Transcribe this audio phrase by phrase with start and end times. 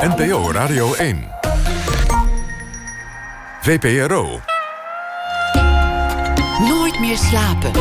[0.00, 1.28] NPO Radio 1.
[3.60, 4.40] VPRO.
[6.68, 7.72] Nooit meer slapen.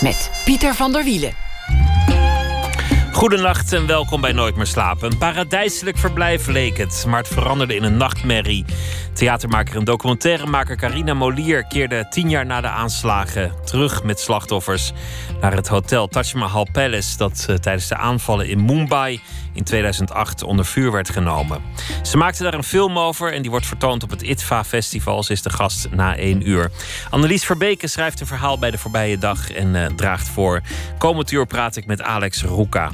[0.00, 1.34] Met Pieter van der Wielen.
[3.12, 5.10] Goedenacht en welkom bij Nooit meer slapen.
[5.12, 8.64] Een paradijselijk verblijf leek het, maar het veranderde in een nachtmerrie.
[9.12, 14.92] Theatermaker en documentairemaker Carina Molier keerde tien jaar na de aanslagen terug met slachtoffers
[15.40, 19.20] naar het hotel Taj Mahal Palace, dat uh, tijdens de aanvallen in Mumbai
[19.52, 21.62] in 2008 onder vuur werd genomen.
[22.02, 25.22] Ze maakte daar een film over en die wordt vertoond op het ITVA Festival.
[25.22, 26.70] Ze is de gast na één uur.
[27.10, 30.60] Annelies Verbeke schrijft een verhaal bij de voorbije dag en uh, draagt voor.
[30.98, 32.90] Komend uur praat ik met Alex Roeka.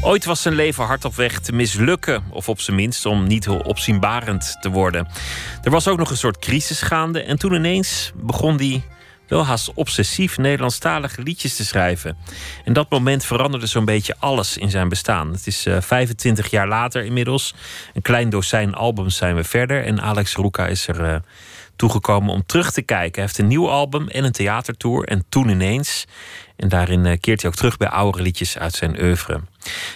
[0.00, 3.44] Ooit was zijn leven hard op weg te mislukken, of op zijn minst om niet
[3.44, 5.08] heel opzienbarend te worden.
[5.62, 8.82] Er was ook nog een soort crisis gaande en toen ineens begon hij
[9.32, 12.16] wel haast obsessief Nederlandstalige liedjes te schrijven.
[12.64, 15.32] En dat moment veranderde zo'n beetje alles in zijn bestaan.
[15.32, 17.54] Het is uh, 25 jaar later inmiddels.
[17.94, 19.84] Een klein dozijn albums zijn we verder.
[19.84, 21.16] En Alex Roeka is er uh,
[21.76, 23.14] toegekomen om terug te kijken.
[23.14, 25.04] Hij heeft een nieuw album en een theatertour.
[25.04, 26.06] En toen ineens.
[26.62, 29.40] En daarin uh, keert hij ook terug bij oude liedjes uit zijn oeuvre.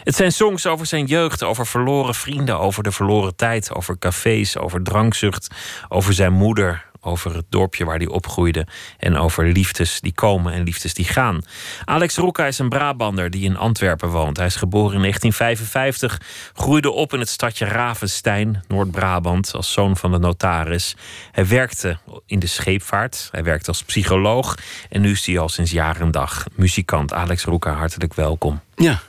[0.04, 4.58] Het zijn songs over zijn jeugd, over verloren vrienden, over de verloren tijd, over cafés,
[4.58, 5.54] over drankzucht,
[5.88, 8.66] over zijn moeder, over het dorpje waar hij opgroeide
[8.98, 11.40] en over liefdes die komen en liefdes die gaan.
[11.84, 14.36] Alex Roeka is een Brabander die in Antwerpen woont.
[14.36, 16.20] Hij is geboren in 1955,
[16.54, 20.96] groeide op in het stadje Ravenstein, Noord-Brabant, als zoon van de notaris.
[21.32, 24.54] Hij werkte in de scheepvaart, hij werkte als psycholoog
[24.88, 27.12] en nu is hij al sinds jaar en dag muzikant.
[27.12, 28.60] Alex Roeka, hartelijk welkom.
[28.74, 29.00] Ja.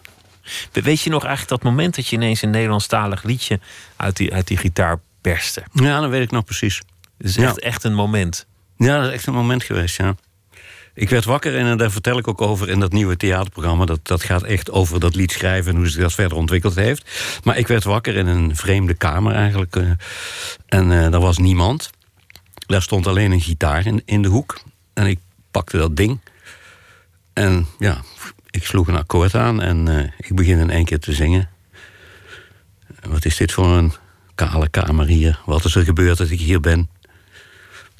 [0.71, 3.59] Weet je nog eigenlijk dat moment dat je ineens een Nederlandstalig liedje
[3.95, 5.63] uit die, uit die gitaar perste?
[5.73, 6.81] Ja, dat weet ik nog precies.
[7.17, 7.67] Het is echt, ja.
[7.67, 8.47] echt een moment.
[8.77, 10.15] Ja, dat is echt een moment geweest, ja.
[10.93, 13.85] Ik werd wakker en daar vertel ik ook over in dat nieuwe theaterprogramma.
[13.85, 17.09] Dat, dat gaat echt over dat lied schrijven en hoe zich dat verder ontwikkeld heeft.
[17.43, 19.75] Maar ik werd wakker in een vreemde kamer eigenlijk.
[19.75, 19.91] Uh,
[20.65, 21.89] en uh, er was niemand.
[22.67, 24.59] Daar stond alleen een gitaar in, in de hoek.
[24.93, 25.19] En ik
[25.51, 26.19] pakte dat ding.
[27.33, 28.01] En ja,
[28.49, 31.49] ik sloeg een akkoord aan en uh, ik begin in één keer te zingen.
[33.01, 33.93] Wat is dit voor een
[34.35, 35.41] kale kamer hier?
[35.45, 36.89] Wat is er gebeurd dat ik hier ben?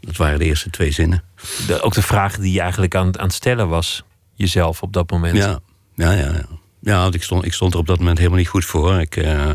[0.08, 1.24] Dat waren de eerste twee zinnen.
[1.68, 4.04] De, ook de vraag die je eigenlijk aan, aan het stellen was,
[4.34, 5.38] jezelf op dat moment.
[5.38, 5.60] Ja,
[5.96, 6.32] ja, ja.
[6.34, 6.46] ja.
[6.80, 9.00] Ja, want ik stond, ik stond er op dat moment helemaal niet goed voor.
[9.00, 9.50] Ik, uh,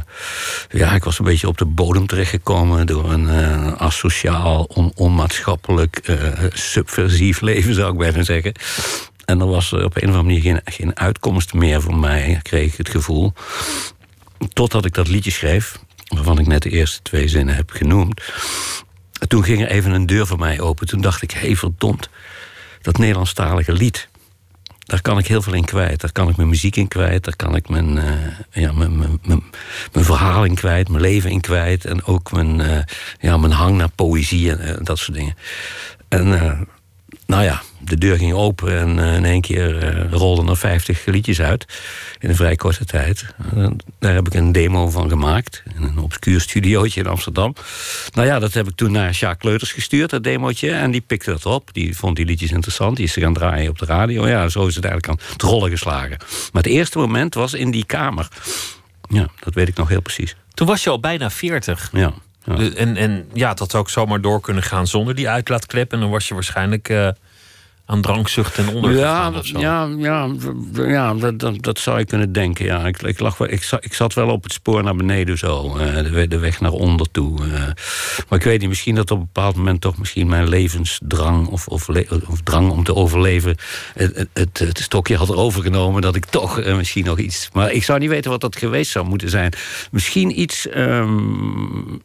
[0.70, 6.08] ja, ik was een beetje op de bodem terechtgekomen door een uh, asociaal, on, onmaatschappelijk,
[6.08, 8.52] uh, subversief leven, zou ik bijna zeggen.
[9.24, 12.72] En er was op een of andere manier geen, geen uitkomst meer voor mij, kreeg
[12.72, 13.32] ik het gevoel.
[14.52, 18.20] Totdat ik dat liedje schreef, waarvan ik net de eerste twee zinnen heb genoemd.
[19.32, 20.86] Toen ging er even een deur voor mij open.
[20.86, 22.08] Toen dacht ik, hé hey, verdomd,
[22.82, 24.08] dat Nederlandstalige lied...
[24.78, 26.00] daar kan ik heel veel in kwijt.
[26.00, 27.24] Daar kan ik mijn muziek in kwijt.
[27.24, 28.04] Daar kan ik mijn, uh,
[28.50, 29.18] ja, mijn, mijn,
[29.92, 30.88] mijn, verhaal in kwijt.
[30.88, 31.84] Mijn leven in kwijt.
[31.84, 32.78] En ook mijn, uh,
[33.20, 35.36] ja, mijn hang naar poëzie en uh, dat soort dingen.
[36.08, 36.28] En
[37.26, 41.04] nou ja, de deur ging open en uh, in één keer uh, rolden er 50
[41.04, 41.66] liedjes uit.
[42.18, 43.26] In een vrij korte tijd.
[43.54, 43.66] Uh,
[43.98, 45.62] daar heb ik een demo van gemaakt.
[45.76, 47.54] In een obscuur studiootje in Amsterdam.
[48.14, 50.70] Nou ja, dat heb ik toen naar Jacques Kleuters gestuurd, dat demootje.
[50.70, 51.68] En die pikte dat op.
[51.72, 52.96] Die vond die liedjes interessant.
[52.96, 54.28] Die is ze gaan draaien op de radio.
[54.28, 56.16] Ja, zo is het eigenlijk aan het rollen geslagen.
[56.52, 58.28] Maar het eerste moment was in die kamer.
[59.08, 60.36] Ja, dat weet ik nog heel precies.
[60.54, 61.90] Toen was je al bijna 40.
[61.92, 62.12] Ja.
[62.44, 62.70] Ja.
[62.74, 65.92] En, en ja, dat had ook zomaar door kunnen gaan zonder die uitlaatklep.
[65.92, 67.08] En dan was je waarschijnlijk uh,
[67.86, 68.96] aan drankzucht en onder.
[68.96, 70.28] Ja, ja, ja,
[70.72, 72.64] ja dat, dat, dat, zou je kunnen denken.
[72.64, 72.86] Ja.
[72.86, 75.76] Ik, ik, lag, ik, zat, ik zat wel op het spoor naar beneden zo.
[75.78, 77.46] Uh, de, de, weg naar onder toe.
[77.46, 77.52] Uh,
[78.28, 81.66] maar ik weet niet, misschien dat op een bepaald moment toch misschien mijn levensdrang of,
[81.66, 81.88] of,
[82.28, 83.56] of drang om te overleven.
[83.94, 87.48] Het, het, het, stokje had overgenomen dat ik toch uh, misschien nog iets.
[87.52, 89.52] Maar ik zou niet weten wat dat geweest zou moeten zijn.
[89.90, 90.66] Misschien iets.
[90.76, 92.02] Um,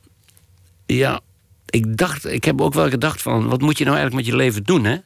[0.88, 1.22] ja,
[1.70, 4.44] ik dacht, ik heb ook wel gedacht van, wat moet je nou eigenlijk met je
[4.44, 4.98] leven doen, hè?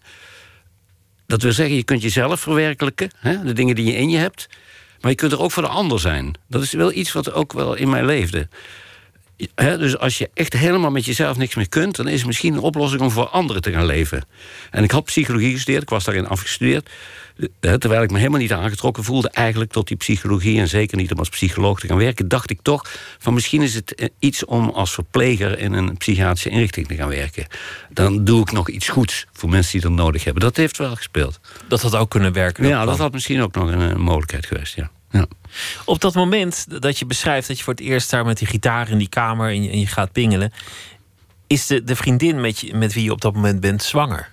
[1.28, 3.44] Dat wil zeggen, je kunt jezelf verwerkelijken, hè?
[3.44, 4.50] de dingen die je in je hebt.
[5.02, 6.34] Maar je kunt er ook voor de ander zijn.
[6.48, 8.48] Dat is wel iets wat ook wel in mij leefde.
[9.56, 11.96] He, dus als je echt helemaal met jezelf niks meer kunt...
[11.96, 14.26] dan is het misschien een oplossing om voor anderen te gaan leven.
[14.72, 16.90] En ik had psychologie gestudeerd, ik was daarin afgestudeerd...
[17.60, 19.30] He, terwijl ik me helemaal niet aangetrokken voelde...
[19.30, 22.28] eigenlijk tot die psychologie en zeker niet om als psycholoog te gaan werken...
[22.28, 22.86] dacht ik toch
[23.18, 25.60] van misschien is het iets om als verpleger...
[25.60, 27.48] in een psychiatrische inrichting te gaan werken.
[27.90, 30.44] Dan doe ik nog iets goeds voor mensen die dat nodig hebben.
[30.44, 31.40] Dat heeft wel gespeeld.
[31.68, 32.68] Dat had ook kunnen werken?
[32.68, 34.92] Ja, dat had misschien ook nog een, een mogelijkheid geweest, ja.
[35.12, 35.28] Ja.
[35.86, 38.90] Op dat moment dat je beschrijft dat je voor het eerst daar met die gitaar
[38.90, 40.52] in die kamer en je, en je gaat pingelen,
[41.48, 44.30] is de, de vriendin met, je, met wie je op dat moment bent zwanger?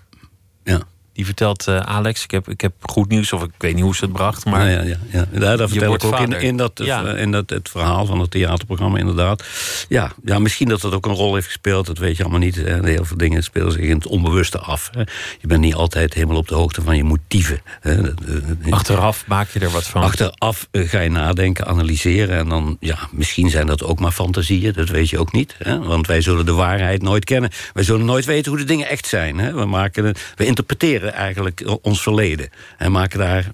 [0.64, 0.82] Ja.
[1.18, 3.94] Die vertelt eh, Alex, ik heb, ik heb goed nieuws, of ik weet niet hoe
[3.96, 4.44] ze het bracht.
[4.44, 5.26] Maar Nou ja, ja, ja.
[5.32, 7.14] ja daar vertel ik ook in, in, dat, Ja.
[7.14, 9.44] in dat, het verhaal van het theaterprogramma, inderdaad.
[9.88, 12.54] Ja, ja, misschien dat dat ook een rol heeft gespeeld, dat weet je allemaal niet.
[12.56, 12.84] Hè.
[12.84, 14.88] Heel veel dingen spelen zich in het onbewuste af.
[14.92, 15.00] Hè.
[15.40, 17.60] Je bent niet altijd helemaal op de hoogte van je motieven.
[17.80, 18.02] Hè.
[18.02, 20.02] Dat- dat- achteraf maak je er wat van.
[20.02, 22.36] Achteraf eh, ga je nadenken, analyseren.
[22.38, 24.72] En dan, ja, misschien zijn dat ook maar fantasieën.
[24.72, 25.54] Dat weet je ook niet.
[25.58, 25.78] Hè?
[25.78, 27.50] Want wij zullen de waarheid nooit kennen.
[27.74, 29.38] Wij zullen nooit weten hoe de dingen echt zijn.
[29.38, 29.52] Hè?
[29.54, 32.50] We, maken, we interpreteren eigenlijk ons verleden.
[32.78, 33.52] En maken daar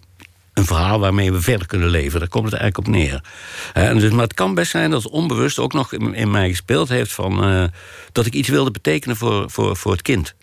[0.54, 2.18] een verhaal waarmee we verder kunnen leven.
[2.18, 3.24] Daar komt het eigenlijk op neer.
[3.72, 6.30] Hè, En dus, maar het kan best zijn dat het onbewust ook nog in, in
[6.30, 7.12] mij gespeeld heeft...
[7.12, 7.64] Van, eh,
[8.12, 10.34] dat ik iets wilde betekenen voor, voor, voor het kind.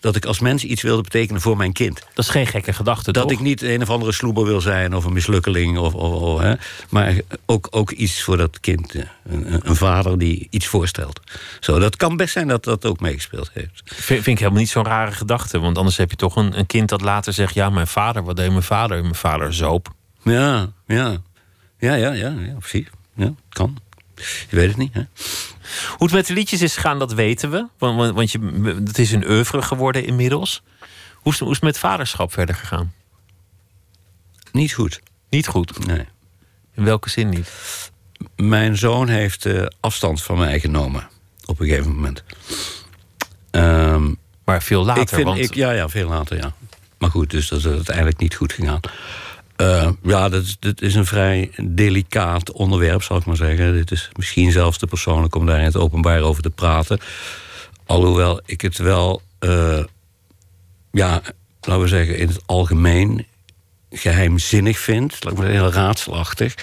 [0.00, 2.00] Dat ik als mens iets wilde betekenen voor mijn kind.
[2.14, 3.32] Dat is geen gekke gedachte, Dat toch?
[3.32, 5.78] ik niet een of andere sloeber wil zijn of een mislukkeling.
[5.78, 6.54] Of, of, of, hè.
[6.90, 7.14] Maar
[7.46, 8.94] ook, ook iets voor dat kind.
[8.94, 11.20] eh, Een, een vader die iets voorstelt.
[11.60, 13.82] Zo, dat kan best zijn dat dat ook meegespeeld heeft.
[13.84, 15.58] Vind, vind ik helemaal niet zo'n rare gedachte.
[15.58, 17.54] Want anders heb je toch een, een kind dat later zegt...
[17.54, 19.02] ja, mijn vader, wat deed mijn vader?
[19.02, 19.88] Mijn vader zoop.
[20.22, 21.16] Ja, ja.
[21.78, 22.86] Ja, ja, ja, ja precies.
[23.14, 23.76] Ja, kan.
[24.48, 25.02] Je weet het niet, hè?
[25.88, 27.66] Hoe het met de liedjes is gegaan, dat weten we.
[27.78, 28.38] Want, want, want je,
[28.84, 30.62] het is een oeuvre geworden inmiddels.
[31.14, 32.92] Hoe is, hoe is het met vaderschap verder gegaan?
[34.52, 35.00] Niet goed.
[35.30, 35.86] Niet goed.
[35.86, 36.04] Nee.
[36.74, 37.50] In welke zin niet?
[38.36, 41.08] Mijn zoon heeft eh, afstand van mij genomen.
[41.44, 42.24] Op een gegeven moment.
[43.50, 44.12] Ehm,
[44.44, 45.02] Maar veel later.
[45.02, 46.52] ik vind, want ik, ja, ja, veel later, ja.
[46.98, 48.80] Maar goed, dus dat is uiteindelijk niet goed gegaan.
[49.56, 50.44] Eh, ja, dat
[50.80, 53.72] is, een vrij delicaat onderwerp, zal ik maar zeggen.
[53.72, 56.98] Dit is misschien zelfs te persoonlijk om daar in het openbaar over te praten.
[57.86, 59.84] Alhoewel ik het wel, eh,
[60.92, 61.22] ja,
[61.60, 63.26] laten we zeggen, in het algemeen
[63.90, 65.24] geheimzinnig vind.
[65.24, 66.54] Laat ik maar heel raadselachtig.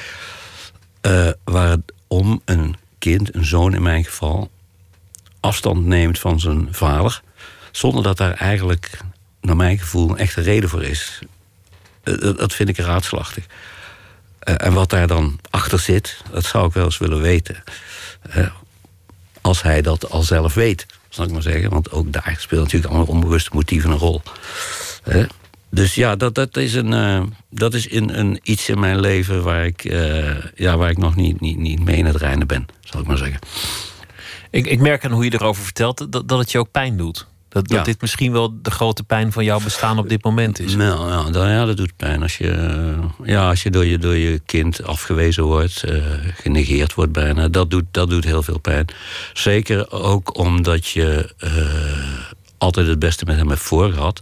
[1.02, 4.50] eh, waar het om een kind, een zoon in mijn geval,
[5.40, 7.22] afstand neemt van zijn vader.
[7.72, 9.00] Zonder dat daar eigenlijk,
[9.42, 11.20] naar mijn gevoel, een echte reden voor is.
[12.04, 13.46] Eh, Dat, vind ik raadselachtig.
[14.40, 17.64] Eh, en wat daar dan achter zit, dat zou ik wel eens willen weten.
[18.22, 18.48] Eh,
[19.42, 21.70] als hij dat al zelf weet, zal ik maar zeggen.
[21.70, 24.22] Want ook daar speelt natuurlijk allemaal onbewuste motieven een rol.
[25.70, 29.66] Dus ja, dat, dat is, een, dat is in, een, iets in mijn leven waar
[29.66, 29.84] ik,
[30.56, 33.18] ja, waar ik nog niet, niet, niet mee in het reinen ben, zal ik maar
[33.18, 33.40] zeggen.
[34.50, 37.28] ik, ik merk aan hoe je erover vertelt dat, dat het je ook pijn doet.
[37.54, 37.84] Dat, dat Ja.
[37.84, 40.76] dit misschien wel de grote pijn van jouw bestaan op dit moment is.
[40.76, 42.22] Nou, ja, dat, ja, dat doet pijn.
[42.22, 46.04] Als je, eh, ja, als je door, je door je kind afgewezen wordt, eh,
[46.36, 48.86] genegeerd wordt bijna, dat doet, dat doet heel veel pijn.
[49.34, 51.52] Zeker ook omdat je eh,
[52.58, 54.20] altijd het beste met hem hebt voorgehad.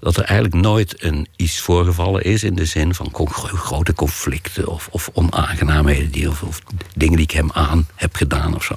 [0.00, 3.10] Dat er eigenlijk nooit een, iets voorgevallen is in de zin van
[3.54, 6.60] grote conflicten of, of onaangenaamheden die, of,
[6.94, 8.74] dingen die ik hem aan heb gedaan of zo.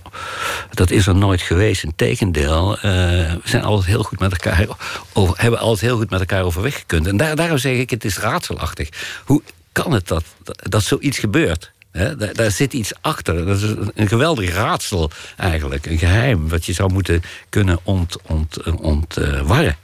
[0.69, 1.83] Dat is er nooit geweest.
[1.83, 4.68] Integendeel, eh we zijn altijd heel goed met elkaar
[5.13, 7.07] over, hebben altijd heel goed met elkaar overweg gekund.
[7.07, 8.89] En daar, daarom zeg ik, het is raadselachtig.
[9.25, 9.41] Hoe
[9.71, 11.71] kan het dat, dat, zoiets gebeurt?
[12.33, 13.45] Daar, zit iets achter.
[13.45, 15.85] Dat is een, een geweldig raadsel eigenlijk.
[15.85, 19.77] Een geheim wat je zou moeten kunnen ont, ont, ontwarren.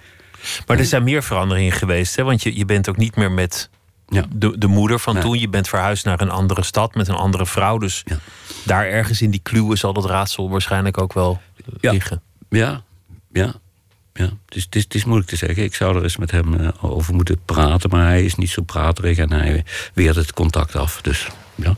[0.68, 2.16] Maar er zijn meer veranderingen geweest.
[2.16, 2.24] Hè?
[2.24, 3.70] Want je, je bent ook niet meer met
[4.08, 4.24] Ja.
[4.34, 5.24] de, de moeder van Nee.
[5.24, 5.40] toen.
[5.40, 7.78] Je bent verhuisd naar een andere stad met een andere vrouw.
[7.78, 8.18] Dus Ja.
[8.64, 11.92] daar ergens in die kluwen zal dat raadsel waarschijnlijk ook wel eh, Ja.
[11.92, 12.22] liggen.
[12.50, 12.82] Ja,
[13.32, 13.54] ja.
[14.14, 14.24] ja.
[14.46, 15.64] Het, is, het, is, het is moeilijk te zeggen.
[15.64, 17.90] Ik zou er eens met hem eh, over moeten praten.
[17.90, 19.64] Maar hij is niet zo praterig en hij
[19.94, 21.02] weert het contact af.
[21.02, 21.76] Dus ja.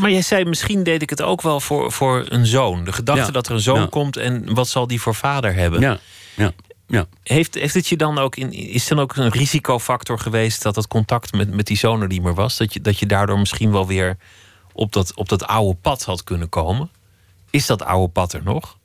[0.00, 2.84] Maar, jij zei, misschien deed ik het ook wel voor, voor een zoon.
[2.84, 5.80] De gedachte dat er een zoon komt en wat zal die voor vader hebben?
[5.80, 5.98] Ja,
[6.34, 6.52] ja,
[6.88, 7.06] ja.
[7.22, 10.86] Heeft, heeft het je dan ook in, is dan ook een risicofactor geweest dat het
[10.88, 12.56] contact met, met die zoon er niet meer was?
[12.56, 14.16] Dat je, dat je daardoor misschien wel weer
[14.72, 16.90] op dat, op dat oude pad had kunnen komen?
[17.50, 18.76] Is dat oude pad er nog?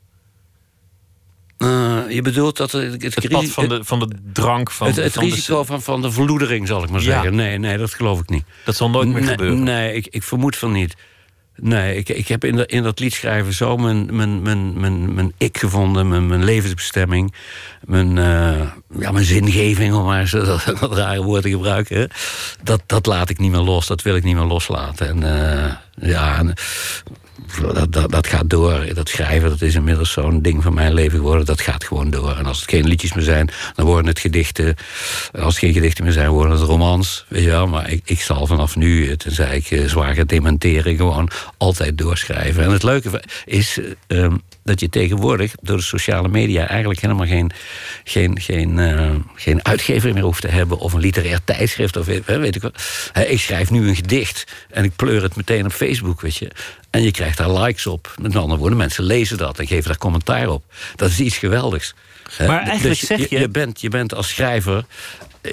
[1.58, 4.96] Eh, je bedoelt dat het, het, Het pad van de, van de drank van, het,
[4.96, 7.06] het van de- risico van, van de verloedering, zal ik maar Ja.
[7.06, 7.36] zeggen.
[7.36, 8.44] Nee, nee, dat geloof ik niet.
[8.66, 9.64] dat zal nooit meer nee, gebeuren.
[9.64, 10.96] Nee, ik, ik vermoed van niet.
[11.56, 15.34] Nee, ik, ik heb in, in dat lied schrijven zo mijn, mijn, mijn, mijn, mijn
[15.38, 17.34] ik gevonden, mijn, mijn levensbestemming,
[17.82, 18.70] mijn, eh,
[19.00, 20.32] ja, mijn zingeving, om maar eens
[20.80, 22.10] dat, rare woord te gebruiken.
[22.64, 25.08] Dat, dat laat ik niet meer los, dat wil ik niet meer loslaten.
[25.08, 25.74] En eh,
[26.10, 26.44] ja,
[27.62, 28.94] dat, dat, dat gaat door.
[28.94, 31.46] Dat schrijven, dat is inmiddels zo'n ding van mijn leven geworden.
[31.46, 32.38] Dat gaat gewoon door.
[32.38, 34.76] En als het geen liedjes meer zijn, dan worden het gedichten.
[35.32, 37.26] En als het geen gedichten meer zijn, worden het romans.
[37.28, 41.30] Weet maar ik, ik zal vanaf nu, eh, tenzij ik eh, zwaar ga dementeren, gewoon
[41.58, 42.64] altijd doorschrijven.
[42.64, 47.28] En het leuke is eh, ehm, dat je tegenwoordig door de sociale media eigenlijk helemaal
[47.28, 47.52] geen,
[48.04, 48.80] geen, geen,
[49.36, 50.80] geen uitgever meer hoeft te hebben.
[50.80, 51.98] Of een literair tijdschrift.
[51.98, 52.84] Of weet, ik wat.
[53.28, 56.52] Ik schrijf nu een gedicht en ik pleur het meteen op Facebook, weet je.
[56.94, 58.16] En je krijgt daar likes op.
[58.22, 60.64] Met andere woorden, mensen lezen dat en geven daar commentaar op.
[60.96, 61.94] Dat is iets geweldigs.
[62.40, 63.50] Maar eigenlijk Dus zeg je- je...
[63.50, 64.86] bent, je bent als schrijver...
[65.42, 65.52] eh,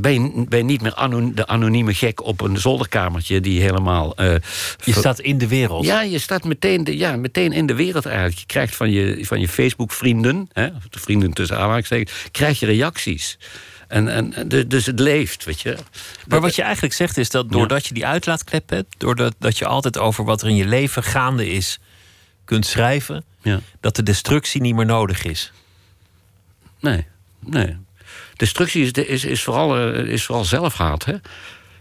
[0.00, 3.40] ben, je, ben je niet meer ano- de anonieme gek op een zolderkamertje...
[3.40, 4.16] die helemaal...
[4.16, 4.34] eh,
[4.84, 5.84] Je staat in de wereld.
[5.84, 8.38] Ja, je staat meteen, de, ja, meteen in de wereld eigenlijk.
[8.38, 10.48] Je krijgt van je, van je Facebook-vrienden...
[10.52, 12.12] hè, of de vrienden tussen aanhalingstekens...
[12.30, 13.38] krijg je reacties.
[13.88, 15.76] En, en, dus het leeft, weet je.
[16.26, 19.66] Maar wat je eigenlijk zegt is dat doordat je die uitlaatklep hebt, doordat dat je
[19.66, 21.78] altijd over wat er in je leven gaande is
[22.44, 23.60] kunt schrijven, Ja.
[23.80, 25.52] dat de destructie niet meer nodig is.
[26.80, 27.06] Nee,
[27.40, 27.76] nee.
[28.36, 31.04] Destructie is, is, is, vooral, eh, is vooral zelfhaat.
[31.04, 31.14] Hè?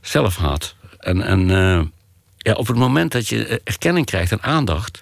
[0.02, 0.76] Zelfhaat.
[1.00, 1.82] En, en eh,
[2.38, 5.02] ja, op het moment dat je eh, erkenning krijgt en aandacht...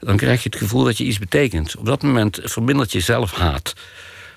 [0.00, 1.76] dan krijg je het gevoel dat je iets betekent.
[1.76, 3.74] Op dat moment vermindert je zelfhaat.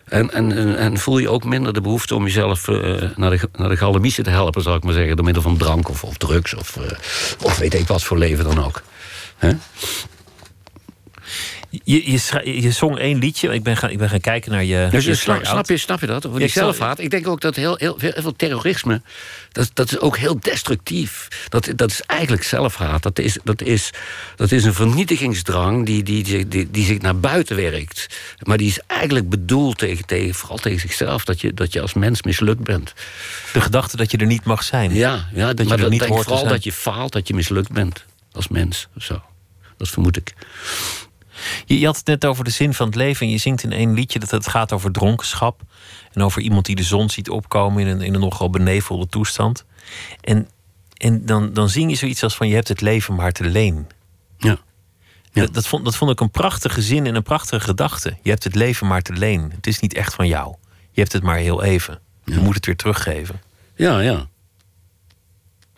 [0.09, 2.75] En, en, en voel je ook minder de behoefte om jezelf eh,
[3.15, 4.61] naar, de, naar de te helpen...
[4.61, 6.53] zou ik maar zeggen, door middel van drank of, of drugs...
[6.53, 6.97] Of, eh,
[7.43, 8.81] of weet ik wat voor leven dan ook.
[11.69, 12.11] Je,
[12.61, 13.53] je, zong één liedje.
[13.53, 14.87] Ik ben gaan, ik ben gaan kijken naar je.
[14.91, 16.25] Dus je snap, je, snap je dat?
[16.25, 16.99] Over die ik zelfhaat.
[16.99, 19.01] Ik denk ook dat heel, heel, heel veel terrorisme...
[19.51, 21.27] Dat, dat is ook heel destructief.
[21.49, 23.03] Dat, dat is eigenlijk zelfhaat.
[23.03, 23.89] Dat is, dat is,
[24.35, 28.07] dat is een vernietigingsdrang die, die, die, die, die zich naar buiten werkt.
[28.43, 31.23] Maar die is eigenlijk bedoeld tegen, tegen, vooral tegen zichzelf...
[31.25, 32.93] Dat je, dat je als mens mislukt bent.
[33.53, 34.93] De gedachte dat je er niet mag zijn.
[34.93, 36.53] Ja, ja Dat je maar er dat niet hoort te vooral zijn.
[36.53, 38.05] dat je faalt, dat je mislukt bent.
[38.31, 39.21] Als mens, of zo.
[39.77, 40.33] Dat vermoed ik.
[41.65, 43.25] Je, je had het net over de zin van het leven.
[43.25, 45.61] En je zingt in één liedje dat het gaat over dronkenschap.
[46.13, 49.65] En over iemand die de zon ziet opkomen in een, in een nogal benevelde toestand.
[50.21, 50.49] En,
[50.97, 53.87] en dan, dan zing je zoiets als van je hebt het leven maar te leen.
[54.37, 54.57] Ja.
[55.31, 55.41] Ja.
[55.41, 58.17] Dat, dat, vond, dat vond ik een prachtige zin en een prachtige gedachte.
[58.21, 59.51] Je hebt het leven maar te leen.
[59.55, 60.55] Het is niet echt van jou.
[60.91, 61.99] Je hebt het maar heel even.
[62.25, 63.41] Je moet het weer teruggeven.
[63.75, 64.27] Ja, ja.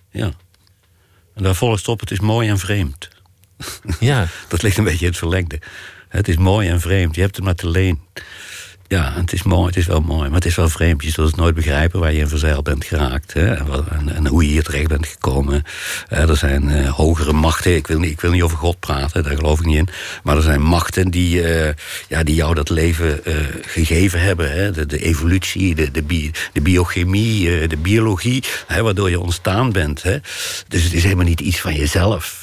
[0.10, 0.32] Ja.
[1.34, 3.10] En daar volgt op, het is mooi en vreemd.
[4.00, 5.60] Ja, Dat ligt een beetje in het verlengde.
[6.10, 7.16] Het is mooi en vreemd.
[7.16, 8.00] Je hebt het maar te leen.
[8.88, 11.04] Ja, het is mooi, het is wel mooi, maar het is wel vreemd.
[11.04, 13.34] Je zult het nooit begrijpen waar je in verzeild bent geraakt.
[13.34, 13.54] Hè?
[14.14, 15.64] En, hoe je hier terecht bent gekomen.
[16.08, 17.76] Eh, er zijn eh, hogere machten.
[17.76, 19.88] Ik wil, niet, ik wil niet over God praten, daar geloof ik niet in.
[20.24, 21.74] Maar er zijn machten die, eh,
[22.08, 23.20] ja, die jou dat leven
[23.62, 24.52] gegeven hebben.
[24.52, 24.72] Hè?
[24.72, 28.44] De, de evolutie, de, de, bi- de biochemie, de biologie.
[28.68, 28.82] Hè?
[28.82, 30.04] Waardoor je ontstaan bent.
[30.04, 30.18] Hè?
[30.68, 32.41] Dus het is helemaal niet iets van jezelf.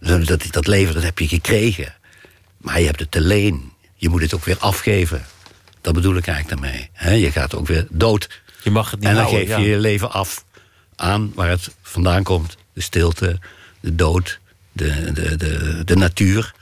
[0.00, 1.94] Dat, dat, dat leven, dat heb je gekregen.
[2.56, 3.72] Maar je hebt het te leen.
[3.94, 5.26] Je moet het ook weer afgeven.
[5.80, 6.88] Dat bedoel ik eigenlijk daarmee.
[6.92, 7.12] hè.
[7.12, 8.40] je gaat ook weer dood.
[8.62, 9.62] je mag het niet En dan houden, geef ja.
[9.62, 10.44] je je leven af
[10.96, 12.56] aan waar het vandaan komt.
[12.72, 13.38] De stilte,
[13.80, 14.40] de dood,
[14.72, 16.54] de, de, de, de natuur.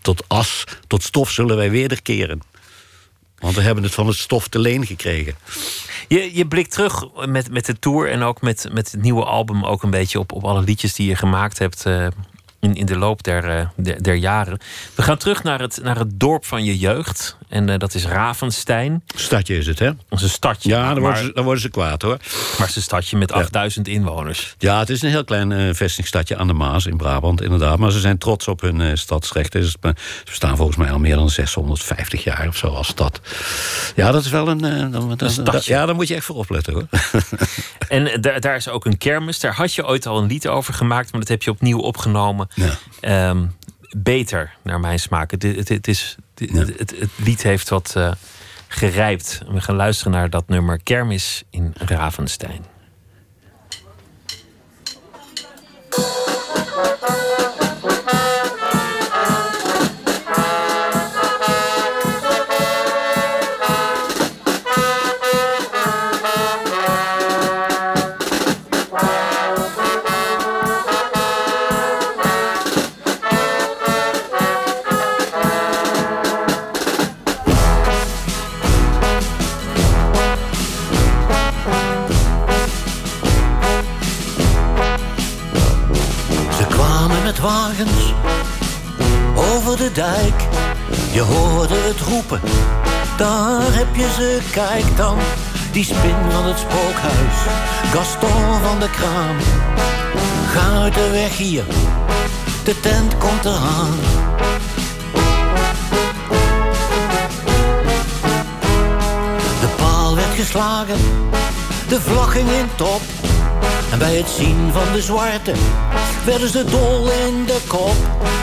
[0.00, 2.40] Tot as, tot stof zullen wij wederkeren.
[3.38, 5.34] Want we hebben het van het stof te leen gekregen.
[6.08, 9.64] Je, je blikt terug met, met de tour en ook met, met het nieuwe album
[9.64, 12.06] ook een beetje op, op alle liedjes die je gemaakt hebt eh,
[12.60, 14.58] in, in de loop der, eh, der, der jaren.
[14.94, 17.37] We gaan terug naar het, naar het dorp van je jeugd.
[17.48, 19.02] En eh, dat is Ravenstein.
[19.14, 19.90] Stadje is het, hè?
[20.08, 20.68] Onze stadje.
[20.68, 22.16] Ja, dan worden, ze, dan worden ze kwaad, hoor.
[22.18, 24.54] maar het is een stadje met 8000 inwoners.
[24.58, 27.78] Ja, het is een heel klein eh vestingstadje aan de Maas in Brabant, inderdaad.
[27.78, 29.64] Maar ze zijn trots op hun eh, stadsrechten.
[29.64, 33.20] Ze ze bestaan volgens mij al meer dan 650 jaar of zo als stad.
[33.94, 34.90] Ja, dat is wel een...
[34.90, 35.72] dan, stadje.
[35.72, 36.86] ja, daar moet je echt voor opletten, hoor.
[37.88, 39.40] En daar, daar is ook een kermis.
[39.40, 42.48] Daar had je ooit al een lied over gemaakt, maar dat heb je opnieuw opgenomen.
[42.54, 42.78] Ja.
[43.00, 43.44] Ehm,
[43.96, 45.30] beter, naar mijn smaak.
[45.30, 48.12] Het, het, het, is, het, het, het lied heeft wat eh,
[48.68, 49.42] gerijpt.
[49.48, 52.64] We gaan luisteren naar dat nummer Kermis in Ravenstein.
[89.98, 90.42] Dijk.
[91.12, 92.40] Je hoorde het roepen,
[93.16, 95.18] daar heb je ze, kijk dan.
[95.72, 97.38] Die spin van het spookhuis,
[97.92, 99.36] Gaston van de Kraam.
[100.52, 101.64] Ga uit de weg hier,
[102.64, 103.94] de tent komt eraan.
[109.60, 110.98] De paal werd geslagen,
[111.88, 113.00] de vlag ging in top.
[113.90, 115.52] En bij het zien van de zwarte
[116.28, 117.96] werden ze dol in de kop.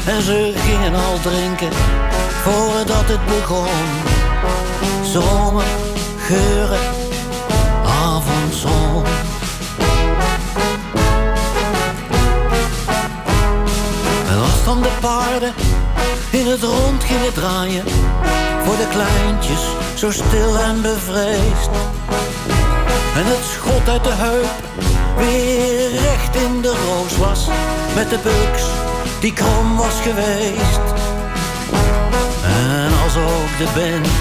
[0.05, 1.73] En ze gingen al drinken
[2.43, 3.67] voordat het begon.
[5.03, 5.63] Zomer,
[6.17, 6.79] geuren,
[8.03, 9.03] avondzon.
[14.29, 15.53] En als dan de paarden
[16.31, 17.83] in het rond gingen draaien.
[18.63, 19.61] Voor de kleintjes,
[19.95, 21.69] zo stil en bevreesd.
[23.15, 27.47] En het schot uit de heup weer recht in de roos was.
[27.95, 28.63] Met de buks
[29.19, 30.85] die krom was geweest.
[32.43, 34.17] En als ook de band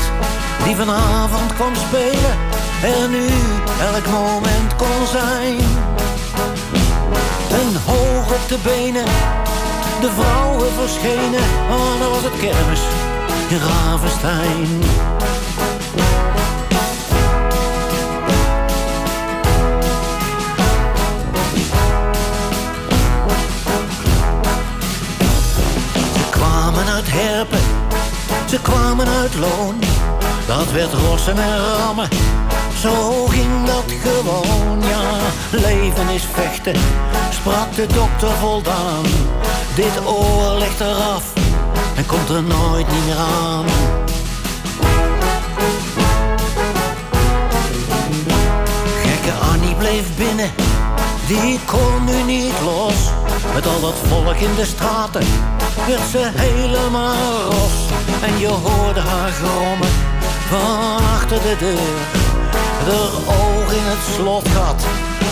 [0.64, 3.26] die vanavond kwam spelen er nu
[3.80, 5.58] elk moment kon zijn.
[7.50, 9.04] En hoog op de benen,
[10.00, 11.44] de vrouwen verschenen.
[11.70, 12.80] Oh, was het kermis
[13.48, 14.82] in Ravenstein.
[28.54, 29.80] Ze kwamen uit Loon.
[30.46, 32.08] Dat werd rossen en rammen
[32.80, 35.10] zo ging dat gewoon, ja.
[35.50, 36.74] Leven is vechten,
[37.30, 39.04] sprak de dokter voldaan.
[39.74, 41.32] Dit oor ligt eraf
[41.96, 43.64] en komt er nooit niet meer aan.
[49.02, 50.50] Gekke Annie bleef binnen,
[51.26, 53.10] die kon nu niet los.
[53.54, 55.26] Met al dat volk in de straten
[55.86, 58.03] werd ze helemaal ros.
[58.24, 59.88] En je hoorde haar grommen
[60.48, 62.04] van achter de deur.
[62.84, 64.80] De oog in het slotgat,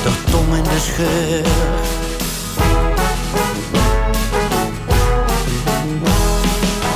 [0.02, 1.44] de tong in de scheur.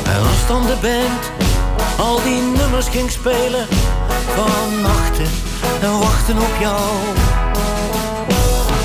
[0.05, 1.31] En als dan de band
[1.99, 3.67] al die nummers ging spelen,
[4.35, 5.31] van nachten
[5.83, 6.81] en wachten op jou.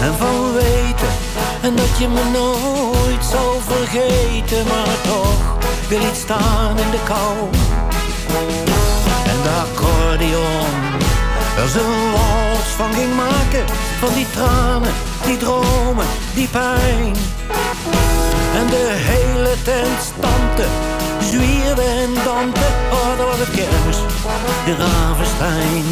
[0.01, 1.13] En van weten,
[1.61, 5.60] en dat je me nooit zal vergeten, maar toch
[5.91, 7.49] wil iets staan in de kou.
[9.31, 10.69] En de accordeon
[11.57, 13.65] er zijn wals van ging maken
[13.99, 14.93] van die tranen,
[15.25, 17.15] die dromen, die pijn.
[18.55, 20.65] En de hele tent stampte,
[21.19, 22.67] zwierde en dampte.
[22.91, 23.97] Oh, dat was het kermis
[24.65, 25.85] in Ravenstein.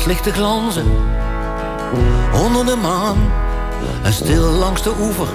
[0.00, 0.86] Maas ligt te glanzen
[2.44, 3.32] onder de maan
[4.02, 5.28] en stil langs de oever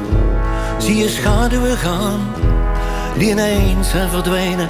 [0.78, 2.20] zie je schaduwen gaan.
[3.18, 4.70] Die ineens zijn verdwenen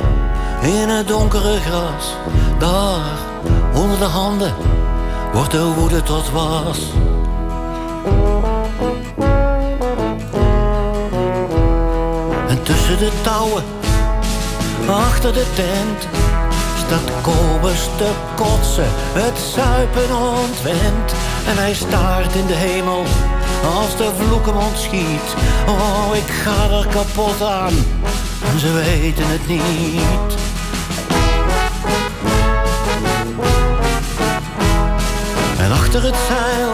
[0.62, 2.16] in het donkere gras.
[2.60, 3.18] Daar,
[3.74, 4.54] onder de handen,
[5.34, 6.80] wordt de woede tot was.
[12.48, 13.64] En tussen de touwen,
[14.88, 16.25] achter de tent,
[16.86, 21.14] staat Kobus te kotsen, het zuipen ontwend.
[21.48, 23.04] En hij staart in de hemel
[23.78, 25.28] als de vloek hem ontschiet.
[25.68, 27.74] Oh, ik ga er kapot aan.
[28.58, 30.32] Ze weten het niet.
[35.58, 36.74] En achter het zeil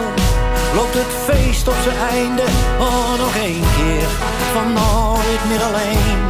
[0.74, 2.44] loopt het feest op zijn einde.
[2.80, 4.08] Oh, nog één keer
[4.52, 6.20] van nooit meer alleen.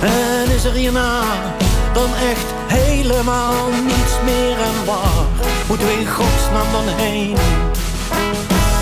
[0.00, 1.20] En is er hierna
[2.30, 5.26] echt helemaal niets meer en waar?
[5.68, 7.36] Moeten we in godsnaam dan heen?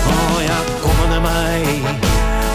[0.07, 1.63] Oh ja, kom maar naar mij.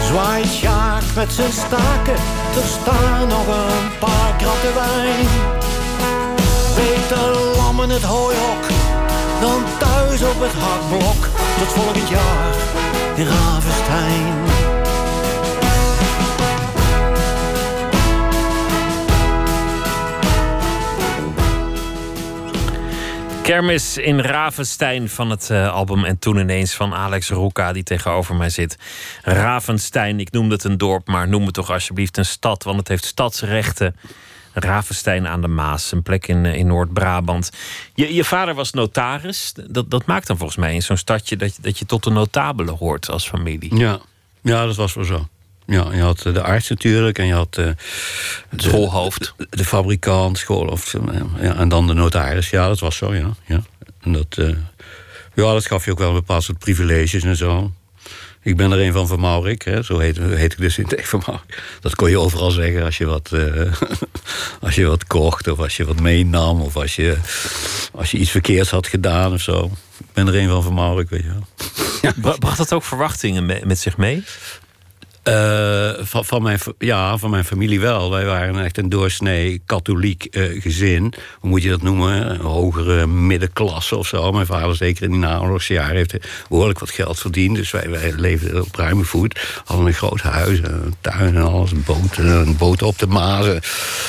[0.07, 2.19] Zwaait Sjaak met zijn staken.
[2.61, 5.27] Er staan nog een paar kratten wijn.
[6.75, 8.65] Beter lam in het hooihok
[9.41, 11.29] dan thuis op het hakblok.
[11.59, 12.55] Tot volgend jaar
[13.15, 14.76] in Ravenstein.
[23.47, 28.35] Kermis in Ravenstein van het uh, album En toen ineens van Alex Roeka, die tegenover
[28.35, 28.79] mij zit.
[29.23, 32.89] Ravenstein, ik noemde het een dorp, maar noem het toch alsjeblieft een stad, want het
[32.89, 33.97] heeft stadsrechten.
[34.53, 37.51] Ravenstein aan de Maas, een plek in, in Noord-Brabant.
[37.95, 39.53] Je, je vader was notaris.
[39.69, 42.11] Dat, dat maakt dan volgens mij in zo'n stadje dat je, dat je tot de
[42.11, 43.77] notabelen hoort als familie.
[43.77, 43.99] Ja.
[44.41, 45.27] ja, dat was wel zo.
[45.67, 47.67] Ja, je had de arts natuurlijk en je had uh,
[48.49, 49.35] het schoolhoofd.
[49.37, 50.95] De, de, fabrikant, schoolhoofd
[51.41, 52.51] ja, en dan de notaris.
[52.51, 53.31] Ja, dat was zo, ja.
[53.47, 53.63] ja.
[54.01, 54.49] En dat, uh,
[55.35, 57.73] ja, dat gaf je ook wel een bepaald soort privileges en zo.
[58.43, 61.09] Ik ben er een van Van Maurik, hè, zo heet, heet ik dus in het
[61.09, 61.63] Van Maurik.
[61.81, 63.31] Dat kon je overal zeggen als je wat,
[64.61, 67.17] als je wat kocht of als je wat meenam of als je,
[67.93, 69.71] als je iets verkeerds had gedaan of zo.
[69.99, 72.35] Ik ben er een van Van Maurik, weet je wel.
[72.39, 74.25] Bracht dat ook verwachtingen met zich mee?
[75.29, 78.11] Uh, van, van, mijn, ja, van mijn familie wel.
[78.11, 81.13] Wij waren echt een doorsnee katholiek uh, gezin.
[81.41, 82.37] Hoe moet je dat noemen?
[82.37, 84.33] Hogere middenklasse of zo.
[84.33, 86.17] Mijn vader, zeker in die naoorlogsjaren, heeft
[86.49, 87.57] behoorlijk wat geld verdiend.
[87.57, 89.61] Dus wij, leefden op ruime voet.
[89.65, 91.71] Hadden een groot huis, een tuin en alles.
[91.71, 93.61] Een boot, een boot op de Mazen.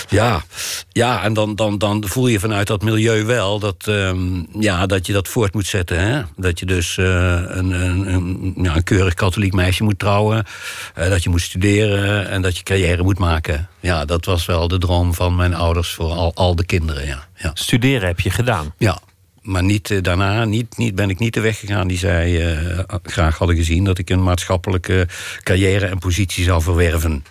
[0.10, 0.43] Ja,
[0.91, 5.06] ja en dan, dan, dan voel je vanuit dat milieu wel dat, um, ja, dat
[5.06, 5.99] je dat voort moet zetten.
[5.99, 6.21] Hè?
[6.36, 7.06] Dat je dus uh,
[7.47, 10.45] een, een, een, ja, een keurig katholiek meisje moet trouwen.
[11.08, 13.70] Uh, dat je moet studeren en dat je carrière moet maken.
[13.80, 17.06] Ja, dat was wel de droom van mijn ouders voor al, al de kinderen.
[17.06, 17.28] Ja.
[17.36, 17.52] ja.
[17.54, 18.74] Studeren heb je gedaan?
[18.78, 19.00] Ja,
[19.41, 22.56] maar niet, uh, daarna niet, niet, ben ik niet de weg gegaan die zij
[23.04, 23.84] graag hadden gezien...
[23.84, 25.08] dat ik een maatschappelijke
[25.43, 27.24] carrière en positie zou verwerven.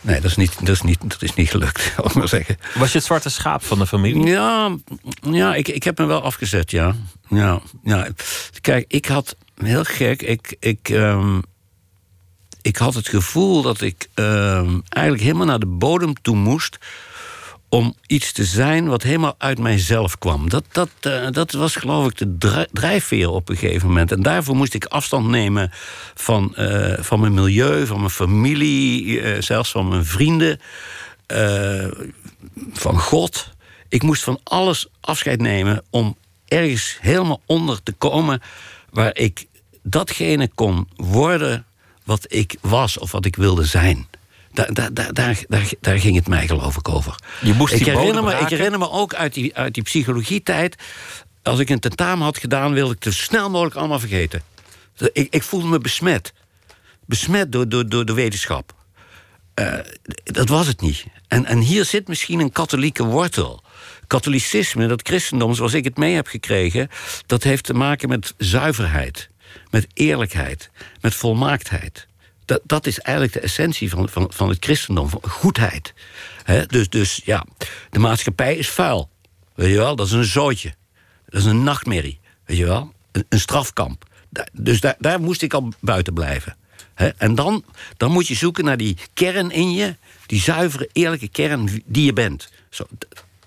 [0.00, 2.56] Nee, dat is niet, dat is niet, dat is niet gelukt, zal ik maar zeggen.
[2.74, 4.26] Was je het zwarte schaap van de familie?
[4.26, 4.76] Ja,
[5.20, 6.94] ja ik, ik heb me wel afgezet, ja.
[7.28, 8.08] ja, ja.
[8.60, 11.42] Kijk, ik had, heel gek, ik, ik, um,
[12.68, 16.78] ik had het gevoel dat ik um, eigenlijk helemaal naar de bodem toe moest
[17.68, 20.48] om iets te zijn wat helemaal uit mijzelf kwam.
[20.48, 24.12] Dat, dat, uh, dat was geloof ik de drijfveer op een gegeven moment.
[24.12, 25.70] En daarvoor moest ik afstand nemen
[26.14, 30.60] van, uh, van mijn milieu, van mijn familie, uh, zelfs van mijn vrienden,
[32.72, 33.50] van God.
[33.88, 38.42] Ik moest van alles afscheid nemen om ergens helemaal onder te komen
[38.90, 39.46] waar ik
[39.82, 41.66] datgene kon worden
[42.08, 44.06] wat ik was of wat ik wilde zijn.
[44.52, 47.14] Daar, daar, daar, daar, daar, ging het mij geloof ik over.
[47.40, 50.76] Je moest ik, herinner me, ik herinner me ook uit die, uit die psychologietijd...
[51.42, 54.42] als ik een tentamen had gedaan, wilde ik het zo snel mogelijk allemaal vergeten.
[55.12, 56.32] Ik, ik voelde me besmet.
[57.06, 58.74] Besmet door, door, door de wetenschap.
[59.54, 59.74] Uh,
[60.24, 61.04] dat was het niet.
[61.26, 63.62] En, en hier zit misschien een katholieke wortel.
[64.06, 66.88] Katholicisme, dat christendom zoals ik het mee heb gekregen...
[67.26, 69.28] dat heeft te maken met zuiverheid,
[69.70, 72.06] met eerlijkheid, met volmaaktheid.
[72.44, 75.94] Dat, dat is eigenlijk de essentie van, van, van het christendom, van goedheid.
[76.66, 77.44] dus, dus ja,
[77.90, 79.10] de maatschappij is vuil.
[79.54, 80.74] Weet je wel, dat is een zootje.
[81.28, 82.92] Dat is een nachtmerrie, weet je wel.
[83.12, 84.04] Een, een strafkamp.
[84.52, 86.56] dus daar, daar moest ik al buiten blijven.
[87.16, 87.64] en dan,
[87.96, 92.12] dan moet je zoeken naar die kern in je, die zuivere, eerlijke kern die je
[92.12, 92.50] bent.
[92.70, 92.86] Zo,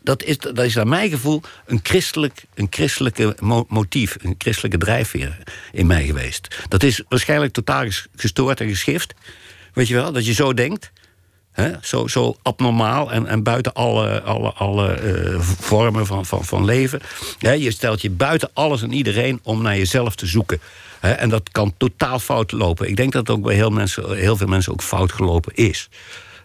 [0.04, 3.36] dat is, dat is naar mijn gevoel een, christelijk, een christelijke
[3.68, 5.38] motief, een christelijke drijfveer
[5.72, 6.64] in mij geweest.
[6.68, 7.86] Dat is waarschijnlijk totaal
[8.16, 9.14] gestoord en geschift.
[9.74, 10.92] Weet je wel, dat je zo denkt.
[11.52, 11.72] Hè?
[11.82, 17.02] Zo, zo abnormaal en, en buiten alle, alle, alle uh, vormen van, van, van leven.
[17.40, 20.62] Je stelt je buiten alles en iedereen om naar jezelf te zoeken.
[21.00, 21.12] Hè?
[21.12, 22.88] En dat kan totaal fout lopen.
[22.88, 25.90] Ik denk dat het ook bij heel, mensen, heel veel mensen ook fout gelopen is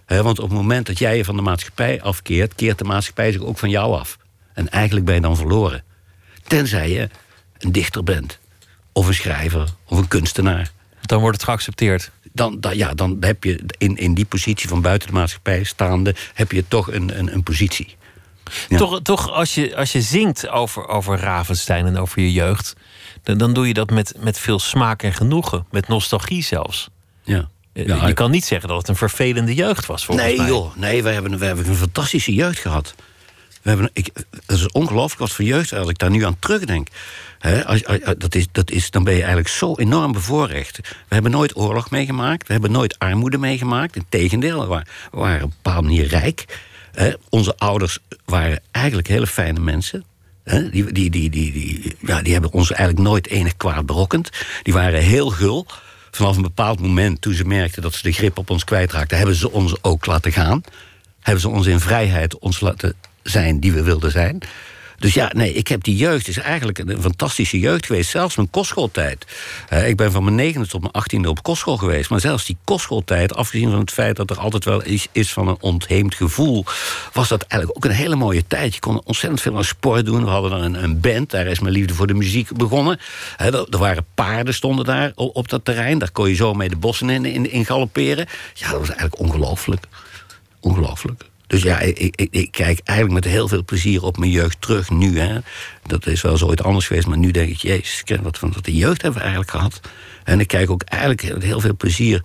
[0.06, 3.40] want op het moment dat jij je van de maatschappij afkeert, keert de maatschappij zich
[3.40, 4.18] ook van jou af.
[4.52, 5.84] En eigenlijk ben je dan verloren.
[6.46, 7.08] Tenzij je
[7.58, 8.38] een dichter bent,
[8.92, 10.70] of een schrijver, of een kunstenaar.
[11.00, 12.10] Dan wordt het geaccepteerd.
[12.32, 16.14] Dan, dan, ja, dan heb je in, in die positie van buiten de maatschappij staande,
[16.34, 17.96] heb je toch een, een, een positie.
[18.68, 22.74] Toch, toch als, je, als je zingt over, over Ravenstein en over je jeugd,
[23.22, 26.88] dan, dan doe je dat met, met veel smaak en genoegen, met nostalgie zelfs.
[27.22, 27.48] Ja.
[27.84, 30.46] Ja, je kan niet zeggen dat het een vervelende jeugd was, volgens nee, mij.
[30.46, 32.94] joh, nee, wij hebben, wij hebben een fantastische jeugd gehad.
[33.62, 34.10] We hebben, ik,
[34.46, 36.88] dat is ongelooflijk wat voor jeugd als ik daar nu aan terugdenk.
[37.38, 37.82] He, als,
[38.18, 40.76] dat is, dat is, dan ben je eigenlijk zo enorm bevoorrecht.
[40.78, 42.46] We hebben nooit oorlog meegemaakt.
[42.46, 43.96] We hebben nooit armoede meegemaakt.
[43.96, 46.44] Integendeel, we waren, we waren op een bepaalde manier rijk.
[47.28, 50.04] onze ouders waren eigenlijk hele fijne mensen.
[50.44, 54.30] die, die, die, die, die, ja, die hebben ons eigenlijk nooit enig kwaad berokkend.
[54.62, 55.66] Die waren heel gul
[56.16, 59.36] vanaf een bepaald moment, toen ze merkten dat ze de grip op ons kwijtraakten, hebben
[59.36, 60.62] ze ons ook laten gaan.
[61.20, 64.38] Hebben ze ons in vrijheid ons laten zijn die we wilden zijn.
[64.98, 68.10] Dus ja, nee, ik heb die jeugd, is eigenlijk een fantastische jeugd geweest.
[68.10, 69.26] Zelfs mijn kostschooltijd.
[69.72, 72.10] Uh, ik ben van mijn negende tot mijn achttiende op kostschool geweest.
[72.10, 75.48] Maar zelfs die kostschooltijd, afgezien van het feit dat er altijd wel iets is van
[75.48, 76.64] een ontheemd gevoel,
[77.12, 78.74] was dat eigenlijk ook een hele mooie tijd.
[78.74, 80.24] Je kon ontzettend veel aan sport doen.
[80.24, 82.98] We hadden dan een, een band, daar is mijn liefde voor de muziek begonnen.
[83.36, 85.98] er, waren paarden stonden daar op, dat terrein.
[85.98, 88.26] Daar kon je zo mee de bossen in, in galopperen.
[88.54, 89.84] Ja, dat was eigenlijk ongelooflijk.
[90.60, 91.24] Ongelooflijk.
[91.46, 94.90] Dus ja, ik, ik, ik, kijk eigenlijk met heel veel plezier op mijn jeugd terug
[94.90, 95.18] nu.
[95.18, 95.38] Hè.
[95.86, 97.56] Dat is wel eens ooit anders geweest, maar nu denk ik...
[97.56, 99.80] jezus, wat van de jeugd hebben we eigenlijk gehad.
[100.24, 102.24] En ik kijk ook eigenlijk met heel veel plezier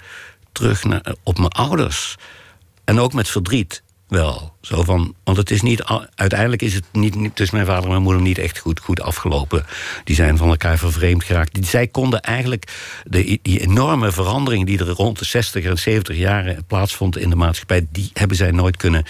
[0.52, 2.16] terug naar, op mijn ouders.
[2.84, 4.54] En ook met verdriet wel.
[4.62, 5.84] Zo van, want het is niet,
[6.16, 9.66] uiteindelijk is het niet, tussen mijn vader en mijn moeder niet echt goed, goed afgelopen.
[10.04, 11.66] Die zijn van elkaar vervreemd geraakt.
[11.66, 12.72] Zij konden eigenlijk
[13.04, 17.36] de, die enorme verandering die er rond de 60 en 70 jaren plaatsvond in de
[17.36, 19.04] maatschappij, die hebben zij nooit kunnen,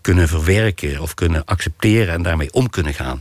[0.00, 3.20] kunnen verwerken of kunnen accepteren en daarmee om kunnen gaan.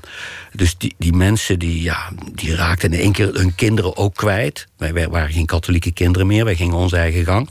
[0.52, 4.68] Dus die, die mensen die, ja, die raakten in één keer hun kinderen ook kwijt.
[4.78, 7.50] Wij, wij waren geen katholieke kinderen meer, wij gingen onze eigen gang.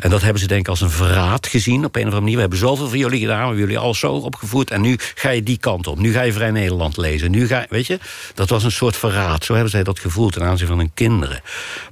[0.00, 2.34] En dat hebben ze denk ik als een verraad gezien op een of andere manier.
[2.34, 4.70] We hebben zoveel voor jullie gedaan, we hebben jullie alles zo opgevoed...
[4.70, 5.98] en nu ga je die kant op.
[5.98, 7.30] Nu ga je Vrij Nederland lezen.
[7.30, 7.98] Nu ga, weet je,
[8.34, 9.44] dat was een soort verraad.
[9.44, 11.40] Zo hebben zij dat gevoeld ten aanzien van hun kinderen.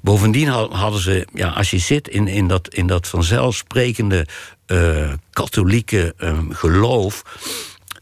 [0.01, 4.27] Bovendien had- hadden ze, ja, als je zit in, in, dat, in dat vanzelfsprekende
[4.67, 7.23] eh, katholieke eh, geloof...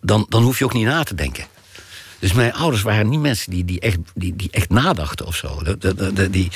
[0.00, 1.44] Dan, dan hoef je ook niet na te denken.
[2.18, 5.62] Dus mijn ouders waren niet mensen die, die, echt, die, die echt nadachten of zo.
[6.30, 6.50] Die,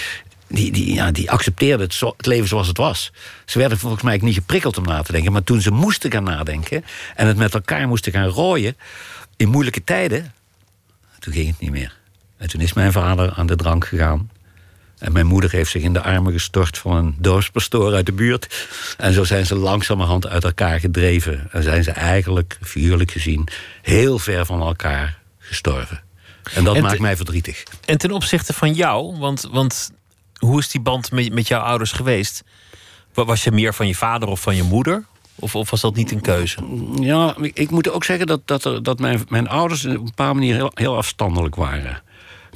[0.51, 3.13] die, die, ja, die accepteerden het, zo- het leven zoals het was.
[3.45, 5.33] Ze werden volgens mij niet geprikkeld om na te denken.
[5.33, 6.85] Maar toen ze moesten gaan nadenken
[7.17, 8.77] en het met elkaar moesten gaan rooien
[9.37, 10.33] in moeilijke tijden,
[11.19, 11.99] toen ging het niet meer.
[12.37, 14.31] En toen is mijn vader aan de drank gegaan.
[14.99, 18.69] En mijn moeder heeft zich in de armen gestort van een dorpspastoor uit de buurt.
[18.99, 21.49] En zo zijn ze langzamerhand uit elkaar gedreven.
[21.53, 23.49] En zijn ze eigenlijk, figuurlijk gezien,
[23.83, 26.01] heel ver van elkaar gestorven.
[26.55, 27.63] En dat En maakt mij verdrietig.
[27.85, 29.91] En ten opzichte van jou, want, want
[30.41, 32.45] hoe is die band met, met jouw ouders geweest?
[33.15, 35.05] Wa- Was je meer van je vader of van je moeder?
[35.35, 36.59] Of, of was dat niet een keuze?
[37.01, 40.55] Ja, ik- moet ook zeggen dat, dat, dat mijn, mijn ouders op een bepaalde manier
[40.55, 42.03] heel, heel afstandelijk waren.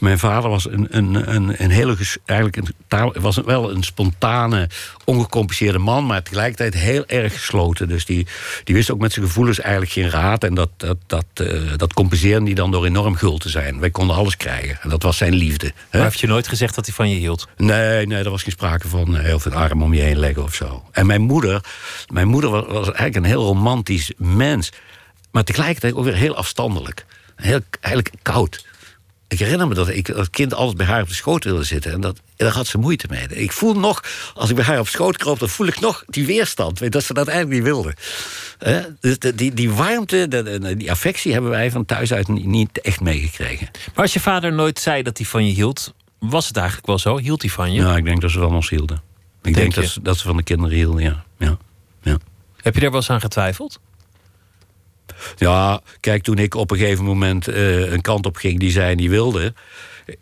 [0.05, 4.69] Mijn vader was een, een, een, een hele, eigenlijk een, taal- was wel een spontane,
[5.05, 7.89] ongecompliceerde man, maar tegelijkertijd heel erg gesloten.
[7.89, 8.27] Dus die,
[8.65, 10.45] die wist ook met zijn gevoelens eigenlijk geen raad.
[10.45, 13.81] En dat, dat, dat, eh, dat compenseerde hij dan door enorm gul te zijn.
[13.81, 14.79] Wij konden alles krijgen.
[14.83, 15.67] En dat was zijn liefde.
[15.67, 15.73] hè.
[15.99, 17.49] Maar heeft je nooit gezegd dat hij van je hield?
[17.57, 20.43] Nee, nee, er was geen sprake van eh, heel veel arm om je heen leggen
[20.43, 20.85] of zo.
[20.93, 21.65] En mijn moeder,
[22.13, 24.71] mijn moeder was, was eigenlijk een heel romantisch mens.
[25.31, 27.05] Maar tegelijkertijd ook weer heel afstandelijk.
[27.37, 28.65] Heel, eigenlijk koud.
[29.29, 31.93] Ik herinner me dat ik als kind altijd bij haar op de schoot wilde zitten.
[31.93, 33.27] En dat, daar had ze moeite mee.
[33.29, 34.03] Ik voel nog,
[34.35, 35.39] als ik bij haar op schoot kroop...
[35.39, 36.79] dan voel ik nog die weerstand.
[36.79, 37.95] Weet, dat ze dat eigenlijk niet wilde.
[39.01, 41.33] Dus de- die, die warmte, de- die affectie...
[41.33, 43.69] hebben wij van thuis uit niet- echt meegekregen.
[43.95, 46.99] Maar als je vader nooit zei dat hij van je hield, was het eigenlijk wel
[46.99, 47.19] zo?
[47.19, 47.81] Hield hij van je?
[47.81, 48.97] Ja, ik denk dat ze van ons hielden.
[48.97, 49.03] Ik
[49.43, 51.25] Denk denk dat ze, dat ze van de kinderen hielden, ja.
[51.39, 51.57] ja.
[52.03, 52.17] ja.
[52.57, 53.81] Heb je daar wel eens aan getwijfeld?
[55.37, 58.95] Ja, kijk, toen ik op een gegeven moment eh, een kant op ging die zij
[58.95, 59.55] niet wilde...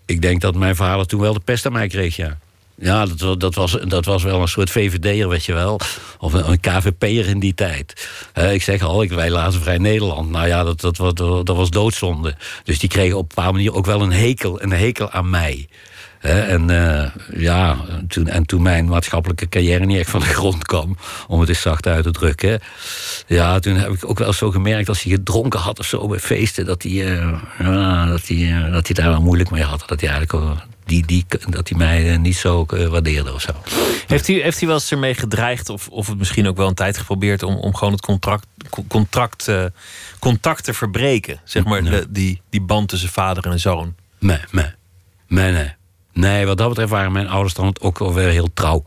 [0.07, 2.38] ik denk dat mijn vader toen wel de pest aan mij kreeg, ja.
[2.75, 5.81] Ja, dat, dat, was, dat was wel een soort VVD'er, weet je wel.
[6.19, 8.09] Of een, een KVP'er in die tijd.
[8.51, 10.31] Ik zeg al, ik, wij lazen Vrij Nederland.
[10.31, 12.35] Nou ja, dat, dat, dat was doodzonde.
[12.65, 15.69] Dus die kregen op een bepaalde manier ook wel een hekel, een hekel aan mij.
[16.23, 17.77] En, eh, ja,
[18.09, 20.97] toen, en toen mijn maatschappelijke carrière niet echt van de grond kwam,
[21.29, 22.61] om het eens zacht uit te drukken.
[23.27, 26.19] Ja, toen heb ik ook wel zo gemerkt als hij gedronken had of zo bij
[26.19, 29.83] feesten, dat hij, eh, ja, dat hij, eh, dat hij daar wel moeilijk mee had.
[29.87, 33.51] Dat hij eigenlijk die, die, dat hij mij niet zo waardeerde of zo.
[34.07, 36.75] Heeft hij, heeft hij wel eens ermee gedreigd, of, of het misschien ook wel een
[36.75, 39.51] tijd geprobeerd om, om gewoon het contract, co- contract,
[40.19, 41.41] contact te verbreken?
[41.45, 43.95] Zeg maar, de, die, die band tussen vader en zoon.
[44.19, 44.67] Nee, nee,
[45.29, 45.73] nee, nee.
[46.12, 48.85] Nee, wat dat betreft waren mijn ouders dan ook alweer heel trouw.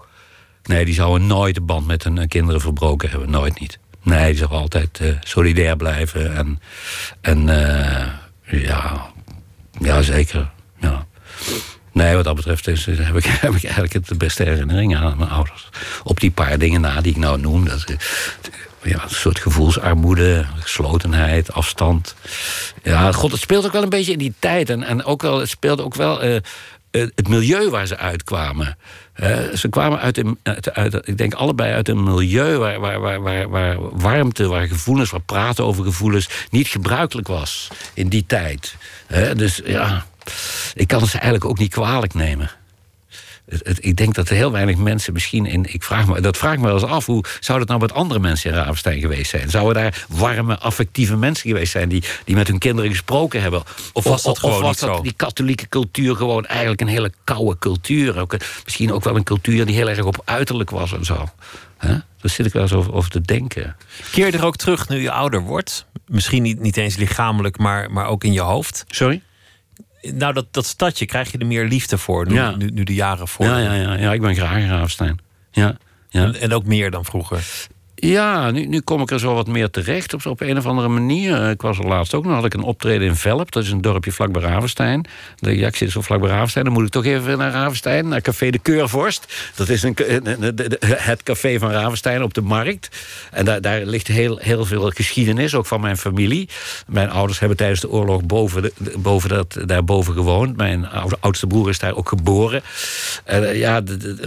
[0.64, 3.30] Nee, die zouden nooit de band met hun eh, kinderen verbroken hebben.
[3.30, 3.80] Nooit niet.
[4.04, 6.36] Nee, die zouden altijd eh, solidair blijven.
[6.36, 6.60] En,
[7.22, 8.08] en eh,
[8.62, 9.06] ja,
[9.80, 10.50] ja, zeker.
[10.80, 11.06] Ja.
[11.92, 15.70] Nee, wat dat betreft is, heb, ik, heb eigenlijk de beste herinneringen aan mijn ouders.
[16.04, 17.66] Op die paar dingen na die ik nou noem.
[17.66, 17.86] Dat,
[18.84, 22.16] ja, een soort gevoelsarmoede, geslotenheid, afstand.
[22.84, 24.70] Ja, god, het speelt ook wel een beetje in die tijd.
[24.70, 26.42] En, en ook wel, het ook wel
[27.00, 28.78] het milieu waar ze uitkwamen.
[29.14, 30.38] Eh, ze kwamen uit, een,
[30.74, 35.12] uit, ik denk allebei uit een milieu waar, waar, waar, waar, waar warmte, waar gevoelens,
[35.12, 38.76] waar praten over gevoelens niet gebruikelijk was in die tijd.
[39.36, 40.06] Dus ja,
[40.74, 42.52] ik kan ze eigenlijk ook niet kwalijk nemen.
[43.50, 45.74] Het- het- ik denk dat er heel weinig mensen misschien in.
[45.74, 47.06] Ik vraag me, dat vraag ik me wel eens af.
[47.06, 49.50] Hoe zou dat nou met andere mensen in Ravenstein geweest zijn?
[49.50, 53.64] Zouden daar warme, affectieve mensen geweest zijn die, die met hun kinderen gesproken hebben?
[53.94, 55.02] Of was dat gewoon was niet dat zo?
[55.04, 58.20] die katholieke cultuur gewoon eigenlijk een hele koude cultuur?
[58.20, 61.30] Ook misschien ook wel een cultuur die heel erg op uiterlijk was en zo.
[61.78, 61.88] Hè?
[61.90, 63.76] Daar zit ik wel eens over, over te denken.
[64.12, 65.86] Keer er ook terug nu je ouder wordt?
[66.08, 68.84] Misschien niet, niet eens lichamelijk, maar, maar ook in je hoofd.
[68.88, 69.22] Sorry?
[70.14, 72.56] Nou, dat, dat stadje, krijg je er meer liefde voor nu, Ja.
[72.56, 73.46] nu, nu de jaren voor.
[73.46, 75.20] Ja, ja, ja, ja, ik ben graag in Ravenstein.
[75.52, 75.78] Ja,
[76.10, 76.24] ja.
[76.24, 77.68] En, en ook meer dan vroeger.
[77.96, 80.88] Ja, nu, nu kom ik er zo wat meer terecht op, op een of andere
[80.88, 81.50] manier.
[81.50, 83.52] Ik was er laatst ook nog, had ik een optreden in Velp.
[83.52, 85.06] Dat is een dorpje vlakbij Ravenstein.
[85.36, 86.66] Ja, ik zit zo vlak bij Ravenstein.
[86.66, 89.52] Dan moet ik toch even naar Ravenstein, naar Café de Keurvorst.
[89.56, 89.98] Dat is een,
[90.82, 92.90] het café van Ravenstein op de markt.
[93.32, 96.50] En daar, daar ligt heel, heel veel geschiedenis, ook van mijn familie.
[96.88, 100.58] Mijn ouders hebben tijdens de oorlog boven, de, boven dat, daarboven gewoond.
[100.58, 100.88] Mijn
[101.20, 102.62] oudste broer is daar ook geboren.
[103.32, 103.82] Uh, ja,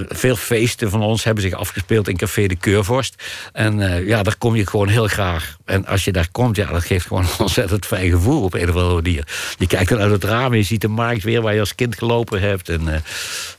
[0.09, 3.23] veel feesten van ons hebben zich afgespeeld in Café de Keurvorst.
[3.59, 5.57] En uh, ja, daar kom je gewoon heel graag.
[5.65, 8.69] En als je daar komt, ja, dat geeft gewoon een ontzettend fijn gevoel op een
[8.69, 9.29] of andere manier.
[9.59, 11.75] Je kijkt dan uit het raam en je ziet de markt weer waar je als
[11.75, 12.69] kind gelopen hebt.
[12.69, 12.95] En uh,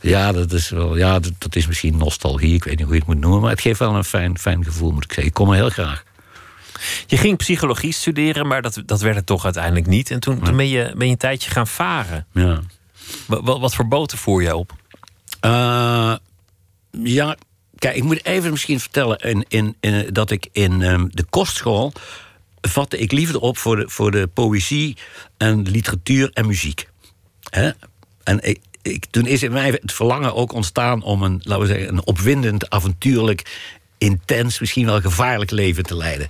[0.01, 2.99] ja, dat is wel, ja, dat, dat, is misschien nostalgie, ik weet niet hoe je
[2.99, 3.41] het moet noemen.
[3.41, 5.27] Maar het geeft wel een fijn, fijn gevoel, moet ik zeggen.
[5.27, 6.03] Ik kom er heel graag.
[7.05, 10.11] Je ging psychologie studeren, maar dat, dat werd het toch uiteindelijk niet.
[10.11, 12.25] En toen, toen ben, je, ben je een tijdje gaan varen.
[12.33, 12.61] Ja.
[13.25, 14.73] Wat, wat voor boten voer je op?
[15.45, 16.15] Uh,
[16.91, 17.35] ja,
[17.79, 21.93] Kijk, ik moet even misschien vertellen in, in, in dat ik in um, de kostschool
[22.61, 24.97] vatte ik liever op voor de, voor de poëzie
[25.37, 26.87] en literatuur en muziek.
[28.23, 31.73] En ik, ik, toen is in mij het verlangen ook ontstaan om een, laten we
[31.73, 36.29] zeggen, een opwindend, avontuurlijk, intens, misschien wel gevaarlijk leven te leiden.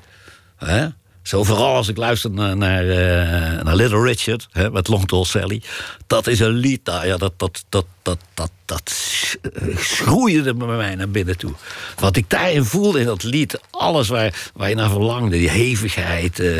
[0.56, 0.88] Hè?
[1.22, 5.24] Zo vooral als ik luister naar, naar, uh, naar Little Richard, hè, met Long Tall
[5.24, 5.62] Sally.
[6.08, 8.92] Dat is een lied, nou, ja, dat, dat, dat, dat, dat, dat
[9.78, 11.54] schroeide bij mij naar binnen toe.
[12.00, 16.40] Wat ik daarin voelde in dat lied, alles waar, waar je naar verlangde, die hevigheid,
[16.40, 16.58] uh,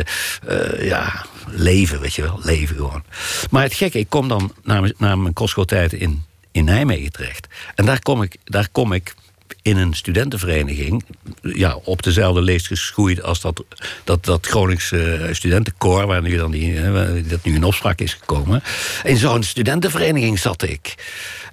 [0.48, 3.04] uh, ja, leven, weet je wel, leven gewoon.
[3.50, 7.46] Maar het gekke, ik kom dan naar, naar mijn kostschooltijd in, in Nijmegen terecht.
[7.74, 9.14] En daar kom ik, daar kom ik
[9.62, 11.04] in een studentenvereniging,
[11.42, 13.64] ja, op dezelfde leest geschoeid als dat,
[14.04, 16.74] dat, dat Groningse studentenkoor, waar nu dan die,
[17.22, 18.62] dat nu in opspraak is gekomen.
[19.04, 20.94] In zo'n studentenvereniging zat ik.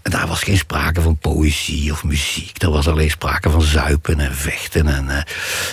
[0.02, 2.62] En daar was geen sprake van poëzie of muziek.
[2.62, 4.88] Er was alleen sprake van zuipen en vechten.
[4.88, 5.18] En uh,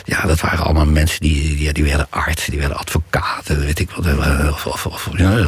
[0.05, 3.91] ja, dat waren allemaal mensen die, die, die werden artsen, die werden advocaten, weet ik
[3.91, 4.07] wat.
[4.51, 5.47] Of, of, of, ja,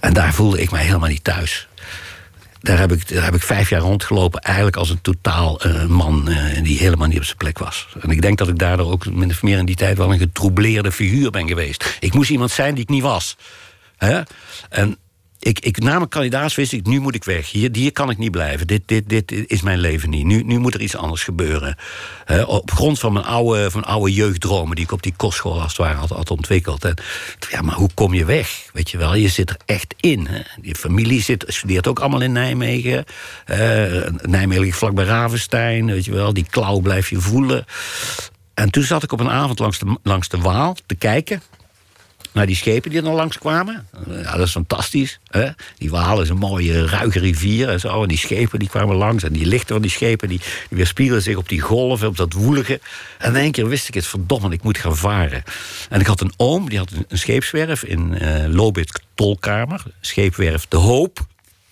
[0.00, 1.68] en daar voelde ik mij helemaal niet thuis
[2.60, 6.24] daar heb, ik, daar heb ik vijf jaar rondgelopen, eigenlijk als een totaal uh, man
[6.28, 7.88] uh, die helemaal niet op zijn plek was.
[8.00, 10.18] En ik denk dat ik daardoor ook min of meer in die tijd wel een
[10.18, 11.96] getroubleerde figuur ben geweest.
[12.00, 13.36] Ik moest iemand zijn die ik niet was.
[13.96, 14.20] Hè?
[14.68, 14.98] En
[15.40, 17.50] ik, ik, na mijn kandidaat wist ik, nu moet ik weg.
[17.50, 18.66] Hier, hier kan ik niet blijven.
[18.66, 20.24] Dit, dit, dit is mijn leven niet.
[20.24, 21.76] Nu, nu moet er iets anders gebeuren.
[22.46, 24.76] op grond van mijn oude, van oude jeugddromen...
[24.76, 26.84] die ik op die kostschool als het ware had, ontwikkeld.
[26.84, 26.94] En,
[27.50, 28.68] ja, maar hoe kom je weg?
[28.72, 30.26] Weet je wel, je zit er echt in.
[30.26, 30.40] Hè?
[30.62, 33.04] Je familie zit, studeert ook allemaal in Nijmegen.
[34.22, 35.86] Nijmegen ligt vlak bij Ravenstein.
[35.86, 37.64] Weet je wel, die klauw blijf je voelen.
[38.54, 41.42] En toen zat ik op een avond langs de, langs de Waal te kijken
[42.32, 43.86] naar die schepen die er langs kwamen.
[44.08, 45.18] Ja, dat is fantastisch.
[45.28, 45.48] Hè?
[45.78, 48.02] Die Waal is een mooie, ruige rivier en zo.
[48.02, 49.22] En die schepen die kwamen langs.
[49.22, 52.32] En die lichten van die schepen die, die weerspiegelden zich op die golven, op dat
[52.32, 52.80] woelige.
[53.18, 55.42] En in één keer wist ik het, verdomme, ik moet gaan varen.
[55.88, 59.82] En ik had een oom, die had een scheepswerf in uh, Lobit Tolkamer.
[60.00, 61.26] Scheepwerf De Hoop.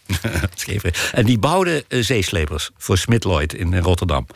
[1.12, 4.26] en die bouwde uh, zeeslepers voor Smit Lloyd in Rotterdam.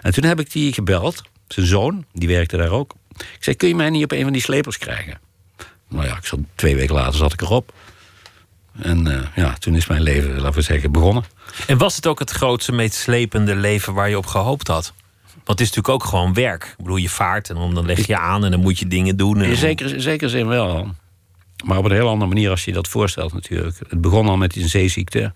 [0.00, 2.94] En toen heb ik die gebeld, zijn zoon, die werkte daar ook.
[3.16, 5.20] Ik zei, kun je mij niet op een van die slepers krijgen?
[5.90, 7.72] Nou ja, ik zat, twee weken later zat ik erop.
[8.78, 11.24] En uh, ja, toen is mijn leven, laten we zeggen, begonnen.
[11.66, 14.92] En was het ook het grootste, meest slepende leven waar je op gehoopt had?
[15.44, 16.64] Want het is natuurlijk ook gewoon werk.
[16.64, 19.40] Ik bedoel, je vaart en dan leg je aan en dan moet je dingen doen.
[19.40, 19.48] En...
[19.48, 20.94] In zeker, zeker zin wel.
[21.64, 23.78] Maar op een heel andere manier als je dat voorstelt natuurlijk.
[23.88, 25.32] Het begon al met die zeeziekte.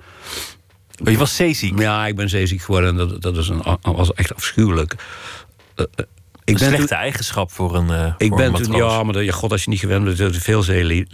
[1.03, 1.79] Maar je was zeeziek?
[1.79, 4.95] Ja, ik ben zeeziek geworden en dat, dat is een, was echt afschuwelijk.
[6.44, 7.88] Ik een ben slechte eigenschap voor een.
[7.88, 10.37] Uh, ik voor ben een toen, ja, maar ja, god, als je niet gewend bent,
[10.37, 11.07] veel zeelui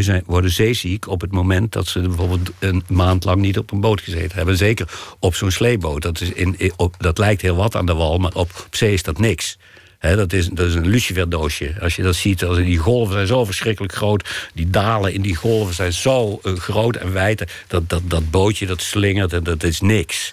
[0.00, 3.80] zijn, worden zeeziek op het moment dat ze bijvoorbeeld een maand lang niet op een
[3.80, 4.56] boot gezeten hebben.
[4.56, 6.02] Zeker op zo'n sleeboot.
[6.02, 8.92] Dat, is in, op, dat lijkt heel wat aan de wal, maar op, op zee
[8.92, 9.58] is dat niks.
[10.00, 11.74] dat, is, dat is een luciferdoosje.
[11.80, 14.50] Als je dat ziet, als die golven zijn zo verschrikkelijk groot.
[14.54, 17.44] Die dalen in die golven zijn zo uh, groot en wijd.
[17.66, 20.32] Dat, dat, dat bootje dat slingert en dat is niks.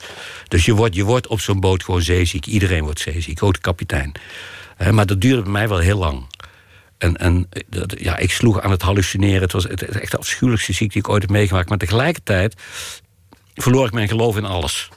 [0.53, 2.45] Dus je wordt, je wordt op zo'n boot gewoon zeeziek.
[2.45, 4.11] Iedereen wordt zeeziek, ook de kapitein.
[4.91, 6.25] maar dat duurde bij mij wel heel lang.
[6.97, 9.41] En, en dat, ja, ik sloeg aan het hallucineren.
[9.41, 11.69] Het was het, echt de afschuwelijkste ziekte die ik ooit heb meegemaakt.
[11.69, 12.55] Maar tegelijkertijd
[13.55, 14.89] verloor ik mijn geloof in alles.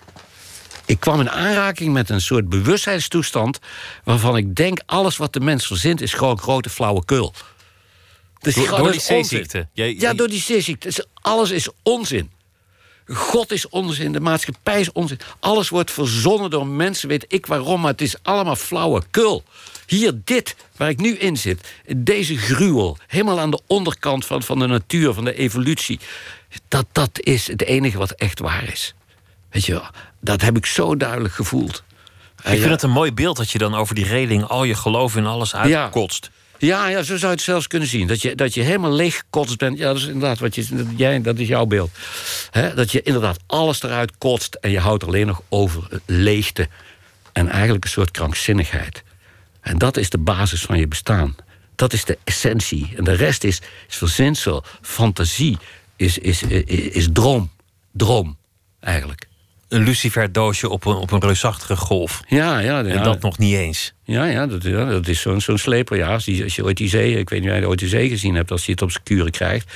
[0.86, 3.58] Ik kwam in aanraking met een soort bewustzijnstoestand...
[4.04, 6.00] waarvan ik denk, alles wat de mens verzint...
[6.00, 7.34] is gewoon grote flauwekul.
[8.38, 9.68] Dus door, door die zeeziekte?
[9.72, 10.86] Ja, door die zeeziekte.
[10.86, 12.30] Dus alles is onzin.
[13.06, 15.18] God is onzin, de maatschappij is onzin.
[15.40, 19.44] Alles wordt verzonnen door mensen, weet ik waarom, maar het is allemaal flauwekul.
[19.86, 24.58] Hier dit, waar ik nu in zit, deze gruwel, helemaal aan de onderkant van, van
[24.58, 26.00] de natuur, van de evolutie.
[26.68, 28.94] Dat, dat is het enige wat echt waar is.
[29.50, 29.90] Weet je wel,
[30.20, 31.84] dat heb ik zo duidelijk gevoeld.
[32.36, 35.16] Ik vind het een mooi beeld dat je dan over die reling al je geloof
[35.16, 36.24] in alles uitkotst.
[36.24, 38.06] Ja, ja, zo zou je het zelfs kunnen zien.
[38.06, 39.10] Dat je, dat je helemaal
[39.56, 39.78] bent.
[39.78, 40.66] Ja, dat is inderdaad wat je.
[40.70, 41.90] Dat, jij, dat is jouw beeld.
[42.74, 46.68] Dat je inderdaad alles eruit kotst en je houdt alleen nog over leegte.
[47.32, 49.02] En eigenlijk een soort krankzinnigheid.
[49.60, 51.36] En dat is de basis van je bestaan.
[51.74, 52.92] Dat is de essentie.
[52.96, 55.58] En de rest is, is verzinsel, fantasie,
[55.96, 57.50] is, is, is, is droom.
[57.92, 58.36] Droom,
[58.80, 59.26] eigenlijk
[59.68, 62.20] een luciferdoosje op een, op een reusachtige golf.
[62.28, 63.94] Ja, ja, En dat nog niet eens.
[64.04, 65.96] Ja, ja, dat, ja, dat is zo'n zo'n sleper.
[65.96, 67.88] Ja, als, die, als je ooit die zee, ik weet niet of je ooit die
[67.88, 69.72] zee gezien hebt, als je het op zijn kuren krijgt.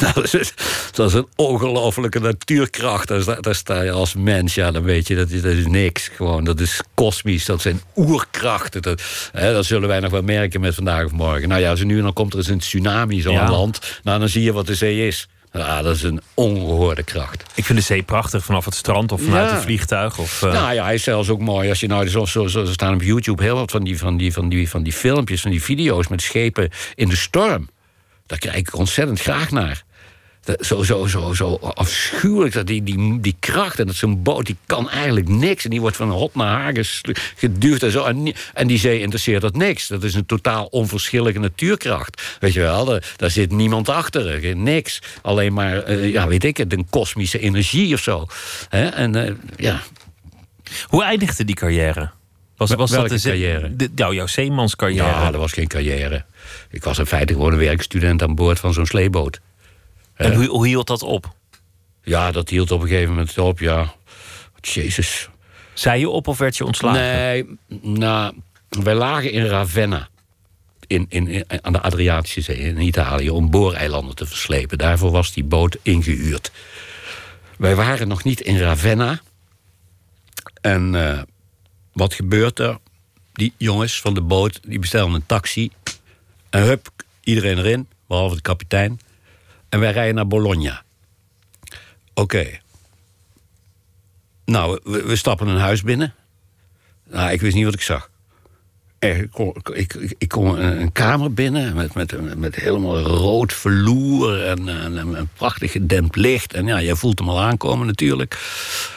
[0.00, 0.52] Nou, dat, is,
[0.92, 3.08] dat is een ongelofelijke natuurkracht.
[3.08, 6.08] Daar, daar sta je als mens, ja, dan weet je, dat is, dat is niks.
[6.08, 8.82] Gewoon, dat is kosmisch, dat zijn oerkrachten.
[8.82, 11.48] Dat, hè, dat zullen wij nog wel merken met vandaag of morgen.
[11.48, 14.00] Nou ja, als nu en dan komt er eens een tsunami zo aan land.
[14.02, 15.28] Nou, dan zie je wat de zee is.
[15.58, 17.42] Ja, dat is een ongehoorde kracht.
[17.54, 19.56] Ik vind de zee prachtig vanaf het strand of vanuit ja.
[19.56, 20.18] een vliegtuig.
[20.18, 20.52] Of, uh...
[20.52, 21.68] Nou ja, hij is zelfs ook mooi.
[21.68, 24.32] Als je nou, zo, zo, zo staan op YouTube heel wat van die, van, die,
[24.32, 27.68] van, die, van die filmpjes, van die video's met schepen in de storm.
[28.26, 29.84] Daar kijk ik ontzettend graag naar
[30.60, 32.54] zo, zo, zo, zo afschuwelijk.
[32.54, 35.64] Dat die, die, die kracht en dat zo'n boot, die kan eigenlijk niks.
[35.64, 36.74] En die wordt van hot naar haar
[37.36, 38.04] geduwd en zo.
[38.04, 39.88] En, en die zee interesseert dat niks.
[39.88, 42.36] Dat is een totaal onverschillige natuurkracht.
[42.40, 44.56] Weet je wel, daar, daar zit niemand achter.
[44.56, 45.02] Niks.
[45.22, 48.26] Alleen maar, uh, ja, weet ik het, een kosmische energie of zo.
[48.70, 49.82] En uh, ja.
[50.86, 52.10] Hoe eindigde die carrière?
[52.56, 53.76] Was, was Welke dat de carrière?
[53.76, 55.06] De, nou, jouw zeemanscarrière.
[55.06, 56.24] Ja, dat was geen carrière.
[56.70, 59.40] Ik was in feite gewoon een werkstudent aan boord van zo'n sleeboot.
[60.18, 61.34] En hoe, hoe hield dat op?
[62.02, 63.94] Ja, dat hield op een gegeven moment op, ja.
[64.60, 65.28] Jezus.
[65.74, 67.00] Zei je op of werd je ontslagen?
[67.00, 68.34] Nee, nou,
[68.68, 70.08] wij lagen in Ravenna.
[70.86, 74.78] In, in, aan de Adriatische Zee in Italië om booreilanden te verslepen.
[74.78, 76.52] Daarvoor was die boot ingehuurd.
[77.56, 79.20] Wij waren nog niet in Ravenna.
[80.60, 81.20] En uh,
[81.92, 82.78] wat gebeurt er?
[83.32, 85.70] Die jongens van de boot die bestellen een taxi.
[86.50, 86.90] En hup,
[87.24, 89.00] iedereen erin, behalve de kapitein.
[89.68, 90.82] En wij rijden naar Bologna.
[92.14, 92.46] Oké.
[94.44, 96.14] Nou, we, stappen een huis binnen.
[97.10, 98.10] Nou, ik wist niet wat ik zag.
[98.98, 104.68] Ik kom, ik, ik kom een, kamer binnen met, met, met helemaal rood verloer en,
[104.68, 106.54] en, een prachtig gedempt licht.
[106.54, 108.38] En ja, jij voelt hem al aankomen natuurlijk.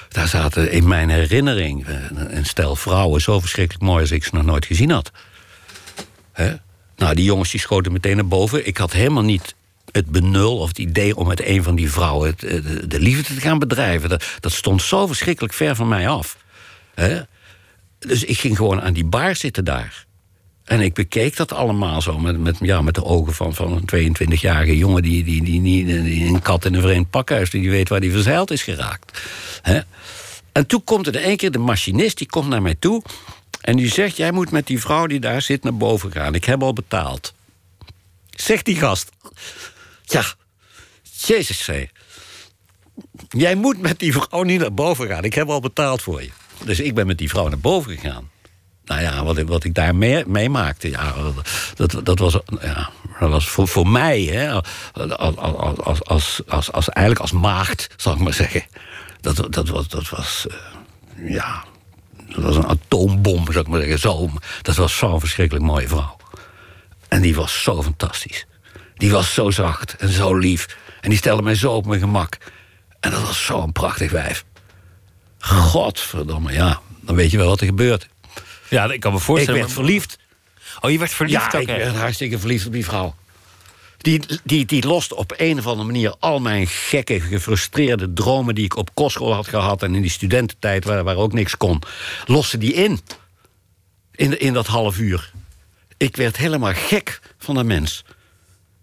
[0.09, 4.45] Daar zaten in mijn herinnering een stel vrouwen zo verschrikkelijk mooi als ik ze nog
[4.45, 5.11] nooit gezien had.
[6.31, 6.53] Hè?
[6.95, 8.67] Nou, die jongens die schoten meteen naar boven.
[8.67, 9.55] Ik had helemaal niet
[9.91, 13.41] het benul of het idee om met een van die vrouwen de, de liefde te
[13.41, 14.09] gaan bedrijven.
[14.09, 16.37] Dat, dat, stond zo verschrikkelijk ver van mij af.
[17.99, 20.05] Dus ik ging gewoon aan die bar zitten daar.
[20.63, 24.15] En ik bekeek dat allemaal zo met, met, ja, met de ogen van, van een
[24.15, 25.01] 22-jarige jongen...
[25.01, 28.51] Die, die, die, die, een kat in een vreemd pakhuis, die weet waar die verzeild
[28.51, 29.21] is geraakt.
[30.51, 33.03] En toen komt er één keer de machinist, die komt naar mij toe...
[33.61, 36.35] en die zegt, jij moet met die vrouw die daar zit naar boven gaan.
[36.35, 37.33] Ik heb al betaald.
[38.29, 39.09] Zegt die gast.
[40.11, 40.23] Ja,
[41.01, 41.89] Jezus zei.
[43.29, 45.23] Jij moet met die vrouw niet naar boven gaan.
[45.23, 46.29] Ik heb al betaald voor je.
[46.63, 48.29] Dus ik ben met die vrouw naar boven gegaan.
[48.85, 51.13] Nou ja, wat, wat ik daar meemaakte, ja,
[51.75, 52.89] dat, dat, was, ja,
[53.19, 54.51] dat was voor, voor mij, hè,
[54.93, 58.63] als, als, als, als, eigenlijk als maagd, zal ik maar zeggen.
[59.21, 60.45] Dat, dat was, dat was
[61.17, 61.63] uh, ja,
[62.13, 63.99] dat was een atoombom, zou ik maar zeggen.
[63.99, 64.29] Zo,
[64.61, 66.17] dat was zo'n verschrikkelijk mooie vrouw.
[67.07, 68.45] En die was zo fantastisch.
[69.01, 70.77] Die was zo zacht en zo lief.
[70.99, 72.37] En die stelde mij zo op mijn gemak.
[72.99, 74.45] En dat was zo'n prachtig wijf.
[75.39, 76.81] Godverdomme, ja.
[76.99, 78.07] Dan weet je wel wat er gebeurt.
[78.69, 79.59] Ja, ik kan me voorstellen.
[79.59, 80.17] Ik werd verliefd.
[80.79, 81.51] Oh, je werd verliefd?
[81.51, 83.15] Ja, ik werd hartstikke verliefd op die vrouw.
[83.97, 88.55] Die, die, die loste op een of andere manier al mijn gekke, gefrustreerde dromen...
[88.55, 91.81] die ik op kostschool had gehad en in die studententijd waar, waar ook niks kon...
[92.25, 92.99] loste die in.
[94.11, 95.31] In, in dat half uur.
[95.97, 98.03] Ik werd helemaal gek van een mens.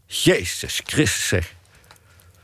[0.09, 1.55] Jezus Christus zeg.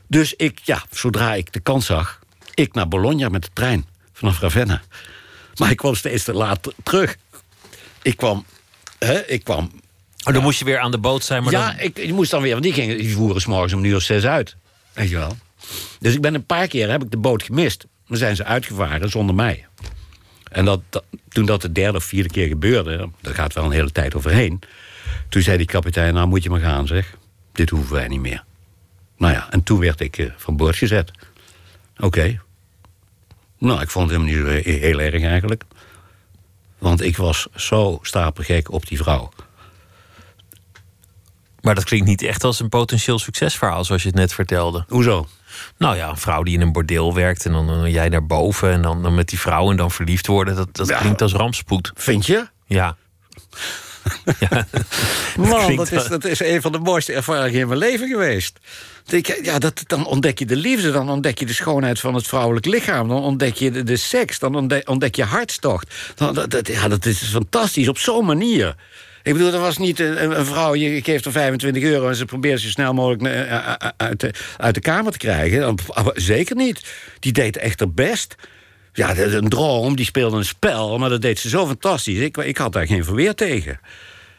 [0.07, 2.19] Dus ik, ja, zodra ik de kans zag...
[2.53, 4.81] ik naar Bologna met de trein vanaf Ravenna.
[5.55, 7.15] Maar ik kwam steeds te laat terug.
[8.01, 8.45] Ik kwam...
[8.99, 9.71] Hè, ik kwam
[10.23, 11.43] Oh, dan moest je weer aan de boot zijn.
[11.43, 11.79] Maar ja, dan...
[11.79, 14.01] ik, ik, moest dan weer, want die, gingen, die voeren s morgens om nu of
[14.01, 14.55] zes uit.
[14.93, 15.37] Weet je wel.
[15.99, 17.85] Dus ik ben een paar keer heb ik de boot gemist.
[18.07, 19.65] Dan zijn ze uitgevaren zonder mij.
[20.51, 20.81] En dat,
[21.29, 24.59] toen dat de derde of vierde keer gebeurde, daar gaat wel een hele tijd overheen.
[25.29, 27.17] Toen zei die kapitein, nou moet je maar gaan zeg
[27.55, 28.43] dit hoeven wij niet meer.
[29.17, 31.11] Nou ja, en toen werd ik uh, van boord gezet.
[31.97, 32.39] Oké.
[33.57, 35.63] Nou, ik vond hem niet heel erg eigenlijk.
[36.77, 39.31] Want ik was zo stapelgek op die vrouw.
[41.61, 44.85] Maar dat klinkt niet echt als een potentieel succesverhaal, zoals je het net vertelde.
[44.87, 45.27] Hoezo?
[45.77, 48.71] Nou ja, een vrouw die in een bordeel werkt en dan, dan jij naar boven
[48.71, 50.99] en dan, dan met die vrouw en dan verliefd worden, dat, dat Ja.
[50.99, 51.91] klinkt als rampspoed.
[51.95, 52.47] Vind je?
[52.65, 52.95] Ja.
[54.49, 54.67] ja.
[55.37, 58.59] Man, dat is, dat is een van de mooiste ervaringen in mijn leven geweest.
[59.41, 62.65] Ja, dat, dan ontdek je de liefde, dan ontdek je de schoonheid van het vrouwelijk
[62.65, 63.07] lichaam...
[63.07, 65.93] dan ontdek je de, de seks, dan ontdek, ontdek je hartstocht.
[66.15, 68.75] Dan, dat, dat- ja, dat is fantastisch, op zo'n manier.
[69.23, 72.07] Ik bedoel, er was niet een, een vrouw, je geeft haar 25 euro...
[72.09, 75.17] en ze probeert zo snel mogelijk eh, eh, eh, uit de, uit de kamer te
[75.17, 75.75] krijgen.
[76.13, 76.81] Zeker niet.
[77.19, 78.35] Die deed echt haar best.
[78.95, 82.17] Ja, een droom, die speelde een spel, maar dat deed ze zo fantastisch.
[82.17, 83.79] Ik, ik had daar geen verweer tegen.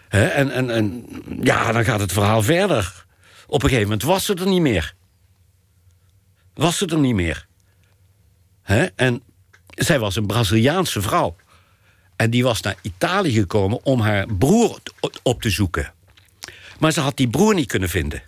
[0.09, 1.07] En, en, en
[1.42, 3.04] ja, dan gaat het verhaal verder.
[3.46, 4.94] Op een gegeven moment was ze er niet meer.
[6.54, 7.46] Was ze er niet meer.
[8.94, 9.22] En
[9.74, 11.36] zij was een Braziliaanse vrouw.
[12.16, 14.78] En die was naar Italië gekomen om haar broer
[15.22, 15.92] op te zoeken.
[16.78, 18.22] Maar ze had die broer niet kunnen vinden.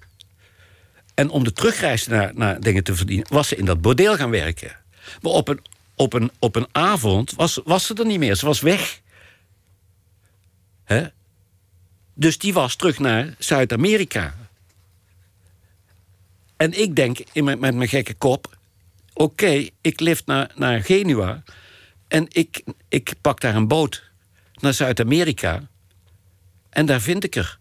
[1.14, 4.30] En om de terugreis naar, naar dingen te verdienen, was ze in dat bordeel gaan
[4.30, 4.76] werken.
[5.22, 5.60] Maar op een,
[5.98, 8.34] op een, op een avond was, was ze er niet meer.
[8.34, 9.00] Ze was weg.
[12.14, 14.34] Dus die was terug naar Zuid-Amerika.
[16.56, 18.58] En ik denk in mijn, met mijn gekke kop...
[19.14, 21.42] oké, ik lift naar, naar Genua...
[22.08, 24.02] en ik, ik pak daar een boot
[24.54, 25.68] naar Zuid-Amerika...
[26.70, 27.58] en daar vind ik haar.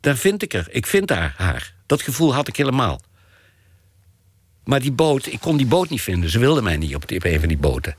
[0.00, 0.66] Daar vind ik haar.
[0.70, 1.74] Ik vind haar, haar.
[1.86, 3.00] Dat gevoel had ik helemaal.
[4.66, 6.30] Maar die boot, ik kon die boot niet vinden.
[6.30, 7.96] Ze wilden mij niet op, die, op een van die boten.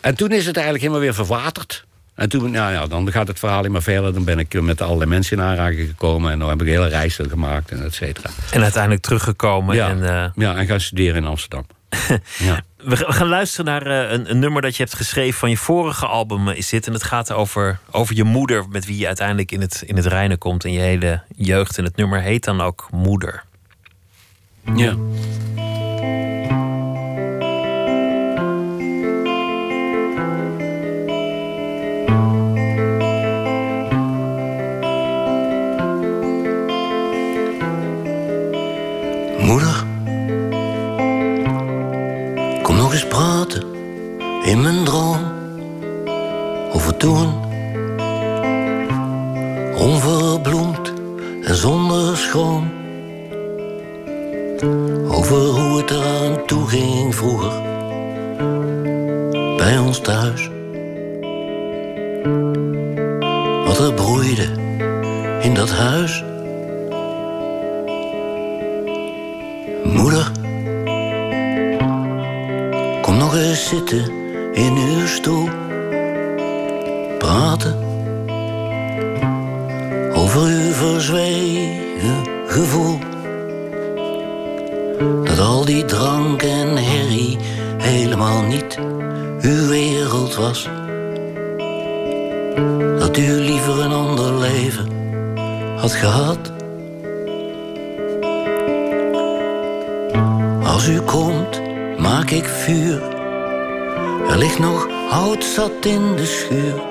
[0.00, 1.84] En toen is het eigenlijk helemaal weer verwaterd.
[2.14, 4.14] En toen, nou ja, dan gaat het verhaal helemaal verder.
[4.14, 6.32] Dan ben ik met allerlei mensen in aanraking gekomen.
[6.32, 8.30] En dan heb ik hele reizen gemaakt en et cetera.
[8.52, 9.76] En uiteindelijk teruggekomen.
[9.76, 11.66] Ja, En, eh, ja, en gaan studeren in Amsterdam.
[12.38, 12.60] ja.
[12.76, 15.50] we, ga- we gaan luisteren naar eh, een, een nummer dat je hebt geschreven van
[15.50, 16.86] je vorige album eh, is dit.
[16.86, 20.06] En het gaat over, over je moeder, met wie je uiteindelijk in het, in het
[20.06, 21.78] reinen komt in je hele jeugd.
[21.78, 23.44] En het nummer heet dan ook Moeder.
[24.76, 24.94] ja.
[39.44, 39.84] Moeder,
[42.62, 43.62] kom nog eens praten
[44.44, 45.18] in mijn droom
[46.72, 47.32] over toen.
[49.76, 50.92] Onverbloemd
[51.42, 52.70] en zonder schoon.
[55.08, 57.52] Over hoe het eraan toe ging vroeger
[59.56, 60.50] bij ons thuis.
[63.64, 64.48] Wat er broeide
[65.40, 66.24] in dat huis.
[69.94, 70.30] Moeder,
[73.02, 74.10] kom nog eens zitten
[74.52, 75.48] in uw stoel.
[77.18, 77.76] Praten
[80.14, 82.98] over uw verzwegen gevoel.
[85.24, 87.38] Dat al die drank en herrie
[87.78, 88.78] helemaal niet
[89.40, 90.68] uw wereld was.
[92.98, 94.88] Dat u liever een ander leven
[95.76, 96.53] had gehad.
[102.34, 103.02] Ik vuur.
[104.28, 106.82] Er ligt nog hout zat in de schuur.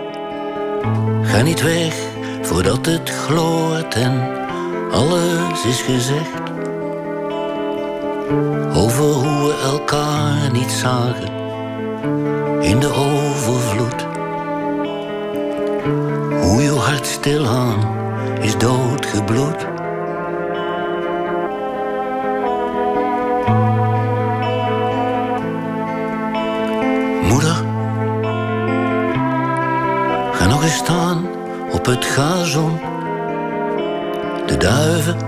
[1.21, 1.95] Ga niet weg
[2.41, 4.45] voordat het gloort en
[4.91, 6.41] alles is gezegd.
[8.73, 11.31] Over hoe we elkaar niet zagen
[12.61, 14.05] in de overvloed.
[16.41, 17.97] Hoe uw hart stilaan
[18.41, 19.72] is doodgebloed.
[34.63, 35.22] De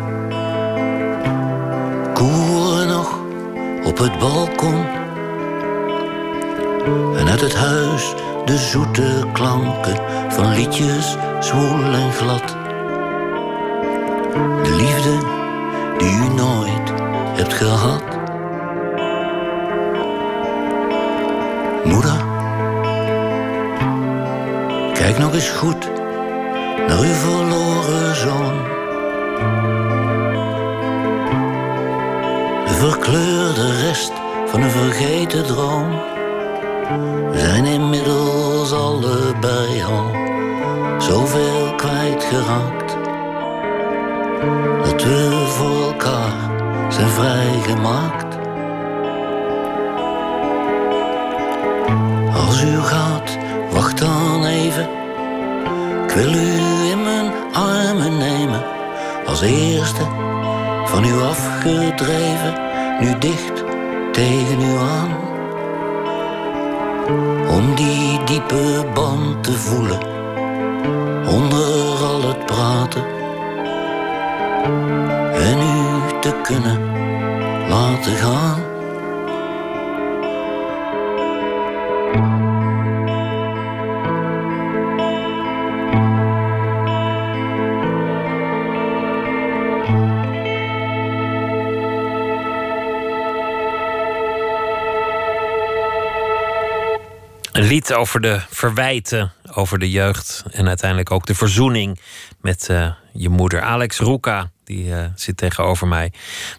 [97.55, 101.99] Een lied over de verwijten, over de jeugd en uiteindelijk ook de verzoening
[102.41, 103.61] met eh, je moeder.
[103.61, 106.11] Alex Roeka, die eh, zit tegenover mij.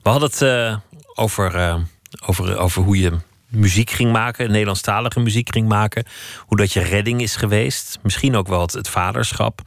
[0.02, 0.76] We hadden het eh,
[1.14, 1.78] over,
[2.26, 3.12] over, over hoe je
[3.50, 6.04] muziek ging maken, Nederlandstalige muziek ging maken.
[6.38, 7.98] Hoe dat je redding is geweest.
[8.02, 9.60] Misschien ook wel het, vaderschap.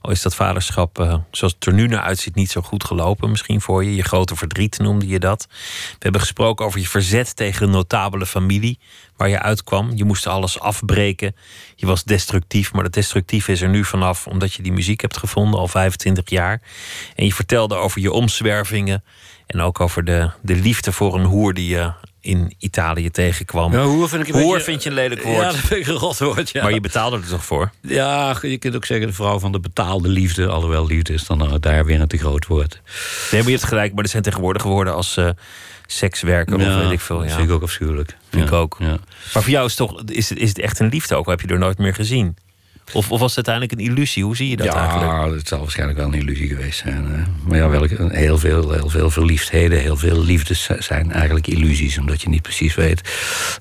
[0.00, 3.30] Al is dat vaderschap, eh, zoals het er nu naar uitziet, niet zo goed gelopen.
[3.30, 3.94] Misschien voor je.
[3.94, 5.46] Je grote verdriet noemde je dat.
[5.90, 8.78] We hebben gesproken over je verzet tegen een notabele familie
[9.16, 9.90] waar je uitkwam.
[9.94, 11.36] Je moest alles afbreken.
[11.74, 15.16] Je was destructief, maar dat destructief is er nu vanaf omdat je die muziek hebt
[15.16, 16.62] gevonden al 25 jaar.
[17.14, 19.04] En je vertelde over je omzwervingen
[19.46, 21.92] en ook over de, de liefde voor een hoer die je
[22.26, 23.72] in Italië tegenkwam.
[23.72, 25.36] Ja, hoer vind ik een Hoer beetje- vind je een lelijk woord.
[25.36, 26.62] Ja, dat vind ik een rot woord, ja.
[26.62, 27.70] Maar je betaalde er toch voor?
[27.80, 30.46] Ja, je kunt ook zeggen de vrouw van de betaalde liefde.
[30.48, 32.80] Alhoewel liefde is dan nou daar weer een te groot woord.
[33.30, 33.94] Nee, maar je hebt gelijk.
[33.94, 35.28] Maar er zijn tegenwoordig woorden als eh
[35.86, 37.18] sekswerker of weet ik veel.
[37.18, 37.34] Dat Ja.
[37.34, 38.16] vind ik ook afschuwelijk.
[38.30, 38.76] Vind Ja, ik ook.
[38.78, 38.86] Ja.
[39.34, 41.24] Maar voor jou is, het toch, is, het, is het echt een liefde ook?
[41.26, 42.36] Of heb je er nooit meer gezien?
[42.92, 44.24] Of, of was het uiteindelijk een illusie?
[44.24, 45.10] Hoe zie je dat eigenlijk?
[45.10, 47.04] Ja, het zal waarschijnlijk wel een illusie geweest zijn.
[47.06, 47.22] hè.
[47.48, 51.98] Maar ja, welke, heel, veel, heel veel verliefdheden, heel veel liefdes zi- zijn eigenlijk illusies.
[51.98, 53.00] Omdat je niet precies weet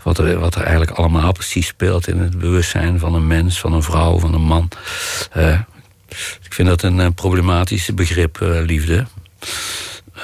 [0.03, 3.73] wat er, wat er eigenlijk allemaal precies speelt in het bewustzijn van een mens, van
[3.73, 4.69] een vrouw, van een man.
[5.31, 5.59] Eh,
[6.43, 9.05] ik vind dat een eh, problematisch begrip, eh, liefde.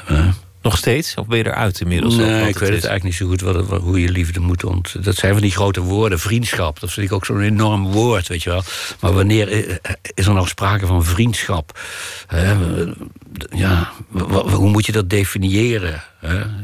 [0.08, 0.28] Eh,
[0.62, 1.16] Nog steeds?
[1.16, 2.16] Of ben je eruit inmiddels?
[2.16, 4.64] Nee, ik weet het eigenlijk niet zo goed wat het- wat- hoe je liefde moet
[4.64, 5.04] ont...
[5.04, 6.80] Dat zijn van die grote woorden, vriendschap.
[6.80, 8.64] Dat vind ik ook zo'n enorm woord, weet je wel.
[9.00, 9.50] Maar wanneer
[10.14, 11.80] is er nou sprake van vriendschap?
[13.50, 13.92] Ja,
[14.44, 16.04] hoe moet je dat definiëren?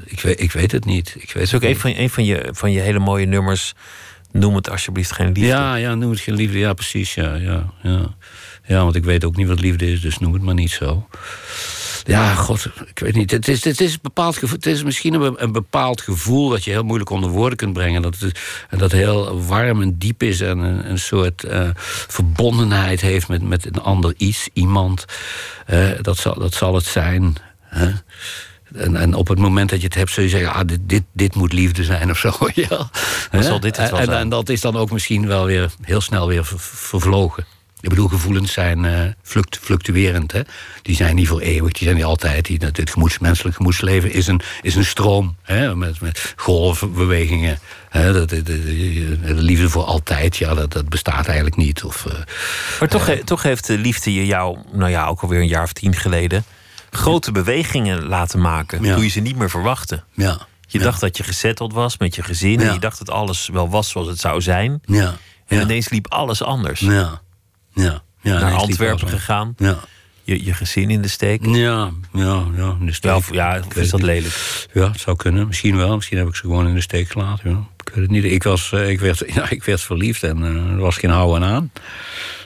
[0.06, 1.08] Ik, weet, ik weet het niet.
[1.08, 3.26] Ik weet Dat is ook het een van, een van, je, van je hele mooie
[3.26, 3.74] nummers.
[4.32, 5.42] Noem het alsjeblieft geen liefde.
[5.46, 6.58] Ja, ja, noem het geen liefde.
[6.58, 7.14] Ja, precies.
[7.14, 8.16] Ja, ja, ja.
[8.66, 11.08] ja, want ik weet ook niet wat liefde is, dus noem het maar niet zo.
[12.08, 13.32] Ja, god, ik weet niet.
[13.32, 16.64] Het is, het is, een bepaald gevoel, het is misschien een, een bepaald gevoel dat
[16.64, 18.02] je heel moeilijk onder woorden kunt brengen.
[18.02, 18.40] Dat, het,
[18.70, 21.70] en dat heel warm en diep is en een, een soort eh,
[22.08, 25.06] verbondenheid heeft met, met een ander iets, iemand.
[25.66, 27.36] Eh, dat, zal, dat zal het zijn.
[27.62, 27.92] Hè?
[28.76, 31.04] En, en op het moment dat je het hebt, zul je zeggen: ah, dit, dit,
[31.14, 32.32] dit moet liefde zijn of zo.
[32.54, 32.90] Ja.
[33.30, 33.44] Hè?
[33.44, 36.46] zal dit het wel en, dat is dan ook misschien wel weer heel snel weer
[36.46, 37.46] ver- vervlogen.
[37.82, 40.32] Ik bedoel, gevoelens zijn eh, fluct, fluctuerend.
[40.32, 40.42] Hè?
[40.82, 42.46] Die zijn niet voor eeuwig, die zijn niet altijd.
[42.46, 45.36] Die, het gemoeds, menselijk gemoedsleven is een, is een stroom.
[45.42, 45.76] Hè?
[45.76, 47.60] Met, met golfbewegingen.
[47.90, 48.14] Hè?
[48.14, 51.84] Dat, de, de, de- de liefde voor altijd, ja, dat, dat bestaat eigenlijk niet.
[51.84, 52.14] Of, eh,
[52.80, 55.64] Maar toch, he- toch heeft de liefde je jou, nou ja, ook alweer een jaar
[55.64, 56.44] of tien geleden,
[56.92, 58.84] grote bewegingen laten maken.
[58.84, 58.94] Ja.
[58.94, 60.04] Toen je ze niet meer verwachtte.
[60.14, 62.60] ja, Je ja, dacht dat je gezetteld was met je gezin.
[62.62, 64.82] En je dacht dat alles wel was zoals het zou zijn.
[64.86, 65.16] ja,
[65.48, 66.80] En ineens liep alles anders.
[66.80, 67.22] ja,
[67.78, 69.54] ja, ja, Naar Antwerpen gegaan.
[69.58, 69.80] Ja,
[70.24, 71.46] Je, je gezin in de steek.
[71.46, 72.76] ja, ja, ja.
[72.80, 73.12] in de steek.
[73.12, 74.68] Ja, of, ja, of is dat lelijk?
[74.74, 75.48] Ja, het zou kunnen.
[75.48, 75.96] Misschien wel.
[75.96, 77.50] Misschien heb ik ze gewoon in de steek gelaten.
[77.50, 77.58] Ja.
[77.88, 78.24] Ik weet het niet.
[78.24, 81.50] Ik, was, eh, ik, werd, ja, ik werd verliefd en eh, er was geen houden
[81.50, 81.72] aan.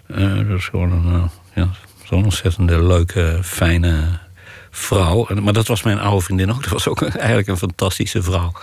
[0.07, 1.69] Eh, dat is gewoon een, ja,
[2.03, 4.19] zo'n ontzettende leuke, fijne
[4.71, 5.27] vrouw.
[5.27, 6.63] En, maar dat was mijn oude vriendin ook.
[6.69, 8.53] Dat was ook eigenlijk een fantastische vrouw.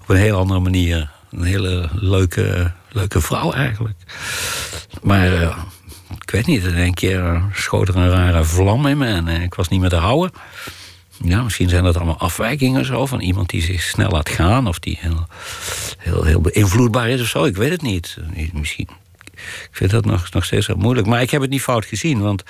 [0.00, 1.10] Op een heel andere manier.
[1.30, 3.98] Een hele leuke, leuke vrouw eigenlijk.
[5.02, 5.56] Maar
[6.28, 6.64] ik weet niet.
[6.64, 9.68] In één keer eh, schoot er een rare vlam in me en eh, ik was
[9.68, 10.30] niet meer te houden.
[11.24, 14.78] Ja, misschien zijn dat allemaal afwijkingen zo van iemand die zich snel laat gaan of
[14.78, 15.26] die heel,
[15.98, 17.44] heel, heel beïnvloedbaar is of zo.
[17.44, 18.16] Ik weet het niet.
[18.34, 18.88] Eh, Misschien.
[19.70, 21.06] Ik vind dat nog, nog steeds heel moeilijk.
[21.06, 22.42] Maar ik heb het niet fout gezien, want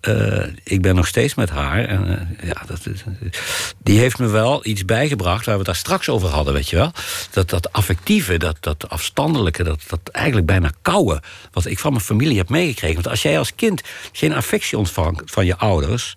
[0.00, 1.84] eh, ik ben nog steeds met haar.
[1.84, 2.80] En eh, ja, dat,
[3.82, 6.76] die heeft me wel iets bijgebracht waar we het daar straks over hadden, weet je
[6.76, 6.92] wel.
[7.30, 11.22] Dat, dat affectieve, dat, dat afstandelijke, dat, dat eigenlijk bijna koude.
[11.52, 12.94] Wat ik van mijn familie heb meegekregen.
[12.94, 13.82] Want als jij als kind
[14.12, 16.14] geen affectie ontvangt van je ouders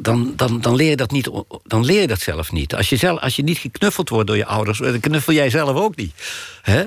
[0.00, 1.30] dan, dan, dan leer je dat niet,
[1.64, 2.74] dan leer je dat zelf niet.
[2.74, 5.76] Als je, zelf, als je niet geknuffeld wordt door je ouders, dan knuffel jij zelf
[5.76, 6.14] ook niet.
[6.62, 6.84] Hè?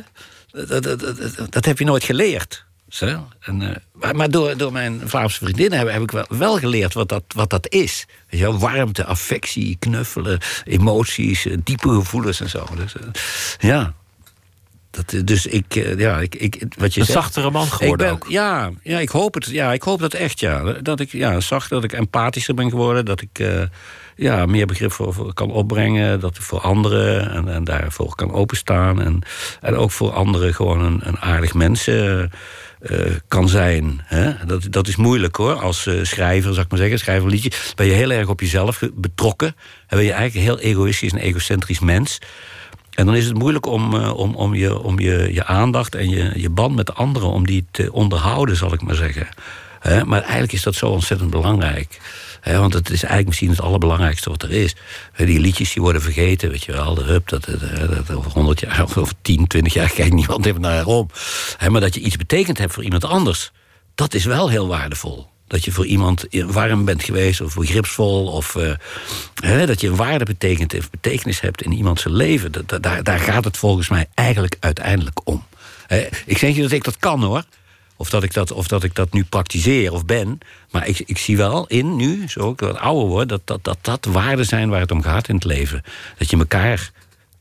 [0.56, 0.99] Dat, dat,
[1.49, 2.66] dat, heb je nooit geleerd.
[2.89, 3.28] Zo.
[3.39, 6.93] En, eh, maar maar door, door mijn Vlaamse vriendinnen heb, heb ik wel, wel geleerd
[6.93, 8.06] wat dat, wat dat is.
[8.30, 12.68] Weet je wel, warmte, affectie, knuffelen, emoties, eh, diepe gevoelens en zo.
[12.76, 13.01] Dus, eh,
[13.58, 13.93] ja.
[14.91, 18.16] Dat, dus ik, ja, ik, ik, wat je Een zegt, zachtere man ik geworden ben,
[18.16, 18.26] ook.
[18.28, 19.45] Ja, ja, ik hoop het.
[19.45, 20.72] Ja, ik hoop dat echt, ja.
[20.72, 23.06] Dat ik ja, zag dat ik empathischer ben geworden.
[23.06, 23.70] Dat ik
[24.16, 26.20] ja, meer begrip voor, kan opbrengen.
[26.20, 29.01] Dat voor anderen en, en daarvoor kan openstaan.
[29.01, 29.22] En,
[29.61, 32.30] en ook voor anderen gewoon een, een aardig mens eh, eh,
[33.28, 34.01] kan zijn.
[34.03, 34.45] Hè?
[34.45, 35.53] Dat, dat is moeilijk hoor.
[35.53, 37.51] Als eh, schrijver, zou ik maar zeggen, schrijver liedje.
[37.76, 39.55] Ben je heel erg op jezelf betrokken.
[39.88, 42.20] En ben je eigenlijk een heel egoïstisch en egocentrisch mens.
[42.91, 46.32] En dan is het moeilijk om, om, om, je, om je, je aandacht en je,
[46.36, 47.30] je band met anderen...
[47.30, 49.28] om die te onderhouden, zal ik maar zeggen.
[50.05, 51.99] Maar eigenlijk is dat zo ontzettend belangrijk.
[52.43, 54.75] Want het is eigenlijk misschien het allerbelangrijkste wat er is.
[55.17, 56.93] Die liedjes die worden vergeten, weet je wel.
[56.93, 57.59] De hup, dat, dat,
[57.89, 61.09] dat, over 100 jaar of over 10, 20 jaar kijkt niemand even naar om.
[61.69, 63.51] Maar dat je iets betekend hebt voor iemand anders...
[63.95, 65.27] dat is wel heel waardevol.
[65.47, 68.27] Dat je voor iemand warm bent geweest of begripsvol.
[68.27, 68.73] Of eh,
[69.43, 72.51] hè, dat je een waarde betekent, of betekenis hebt in iemands leven.
[72.81, 75.45] Daar, daar gaat het volgens mij eigenlijk uiteindelijk om.
[75.88, 77.43] Hè, ik zeg niet dat ik dat kan hoor.
[77.97, 80.39] Of dat ik dat, of dat, ik dat nu praktiseer of ben.
[80.71, 83.77] Maar ik, ik zie wel in nu, zo ik wat ouder word, dat dat, dat
[83.81, 85.83] dat waarden zijn waar het om gaat in het leven.
[86.17, 86.91] Dat je elkaar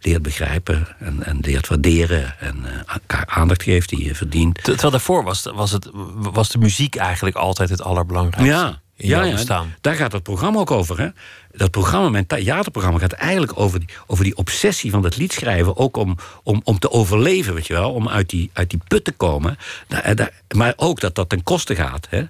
[0.00, 2.40] leert begrijpen en, en leert waarderen.
[2.40, 4.54] En elkaar aandacht geeft die je verdient.
[4.54, 8.54] Ter- Terwijl daarvoor was, was, het, was de muziek eigenlijk altijd het allerbelangrijkste.
[8.54, 11.00] Ja, in ja, jouw ja, daar gaat het programma ook over.
[11.00, 11.08] Hè?
[11.52, 15.76] Dat programma, mijn theaterprogramma, gaat eigenlijk over die, over die obsessie van dat liedschrijven.
[15.76, 17.92] Ook om, om, om te overleven, weet je wel.
[17.92, 19.58] Om uit die, uit die put te komen.
[19.88, 22.06] Daar- daar- maar ook dat dat ten koste gaat.
[22.10, 22.22] Hè?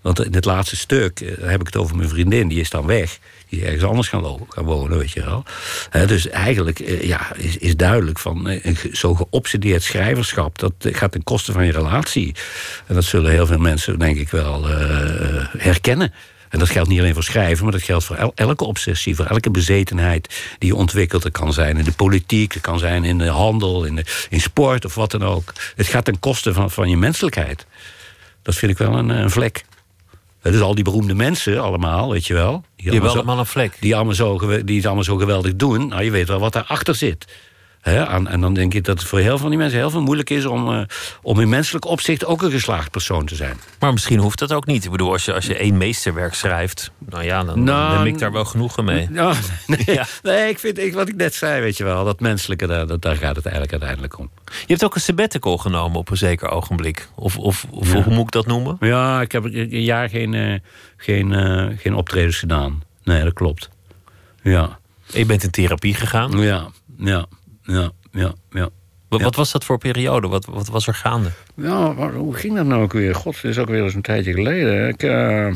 [0.00, 2.48] Want in het laatste stuk eh, heb ik het over mijn vriendin.
[2.48, 3.18] Die is dan weg.
[3.48, 5.44] Is ergens anders gaan, gaan wonen, weet je wel.
[6.06, 10.58] Dus eigenlijk eh, ja, is, is duidelijk van eh, een ge- zo geobsedeerd schrijverschap...
[10.58, 12.34] dat eh, gaat ten koste van je relatie.
[12.86, 14.64] En dat zullen heel veel mensen, denk ik, wel
[15.58, 16.12] herkennen.
[16.48, 19.24] En dat geldt niet alleen voor schrijven, maar dat geldt voor el- elke obsessie, voor
[19.26, 21.22] elke bezetenheid die je ontwikkelt.
[21.22, 24.40] Dat kan zijn in de politiek, het kan zijn in de handel, in, de, in
[24.40, 25.52] sport of wat dan ook.
[25.76, 27.66] Het gaat ten koste van, van je menselijkheid.
[28.42, 29.64] Dat vind ik wel een, een vlek.
[30.42, 32.64] Dus al die beroemde mensen allemaal, weet je wel.
[32.78, 33.76] Die Je hebt allemaal een vlek.
[33.80, 35.88] die, allemaal zo, die het allemaal zo geweldig doen.
[35.88, 37.24] Nou, je weet wel wat daarachter zit.
[37.96, 40.30] En dan denk ik dat het voor heel veel van die mensen heel veel moeilijk
[40.30, 40.80] is om, eh,
[41.22, 43.56] om in menselijk opzicht ook een geslaagd persoon te zijn.
[43.80, 44.84] Maar misschien hoeft dat ook niet.
[44.84, 48.12] Ik bedoel, als je, als je één meesterwerk schrijft, nou ja, dan, Nou, dan neem
[48.14, 49.08] ik daar wel genoegen mee.
[49.12, 49.34] Ja,
[49.66, 50.06] nee, Ja.
[50.22, 53.02] nee, ik vind ik, wat ik net zei, weet je wel, dat menselijke, daar, dat,
[53.02, 54.30] daar gaat het eigenlijk uiteindelijk om.
[54.44, 57.08] Je hebt ook een sabbatical genomen op een zeker ogenblik.
[57.14, 58.76] Of, of, of hoe moet ik dat noemen?
[58.80, 60.54] Ja, ik heb een een jaar geen, eh,
[60.96, 62.82] geen, eh, geen optredens gedaan.
[63.04, 63.68] Nee, dat klopt.
[64.42, 66.38] Ja, Je bent in therapie gegaan.
[66.38, 66.68] ja,
[66.98, 67.26] ja,
[67.74, 68.68] ja, ja, ja.
[69.08, 69.24] Wat, Ja.
[69.24, 70.28] wat was dat voor periode?
[70.28, 71.30] Wat, wat was er gaande?
[71.54, 73.14] Ja, maar hoe ging dat nou ook weer?
[73.14, 74.88] God, het is ook weer eens een tijdje geleden.
[74.88, 75.54] Ik, eh,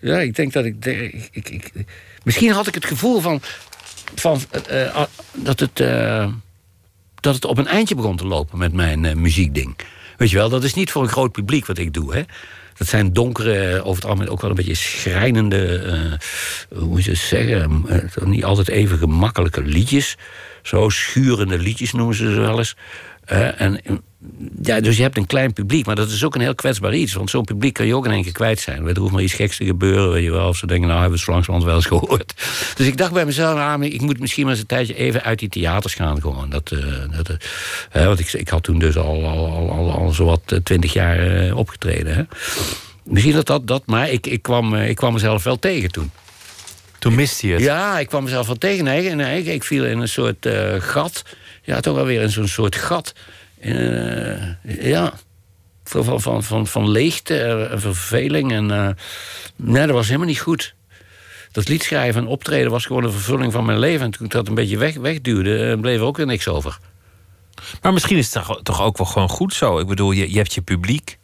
[0.00, 1.86] ja, ik denk dat ik, de- ik, ik, ik-
[2.24, 3.40] Misschien had ik het gevoel van.
[4.14, 5.76] van eh, eh, dat, het,
[7.20, 9.76] dat het op een eindje begon te lopen met mijn muziekding.
[10.16, 12.14] Weet je wel, dat is niet voor een groot publiek wat ik doe.
[12.14, 12.22] Hè?
[12.82, 15.78] Dat zijn donkere, over het algemeen ook wel een beetje schrijnende.
[15.78, 17.84] eh, hoe moet je het zeggen?
[17.88, 20.16] eh, niet altijd even gemakkelijke liedjes.
[20.62, 22.76] Zo schurende liedjes noemen ze ze wel eens.
[23.32, 23.92] Eh, en, eh,
[24.62, 27.12] ja, dus je hebt een klein publiek, maar dat is ook een heel kwetsbaar iets.
[27.12, 28.86] Want zo'n publiek kan je ook in één keer kwijt zijn.
[28.86, 30.48] Er hoeft maar iets geks te gebeuren, weet je wel.
[30.48, 32.34] Of ze denken, nou hebben we het zo langzamerhand wel eens gehoord.
[32.76, 35.38] Dus ik dacht bij mezelf, ah, ik moet misschien maar eens een tijdje even uit
[35.38, 36.20] die theaters gaan.
[36.20, 36.50] Gewoon.
[36.50, 36.78] Dat, eh,
[37.16, 37.36] dat,
[37.90, 41.18] eh, want ik, ik had toen dus al, al, al, al, al zowat twintig jaar
[41.18, 42.14] eh, opgetreden.
[42.14, 42.22] Hè.
[43.04, 46.10] Misschien dat dat, dat maar ik, ik, kwam, eh, ik kwam mezelf wel tegen toen.
[46.98, 47.62] Toen miste je het.
[47.62, 48.84] Ja, ik kwam mezelf wel tegen.
[48.84, 51.22] Nee, nee, ik, ik viel in een soort eh, gat.
[51.62, 53.14] Ja, toch wel weer in zo'n soort gat.
[53.60, 55.12] Eh, ja,
[55.84, 57.38] van, van, van, van, leegte
[57.70, 58.52] en verveling.
[58.52, 58.88] En, eh,
[59.56, 60.74] nee, dat was helemaal niet goed.
[61.52, 64.04] Dat liedschrijven en optreden was gewoon een vervulling van mijn leven.
[64.04, 66.78] En toen ik dat een beetje weg, wegduwde, eh, bleef er ook weer niks over.
[67.82, 69.78] Maar misschien is het toch- ook wel gewoon goed zo.
[69.78, 71.18] Ik bedoel, je, je hebt je publiek.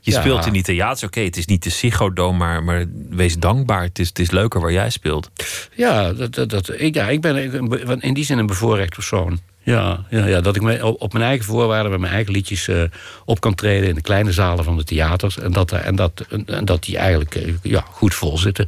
[0.00, 0.20] Je Ja.
[0.20, 1.02] speelt in die theaters.
[1.02, 3.82] Oké, het is niet de Ziggo maar, maar wees dankbaar.
[3.82, 5.30] Het is, het is leuker waar jij speelt.
[5.74, 9.40] Ja, dat, dat, dat, ik, ja, ik ben in die zin een bevoorrecht persoon.
[9.66, 12.82] Ja, ja, ja, dat ik op mijn eigen voorwaarden met mijn eigen liedjes eh,
[13.24, 15.38] op kan treden in de kleine zalen van de theaters.
[15.38, 18.66] En dat, en dat, en dat die eigenlijk eh, ja, goed vol zitten.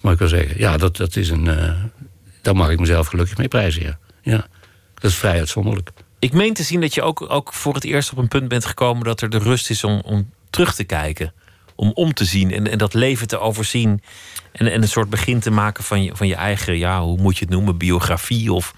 [0.00, 1.48] Maar ik wil zeggen, ja, dat, dat is een.
[1.48, 1.72] eh,
[2.42, 3.82] daar mag ik mezelf gelukkig mee prijzen.
[3.82, 3.98] Ja.
[4.22, 4.46] ja,
[4.94, 5.90] dat is vrij uitzonderlijk.
[6.18, 8.64] Ik meen te zien dat je ook, ook voor het eerst op een punt bent
[8.64, 11.32] gekomen dat er de rust is om, om terug te kijken.
[11.74, 14.02] Om om te zien en, en dat leven te overzien.
[14.52, 17.38] En, en een soort begin te maken van je, van je eigen, ja, hoe moet
[17.38, 18.74] je het noemen, biografie of,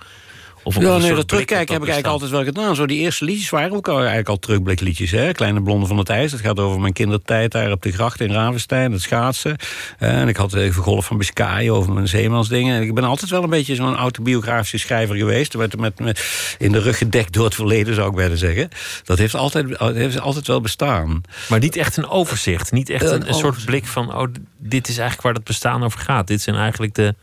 [0.66, 2.74] Of Ja, soort nee, dat terugkijken heb ik eigenlijk altijd wel gedaan.
[2.74, 5.10] Zo, die eerste liedjes waren ook al, eigenlijk al terugblikliedjes.
[5.10, 5.32] Hè?
[5.32, 8.32] Kleine Blonde van het IJs, dat gaat over mijn kindertijd daar op de gracht in
[8.32, 9.56] Ravenstein, het schaatsen.
[9.98, 12.76] Eh, en ik had even Golf van Biscayen over mijn zeemansdingen.
[12.76, 15.56] En Ik ben altijd wel een beetje zo'n autobiografische schrijver geweest.
[15.56, 16.24] Met, met, met,
[16.58, 18.68] in de rug gedekt door het verleden, zou ik bijna zeggen.
[19.04, 21.22] Dat heeft altijd, heeft altijd wel bestaan.
[21.48, 22.72] Maar niet echt een overzicht.
[22.72, 23.66] Niet echt Een een, een soort overzicht.
[23.66, 24.14] blik van...
[24.14, 24.26] oh,
[24.58, 26.26] dit is eigenlijk waar het bestaan over gaat.
[26.26, 27.14] Dit zijn eigenlijk de,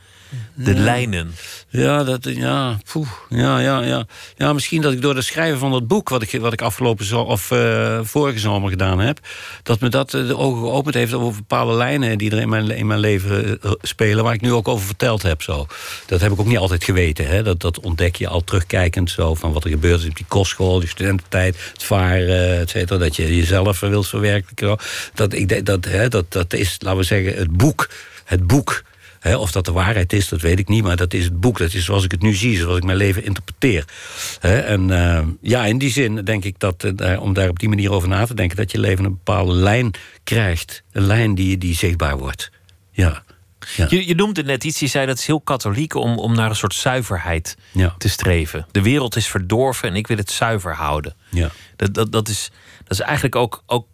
[0.53, 1.31] de lijnen.
[1.69, 4.05] Ja, dat, ja, poeh, ja, ja, ja.
[4.37, 6.09] Ja, misschien dat ik door het schrijven van dat boek...
[6.09, 9.19] wat ik, wat ik afgelopen zo, of eh, vorige zomer gedaan heb...
[9.63, 12.17] dat me dat eh, de ogen geopend heeft over bepaalde lijnen...
[12.17, 14.23] die er in mijn, in mijn leven eh, spelen...
[14.23, 15.41] waar ik nu ook over verteld heb.
[15.41, 15.67] Zo.
[16.05, 17.27] Dat heb ik ook niet altijd geweten.
[17.27, 17.43] Hè?
[17.43, 19.35] Dat, dat ontdek je al terugkijkend zo...
[19.35, 21.57] van wat er gebeurd is op die kostschool, die studententijd...
[21.73, 24.67] het varen, et cetera, dat je jezelf wilt verwerkelijken.
[24.67, 24.75] zo.
[25.13, 27.89] Dat, ik, dat, hè, dat, dat is, laten we zeggen, het boek...
[28.23, 28.83] Het boek
[29.23, 30.83] Of dat de waarheid is, dat weet ik niet.
[30.83, 31.57] Maar dat is het boek.
[31.57, 33.85] Dat is zoals ik het nu zie, zoals ik mijn leven interpreteer.
[34.41, 37.91] En eh, ja, in die zin denk ik dat, eh, om daar op die manier
[37.91, 38.57] over na te denken...
[38.57, 39.91] dat je leven een bepaalde lijn
[40.23, 40.83] krijgt.
[40.91, 42.51] Een lijn die, die zichtbaar wordt.
[42.91, 43.23] Ja.
[43.75, 43.87] Ja.
[43.89, 45.95] Je, je noemde net iets, je zei dat het is heel katholiek...
[45.95, 47.95] om, om naar een soort zuiverheid Ja.
[47.97, 48.65] te streven.
[48.71, 51.15] De wereld is verdorven en ik wil het zuiver houden.
[51.29, 51.49] Ja.
[51.75, 53.87] Dat, dat, dat, is, dat is eigenlijk ook, ook,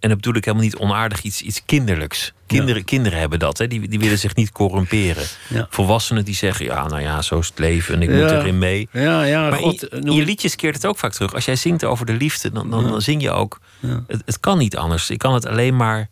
[0.00, 2.32] en dat bedoel ik helemaal niet onaardig, iets, iets kinderlijks.
[2.46, 3.66] Kinderen, kinderen hebben dat, hè?
[3.66, 5.24] Die, die willen zich niet corrumperen.
[5.48, 5.66] Ja.
[5.70, 8.88] Volwassenen die zeggen, ja, nou ja, zo is het leven en ik moet erin mee.
[8.92, 11.34] Ja, ja, Maar God, in, in noem- je liedjes keert het ook vaak terug.
[11.34, 13.60] Als jij zingt over de liefde, dan, dan, dan zing je ook...
[14.06, 15.10] Het, het kan niet anders.
[15.10, 16.08] Ik kan het alleen maar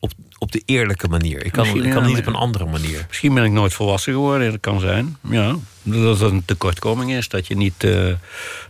[0.00, 1.44] op, op de eerlijke manier.
[1.44, 3.04] Ik kan, Misschien, ik kan ja, niet op een andere manier.
[3.08, 5.16] Misschien ben ik nooit volwassen geworden, dat kan zijn.
[5.30, 7.28] Ja, dat het een tekortkoming is.
[7.28, 8.12] Dat je niet, eh,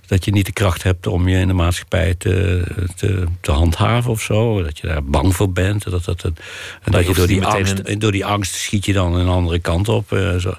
[0.06, 2.62] dat je niet de kracht hebt om je in de maatschappij te,
[2.96, 4.62] te, te handhaven of zo.
[4.62, 5.82] Dat je daar bang voor bent.
[5.90, 6.32] Dat, dat, dat,
[6.82, 9.58] en dat je door die, angst, een- door die angst schiet je dan een andere
[9.58, 10.12] kant op.
[10.12, 10.54] eh, zo.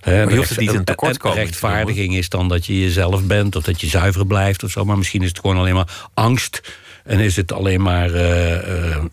[0.00, 3.56] Hè, je hoeft het niet een en- tekortkoming Rechtvaardiging is dan dat je jezelf bent
[3.56, 4.84] of dat je zuiver blijft of zo.
[4.84, 6.60] Maar misschien is het gewoon alleen maar angst.
[7.08, 8.14] En is het alleen maar.
[8.14, 9.04] eh, eh,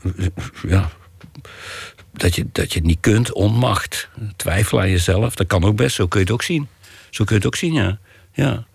[0.67, 0.89] ja,
[2.13, 4.09] dat je, dat je het niet kunt, onmacht.
[4.35, 5.95] Twijfel aan jezelf, dat kan ook best.
[5.95, 6.67] Zo kun je het ook zien.
[7.09, 7.97] Zo kun je het ook zien, ja.
[8.31, 8.65] Ja,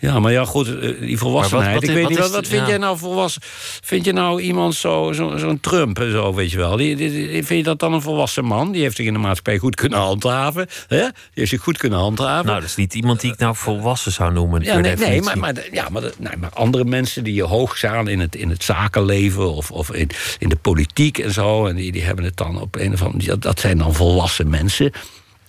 [0.00, 1.74] ja maar ja, goed, eh, die volwassenheid.
[1.74, 2.68] wat ik weet wat niet, wat, vind ja.
[2.68, 3.42] jij nou volwassen?
[3.84, 6.76] Vind je nou iemand zo'n zo, zo'n Trump en zo, weet je wel?
[6.76, 8.72] Die, die- die- vind je dat dan een volwassen man?
[8.72, 10.66] Die heeft zich in de maatschappij goed kunnen handhaven.
[10.88, 10.98] Hè?
[11.02, 12.46] Die heeft zich goed kunnen handhaven.
[12.46, 14.62] Nou, dat is niet iemand die ik nou volwassen zou noemen.
[14.62, 18.08] Ja, nee, nee, maar, maar, ja, maar, nee, maar andere mensen die je hoog staan
[18.08, 21.92] in het, in het zakenleven of, of in, in de politiek en zo, en die,
[21.92, 24.92] die hebben het dan op een of andere dat, dat zijn dan volwassen mensen.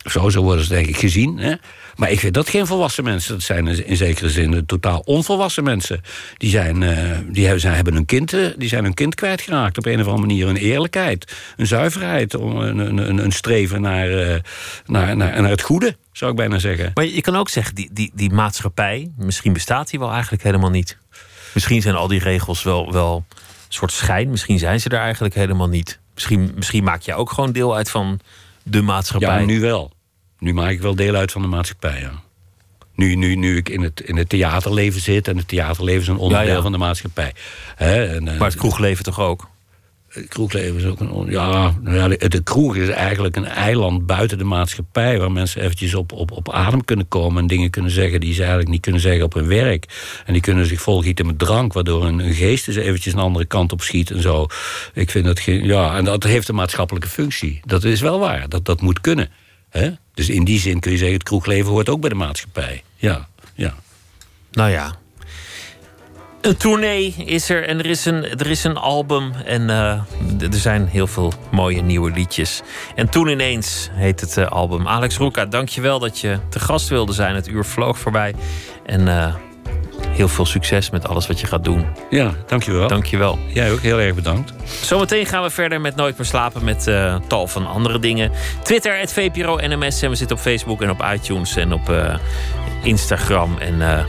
[0.05, 1.37] Zo, zo worden ze denk ik gezien.
[1.37, 1.53] Hè?
[1.95, 3.33] Maar ik vind dat geen volwassen mensen.
[3.33, 6.01] Dat zijn in zekere zin de totaal onvolwassen mensen.
[6.37, 9.77] Die, zijn, eh, die hebben, zijn, hebben hun kind, eh, die zijn hun kind kwijtgeraakt
[9.77, 10.47] op een of andere manier.
[10.47, 14.39] Een eerlijkheid, een zuiverheid, een, een, een, een streven naar, eh,
[14.85, 16.91] naar, naar, naar het goede, zou ik bijna zeggen.
[16.93, 20.69] Maar je kan ook zeggen, die, die, die maatschappij, misschien bestaat die wel eigenlijk helemaal
[20.69, 20.97] niet.
[21.53, 24.29] Misschien zijn al die regels wel, wel een soort schijn.
[24.29, 25.99] Misschien zijn ze er eigenlijk helemaal niet.
[26.13, 28.19] Misschien, misschien maak jij ook gewoon deel uit van
[28.63, 29.39] de maatschappij.
[29.39, 29.91] Ja, nu wel.
[30.41, 32.11] Nu maak ik wel deel uit van de maatschappij, ja.
[32.95, 35.27] Nu, nu, nu ik in het, in het theaterleven zit...
[35.27, 36.61] en het theaterleven is een onderdeel Ja, ja.
[36.61, 37.33] van de maatschappij.
[37.77, 39.49] En, eh, Maar het kroegleven toch ook?
[40.07, 41.25] het kroegleven is ook een...
[41.29, 45.19] Ja, nou ja, de, de kroeg is eigenlijk een eiland buiten de maatschappij...
[45.19, 47.41] waar mensen eventjes op, op, op adem kunnen komen...
[47.41, 49.85] en dingen kunnen zeggen die ze eigenlijk niet kunnen zeggen op hun werk.
[50.25, 51.73] En die kunnen zich volgieten met drank...
[51.73, 54.47] waardoor hun, hun geest dus eventjes een andere kant op schiet en zo.
[54.93, 55.39] Ik vind dat...
[55.39, 57.59] geen- Ja, en dat heeft een maatschappelijke functie.
[57.65, 58.49] Dat is wel waar.
[58.49, 59.29] Dat, dat moet kunnen.
[59.71, 59.89] Hè?
[60.13, 61.17] Dus in die zin kun je zeggen...
[61.17, 62.83] het kroegleven hoort ook bij de maatschappij.
[62.95, 63.75] Ja, ja.
[64.51, 64.95] Nou ja.
[66.41, 69.31] Een tournee is er en er is een, er is een album.
[69.45, 69.91] En eh,
[70.39, 72.61] er zijn heel veel mooie nieuwe liedjes.
[72.95, 74.87] En toen ineens heet het eh, album.
[74.87, 77.35] Alex Roeka, dankjewel dat je te gast wilde zijn.
[77.35, 78.35] Het uur vloog voorbij.
[78.85, 79.35] En eh,
[80.09, 81.85] heel veel succes met alles wat je gaat doen.
[82.09, 82.87] Ja, dankjewel.
[82.87, 83.39] Dankjewel.
[83.47, 84.53] Jij ook heel erg bedankt.
[84.81, 88.31] Zometeen gaan we verder met Nooit meer slapen met eh, tal van andere dingen.
[88.63, 90.01] Twitter, het VPRO NMS.
[90.01, 92.15] En we zitten op Facebook en op iTunes en op eh,
[92.83, 93.57] Instagram.
[93.57, 94.05] En eh,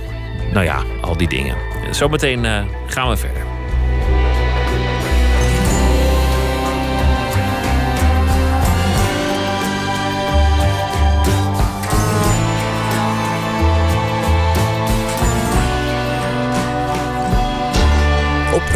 [0.53, 1.57] nou ja, al die dingen.
[1.91, 2.47] Zometeen
[2.87, 3.43] gaan we verder.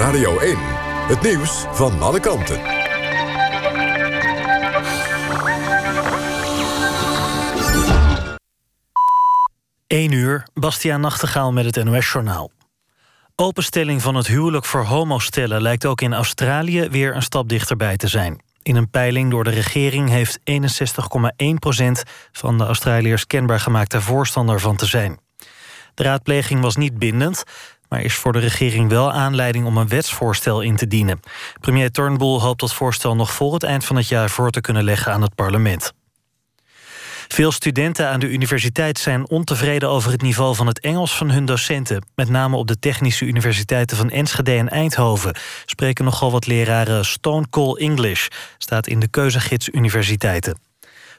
[0.07, 0.57] Radio 1.
[1.09, 2.61] Het nieuws van alle kanten.
[9.87, 12.51] 1 uur, Bastiaan Nachtegaal met het NOS-journaal.
[13.37, 18.09] Openstelling van het huwelijk voor homostellen lijkt ook in Australië weer een stap dichterbij te
[18.09, 18.43] zijn.
[18.63, 20.45] In een peiling door de regering heeft 61,1%
[22.33, 25.25] van de Australiërs kenbaar gemaakt daar voorstander van te zijn.
[25.97, 27.43] De raadpleging was niet bindend,
[28.03, 31.21] is voor de regering wel aanleiding om een wetsvoorstel in te dienen.
[31.61, 34.85] Premier Turnbull hoopt dat voorstel nog voor het eind van het jaar voor te kunnen
[34.85, 35.93] leggen aan het parlement.
[37.29, 41.45] Veel studenten aan de universiteit zijn ontevreden over het niveau van het Engels van hun
[41.45, 42.07] docenten.
[42.15, 47.49] Met name op de technische universiteiten van Enschede en Eindhoven spreken nogal wat leraren Stone
[47.51, 48.27] Cold English,
[48.59, 50.59] staat in de keuzegids universiteiten.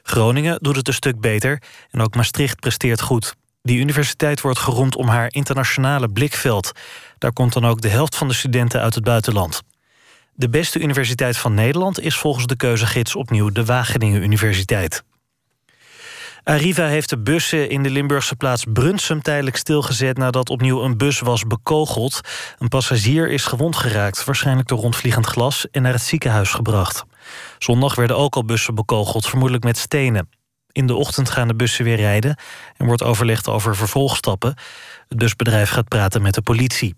[0.02, 3.34] Groningen doet het een stuk beter en ook Maastricht presteert goed.
[3.68, 6.72] Die universiteit wordt geroemd om haar internationale blikveld.
[7.18, 9.62] Daar komt dan ook de helft van de studenten uit het buitenland.
[10.32, 15.02] De beste universiteit van Nederland is volgens de keuzegids opnieuw de Wageningen Universiteit.
[16.44, 21.20] Arriva heeft de bussen in de Limburgse plaats Brunsum tijdelijk stilgezet nadat opnieuw een bus
[21.20, 22.20] was bekogeld.
[22.58, 27.04] Een passagier is gewond geraakt, waarschijnlijk door rondvliegend glas, en naar het ziekenhuis gebracht.
[27.58, 30.37] Zondag werden ook al bussen bekogeld, vermoedelijk met stenen.
[30.78, 32.38] In de ochtend gaan de bussen weer rijden
[32.76, 34.54] en wordt overlegd over vervolgstappen.
[35.08, 36.94] Het busbedrijf gaat praten met de politie.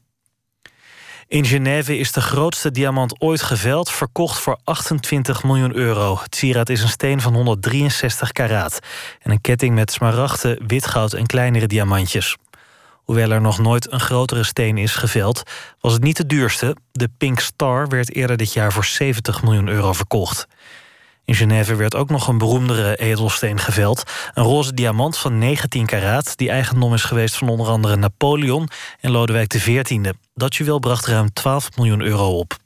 [1.27, 6.19] In Genève is de grootste diamant ooit geveld, verkocht voor 28 miljoen euro.
[6.23, 8.79] Het sieraad is een steen van 163 karaat
[9.23, 12.37] en een ketting met smaragden, witgoud en kleinere diamantjes.
[13.05, 15.43] Hoewel er nog nooit een grotere steen is geveld,
[15.81, 16.77] was het niet de duurste.
[16.93, 20.47] De Pink Star werd eerder dit jaar voor 70 miljoen euro verkocht.
[21.31, 24.03] In Genève werd ook nog een beroemdere edelsteen geveld.
[24.35, 28.69] Een roze diamant van 19 karaat, die eigendom is geweest van onder andere Napoleon
[29.01, 30.13] en Lodewijk XIV.
[30.35, 32.57] Dat juweel bracht ruim 12 miljoen euro op.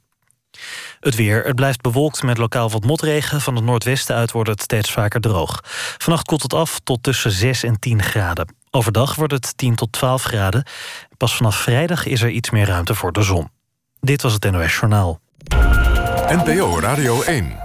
[0.99, 1.43] Het weer.
[1.43, 3.41] Het blijft bewolkt met lokaal wat motregen.
[3.41, 5.59] Van het noordwesten uit wordt het steeds vaker droog.
[5.97, 8.55] Vannacht koelt het af tot tussen 6 en 10 graden.
[8.71, 10.65] Overdag wordt het 10 tot 12 graden.
[11.17, 13.49] Pas vanaf vrijdag is er iets meer ruimte voor de zon.
[13.99, 15.19] Dit was het NOS Journaal.
[16.27, 17.64] NPO Radio 1.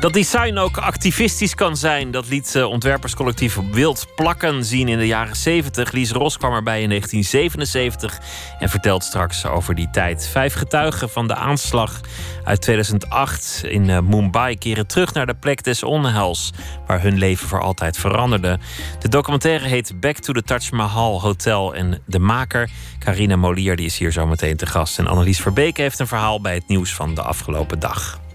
[0.00, 5.06] Dat design ook activistisch kan zijn, dat liet uh, ontwerperscollectief Wild Plakken zien in de
[5.06, 5.92] jaren 70.
[5.92, 8.18] Lies Ros kwam erbij in 1977
[8.58, 10.28] en vertelt straks over die tijd.
[10.28, 12.00] Vijf getuigen van de aanslag
[12.44, 16.52] uit 2008 in uh, Mumbai keren terug naar de plek des onheils,
[16.86, 18.58] waar hun leven voor altijd veranderde.
[18.98, 23.86] De documentaire heet Back to the Taj Mahal Hotel en de maker, Carina Molier, die
[23.86, 24.98] is hier zo meteen te gast.
[24.98, 28.26] En Annelies Verbeek heeft een verhaal bij het nieuws van de afgelopen dag.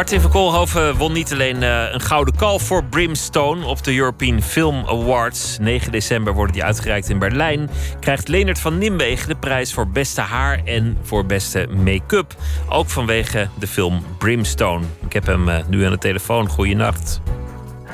[0.00, 4.42] Martin van Koolhoven won niet alleen uh, een gouden kalf voor Brimstone op de European
[4.42, 5.58] Film Awards.
[5.58, 7.70] 9 december worden die uitgereikt in Berlijn.
[8.00, 12.34] Krijgt Leonard van Nimwegen de prijs voor beste haar en voor beste make-up.
[12.68, 14.84] Ook vanwege de film Brimstone.
[15.06, 16.48] Ik heb hem uh, nu aan de telefoon.
[16.48, 17.20] Goeienacht.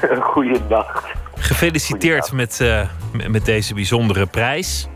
[0.32, 1.04] Goeienacht.
[1.36, 2.80] Gefeliciteerd Met, uh,
[3.28, 4.88] met deze bijzondere prijs.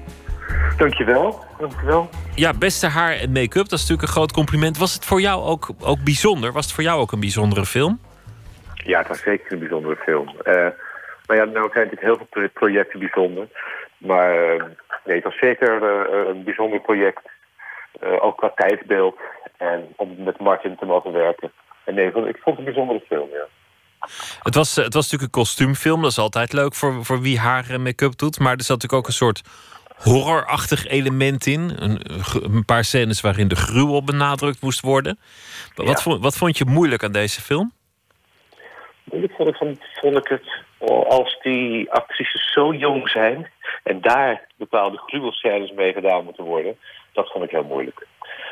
[0.77, 1.45] Dankjewel.
[1.59, 2.09] Dankjewel.
[2.35, 4.79] Ja, beste haar en make-up, dat is natuurlijk een groot compliment.
[4.79, 6.53] Was het voor jou ook, ook bijzonder?
[6.53, 8.01] Was het voor jou ook een bijzondere film?
[8.75, 10.29] Ja, het was zeker een bijzondere film.
[10.29, 10.55] Uh,
[11.27, 13.49] maar ja, nou zijn natuurlijk heel veel projecten bijzonder.
[13.99, 14.65] Maar uh,
[15.05, 17.23] nee, het was zeker uh, een bijzonder project.
[18.21, 19.19] ook qua tijdsbeeld.
[19.57, 21.53] En om met Martin te mogen werken.
[21.85, 23.47] En nee, ik vond het een bijzondere film, ja.
[24.43, 26.03] Het was, het was natuurlijk een kostuumfilm.
[26.03, 28.39] Dat is altijd leuk voor, voor wie haar en make-up doet.
[28.39, 29.43] Maar er zat natuurlijk ook een soort
[30.03, 31.73] horrorachtig element in.
[31.77, 32.01] Een,
[32.43, 35.19] een, paar scènes waarin de gruwel benadrukt moest worden.
[35.75, 37.73] Wat, vond, wat vond je moeilijk aan deze film?
[39.05, 40.49] Moeilijk vond ik, vond, vond ik het
[41.09, 43.51] als die actrices zo jong zijn...
[43.83, 46.79] en daar bepaalde gruwelscènes mee gedaan moeten worden...
[47.13, 48.07] dat vond ik heel moeilijk.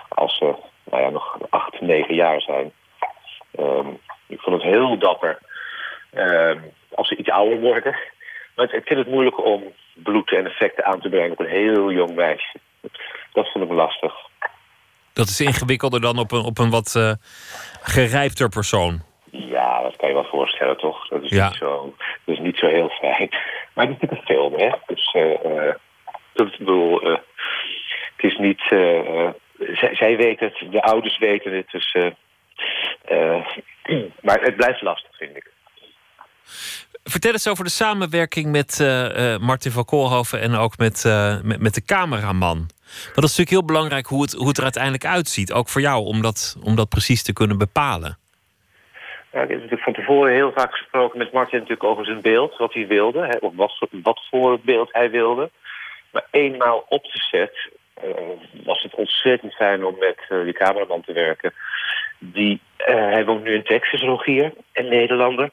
[0.08, 2.72] Als ze nou ja, nog acht, negen jaar zijn.
[3.58, 5.38] Um, ik vond het heel dapper
[6.14, 7.96] um, als ze iets ouder worden.
[8.54, 9.62] Maar ik vind het moeilijk om
[10.02, 12.58] bloed en effecten aan te brengen op een heel jong meisje.
[13.32, 14.14] Dat vond ik lastig.
[15.12, 17.12] Dat is ingewikkelder dan op een, op een wat uh,
[17.82, 19.00] gerijpter persoon.
[19.30, 21.08] Ja, dat kan je wel voorstellen, toch?
[21.08, 21.94] Dat is, niet, zo,
[22.24, 23.28] dat is niet zo heel fijn.
[23.74, 24.70] Maar het is natuurlijk een film, hè?
[24.86, 25.74] Dus uh,
[26.32, 27.16] dat bedoel, uh,
[28.16, 28.60] het is niet.
[28.60, 31.94] Zij, zij, weten het, de ouders weten het, dus.
[34.26, 35.50] maar het blijft lastig, vind ik.
[37.10, 41.40] Vertel eens over de samenwerking met uh, uh, Martin van Koolhoven en ook met, uh,
[41.42, 42.58] met, met, de cameraman.
[42.58, 45.52] Maar dat is natuurlijk heel belangrijk hoe het, hoe het er uiteindelijk uitziet.
[45.52, 48.18] Ook voor jou, om dat, om dat precies te kunnen bepalen.
[49.32, 52.56] Ja, ik heb natuurlijk van tevoren heel vaak gesproken met Martin natuurlijk over zijn beeld.
[52.56, 55.50] Wat hij wilde, hè, of wat, wat voor beeld hij wilde.
[56.10, 57.70] Maar eenmaal op de set
[58.64, 61.52] was het ontzettend fijn om met die cameraman te werken.
[62.18, 65.50] Die, hij woont nu in Texas, Rogier, een Nederlander.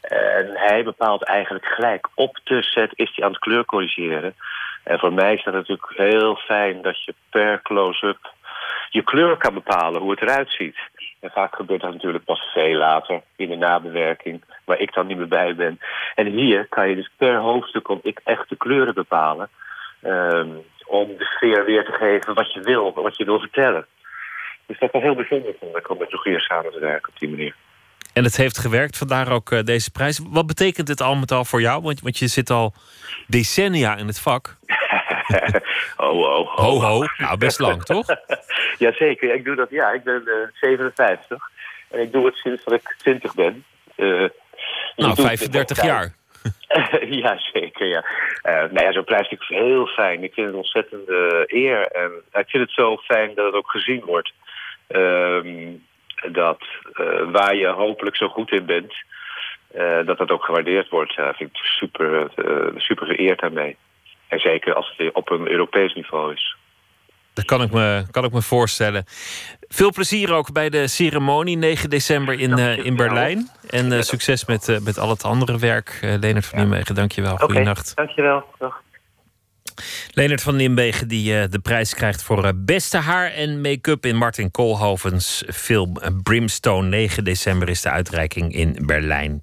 [0.00, 4.34] En hij bepaalt eigenlijk gelijk op de set is hij aan het kleur corrigeren.
[4.84, 8.32] En voor mij is dat natuurlijk heel fijn dat je per close-up
[8.90, 10.76] je kleur kan bepalen, hoe het eruit ziet.
[11.20, 15.16] En vaak gebeurt dat natuurlijk pas veel later in de nabewerking, waar ik dan niet
[15.16, 15.80] meer bij ben.
[16.14, 19.48] En hier kan je dus per hoofdstuk ik echt de kleuren bepalen.
[20.02, 23.86] Um, om de sfeer weer te geven wat je wil, wat je wil vertellen.
[24.66, 25.54] Dus dat was heel bijzonder
[25.88, 27.54] om met Rogier samen te werken op die manier.
[28.12, 30.20] En het heeft gewerkt, vandaar ook uh, deze prijs.
[30.28, 31.82] Wat betekent dit al met al voor jou?
[31.82, 32.74] Want, want je zit al
[33.26, 34.56] decennia in het vak.
[35.96, 36.44] ho, ho, ho.
[36.44, 37.06] Ho, ho.
[37.16, 38.06] Nou, best lang, toch?
[38.78, 39.34] Jazeker.
[39.34, 39.92] Ik doe dat, ja.
[39.92, 41.50] Ik ben uh, 57.
[41.90, 43.64] En ik doe het sinds dat ik 20 ben.
[43.96, 44.28] Uh,
[44.96, 46.14] nou, 35 jaar.
[47.22, 48.04] ja, zeker, ja.
[48.42, 50.24] Uh, nou ja, zo'n prijs vind ik heel fijn.
[50.24, 51.86] Ik vind het een ontzettende eer.
[51.86, 54.32] En ik vind het zo fijn dat het ook gezien wordt.
[54.86, 55.68] Ehm,
[56.32, 56.62] dat
[56.94, 58.94] uh, waar je hopelijk zo goed in bent,
[59.76, 61.14] uh, dat dat ook gewaardeerd wordt.
[61.14, 63.76] Ja, vind ik super, uh, super vereerd daarmee.
[64.28, 66.56] En zeker als het op een Europees niveau is.
[67.32, 69.04] Dat kan ik me, kan ik me voorstellen.
[69.68, 73.48] Veel plezier ook bij de ceremonie 9 december in, uh, in Berlijn.
[73.68, 75.98] En uh, succes met, uh, met al het andere werk.
[76.00, 77.32] Leonard van Nimwegen, dankjewel.
[77.32, 77.96] Okay, Goeienacht.
[77.96, 78.44] Dankjewel.
[78.58, 78.82] Dag.
[80.12, 85.44] Leonard van Nimwegen die de prijs krijgt voor beste haar en make-up in Martin Koolhovens
[85.52, 86.88] film Brimstone.
[86.88, 89.42] 9 december is de uitreiking in Berlijn.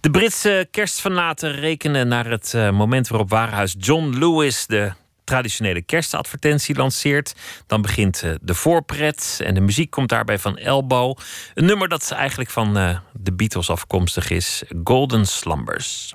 [0.00, 4.92] De Britse kerstfanaten rekenen naar het moment waarop Warenhuis John Lewis de
[5.24, 7.34] traditionele kerstadvertentie lanceert.
[7.66, 11.18] Dan begint de voorpret en de muziek komt daarbij van Elbow.
[11.54, 12.74] Een nummer dat eigenlijk van
[13.12, 16.14] de Beatles afkomstig is: Golden Slumbers.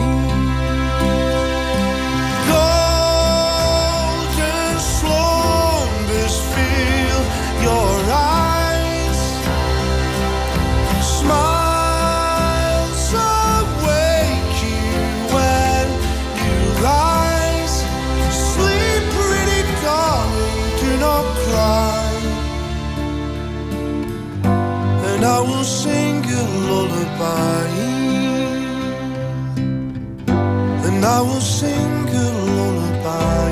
[30.87, 33.51] And I will sing a lullaby.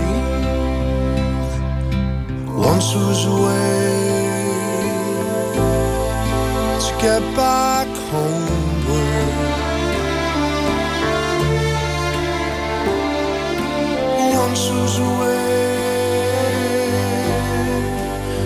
[2.70, 3.70] Once was a way
[6.86, 9.34] to get back homeward.
[14.44, 15.50] Once was a way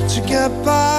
[0.09, 0.92] to get back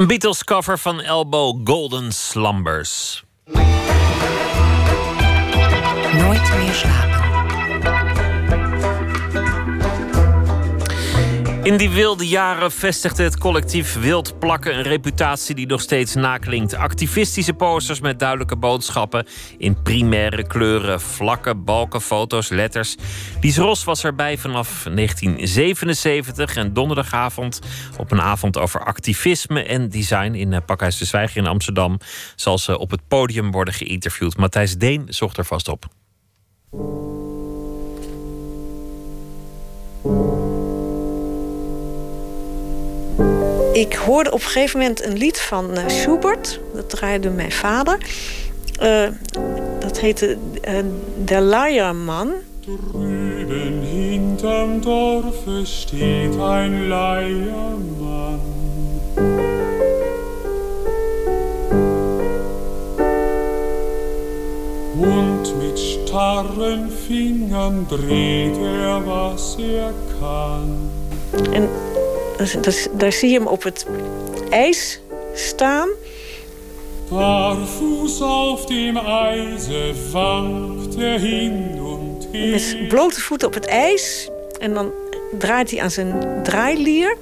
[0.00, 3.24] Een Beatles cover van Elbow Golden Slumbers.
[6.12, 7.09] Nooit meer slapen.
[11.70, 16.74] In die wilde jaren vestigde het collectief Wild Plakken een reputatie die nog steeds naklinkt.
[16.74, 19.26] Activistische posters met duidelijke boodschappen
[19.58, 22.96] in primaire kleuren, vlakken, balken, foto's, letters.
[23.40, 27.60] Dies Ros was erbij vanaf 1977 en donderdagavond
[27.98, 31.98] op een avond over activisme en design in eh, Pakhuis de Zwijger in Amsterdam
[32.36, 34.36] zal ze op het podium worden geïnterviewd.
[34.36, 35.86] Matthijs Deen zocht er vast op.
[43.80, 46.60] ik hoorde op een gegeven moment een lied van uh, Schubert.
[46.74, 47.98] Dat draaide mijn vader.
[48.82, 49.08] Uh,
[49.78, 50.36] dat heette
[50.68, 50.74] uh,
[51.24, 52.28] Der Leiermann.
[52.60, 58.40] Drüben hinterm Dorfe steht ein Leiermann.
[64.96, 70.90] Und mit starren Fingern dreht er, was er kann.
[71.52, 71.68] En
[72.62, 73.86] dus, daar zie je hem op het
[74.50, 75.00] ijs
[75.34, 75.88] staan.
[77.10, 82.50] Barfuß auf dem Eise wankt er hin und her.
[82.50, 84.30] Met blote voeten op het ijs.
[84.58, 84.92] En dan
[85.38, 87.16] draait hij aan zijn draailier.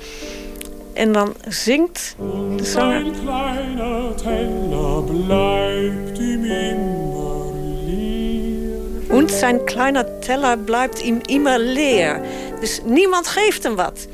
[0.93, 2.15] En dan zingt
[2.57, 2.97] de zanger...
[2.97, 7.53] Ein kleiner Teller bleibt ihm immer
[7.87, 9.17] leer.
[9.17, 12.21] Und sein kleiner Teller bleibt ihm immer leer.
[12.61, 14.07] Dus niemand geeft hem wat.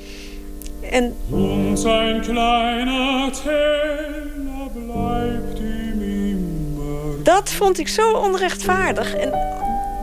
[0.90, 1.16] En
[1.74, 4.14] sein kleiner Teller
[5.58, 9.14] immer dat vond ik zo onrechtvaardig.
[9.14, 9.32] En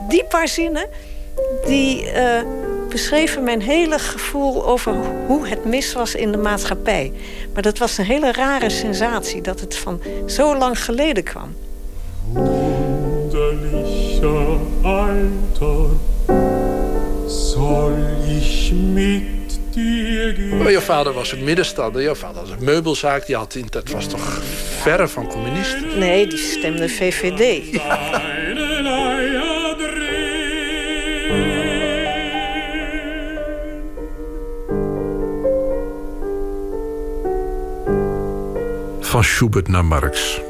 [0.08, 0.86] die paar zinnen,
[1.66, 2.42] die eh,
[2.88, 4.94] beschreven mijn hele gevoel over
[5.26, 7.12] hoe het mis was in de maatschappij.
[7.52, 11.54] Maar dat was een hele rare sensatie dat het van zo lang geleden kwam.
[13.32, 15.90] wunderlicher Alter.
[17.26, 17.94] Soll
[18.26, 19.41] ich mit dir gehen?
[20.58, 22.02] Maar je vader was een middenstander.
[22.02, 23.26] Je vader had een meubelzaak.
[23.26, 24.40] Die had, dat was toch
[24.80, 25.76] verre van communist.
[25.96, 27.80] Nee, die stemde VVD.
[39.00, 40.40] Van Schubert naar Marx.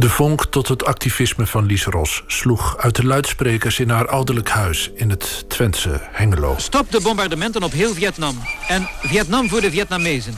[0.00, 4.48] De vonk tot het activisme van Lies Ros sloeg uit de luidsprekers in haar ouderlijk
[4.48, 6.54] huis in het Twentse Hengelo.
[6.58, 8.42] Stop de bombardementen op heel Vietnam.
[8.68, 10.34] En Vietnam voor de Vietnamezen.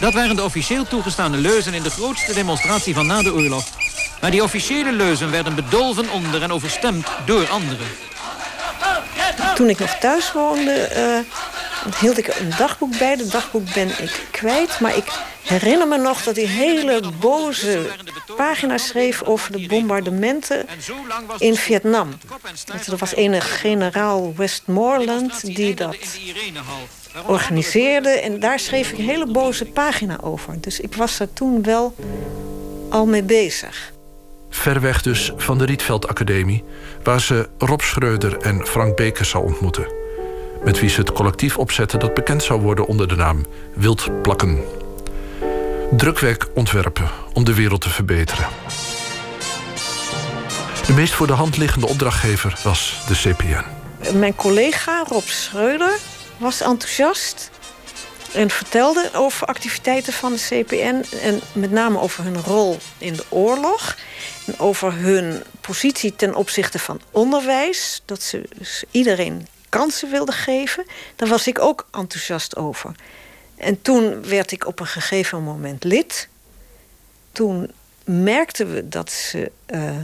[0.00, 3.64] Dat waren de officieel toegestane leuzen in de grootste demonstratie van na de oorlog.
[4.20, 7.86] Maar die officiële leuzen werden bedolven onder en overstemd door anderen.
[9.54, 11.18] Toen ik nog thuis woonde, eh,
[12.00, 13.16] hield ik een dagboek bij.
[13.16, 14.80] Dat dagboek ben ik kwijt.
[14.80, 15.12] Maar ik
[15.46, 17.86] herinner me nog dat hij hele boze
[18.36, 20.66] pagina's schreef over de bombardementen
[21.38, 22.08] in Vietnam.
[22.86, 25.96] Er was een generaal Westmoreland die dat
[27.26, 28.08] organiseerde.
[28.08, 30.60] En daar schreef ik een hele boze pagina over.
[30.60, 31.94] Dus ik was er toen wel
[32.90, 33.92] al mee bezig.
[34.50, 36.64] Ver weg dus van de Rietveld Academie,
[37.02, 39.86] waar ze Rob Schreuder en Frank Bekers zou ontmoeten.
[40.64, 43.44] Met wie ze het collectief opzetten dat bekend zou worden onder de naam
[43.74, 44.84] Wild Plakken.
[45.90, 48.48] Drukwerk ontwerpen om de wereld te verbeteren.
[50.86, 53.64] De meest voor de hand liggende opdrachtgever was de CPN.
[54.18, 55.98] Mijn collega Rob Schreuder
[56.36, 57.50] was enthousiast
[58.32, 63.24] en vertelde over activiteiten van de CPN en met name over hun rol in de
[63.28, 63.96] oorlog
[64.46, 70.86] en over hun positie ten opzichte van onderwijs, dat ze dus iedereen kansen wilden geven.
[71.16, 72.94] Daar was ik ook enthousiast over.
[73.56, 76.28] En toen werd ik op een gegeven moment lid.
[77.32, 77.70] Toen
[78.04, 79.96] merkten we dat ze eh,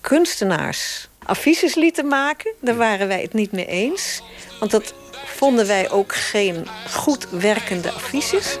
[0.00, 2.52] kunstenaars affiches lieten maken.
[2.60, 4.22] Daar waren wij het niet mee eens.
[4.58, 4.94] Want dat
[5.26, 8.58] vonden wij ook geen goed werkende affiches.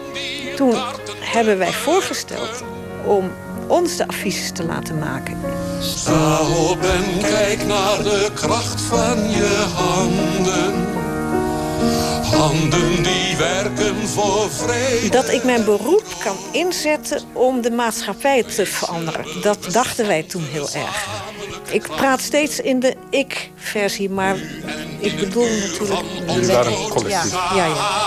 [0.56, 0.74] Toen
[1.20, 2.62] hebben wij voorgesteld
[3.06, 3.32] om
[3.68, 5.38] ons de affiches te laten maken.
[5.80, 11.11] Sta op en kijk naar de kracht van je handen.
[12.22, 15.08] Handen die werken voor vrede.
[15.08, 19.24] Dat ik mijn beroep kan inzetten om de maatschappij te veranderen.
[19.42, 21.06] Dat dachten wij toen heel erg.
[21.70, 24.36] Ik praat steeds in de ik-versie, maar
[24.98, 26.00] ik bedoel natuurlijk...
[26.26, 27.32] Jullie waren een collectief.
[27.32, 28.00] Ja, ja, ja.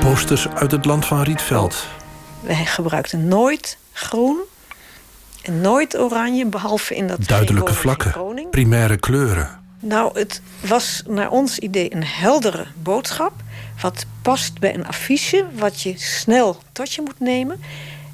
[0.00, 1.86] Posters uit het land van Rietveld.
[2.40, 4.38] Wij gebruikten nooit groen
[5.46, 9.48] en nooit oranje, behalve in dat Duidelijke vlakken, primaire kleuren.
[9.80, 13.32] Nou, het was naar ons idee een heldere boodschap.
[13.80, 17.60] Wat past bij een affiche, wat je snel tot je moet nemen.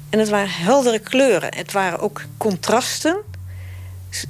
[0.09, 1.55] En het waren heldere kleuren.
[1.55, 3.17] Het waren ook contrasten.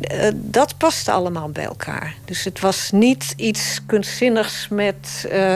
[0.01, 2.15] Eh, dat paste allemaal bij elkaar.
[2.25, 5.55] Dus het was niet iets kunstzinnigs met eh,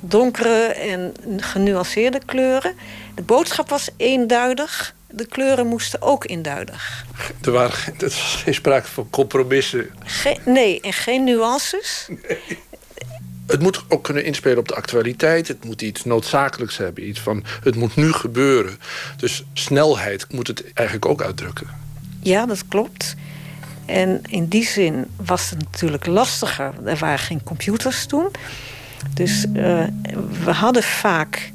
[0.00, 2.74] donkere en genuanceerde kleuren.
[3.14, 4.94] De boodschap was eenduidig.
[5.18, 7.04] De kleuren moesten ook eenduidig.
[7.42, 9.90] Er waren er was geen sprake van compromissen.
[10.44, 12.08] Nee, en geen nuances.
[13.46, 15.48] Het moet ook kunnen inspelen op de actualiteit.
[15.48, 17.08] Het moet iets noodzakelijks hebben.
[17.08, 18.78] Iets van, het moet nu gebeuren.
[19.16, 21.66] Dus snelheid moet het eigenlijk ook uitdrukken.
[22.22, 23.14] Ja, dat klopt.
[23.86, 26.74] En in die zin was het natuurlijk lastiger.
[26.84, 28.30] Er waren geen computers toen.
[29.14, 29.84] Dus uh,
[30.44, 31.52] we hadden vaak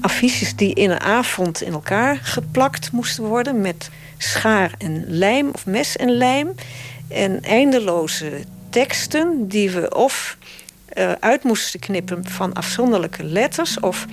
[0.00, 5.66] affiches die in een avond in elkaar geplakt moesten worden met schaar en lijm of
[5.66, 6.54] mes en lijm.
[7.08, 10.36] En eindeloze teksten die we of
[10.96, 14.06] uh, uit moesten knippen van afzonderlijke letters of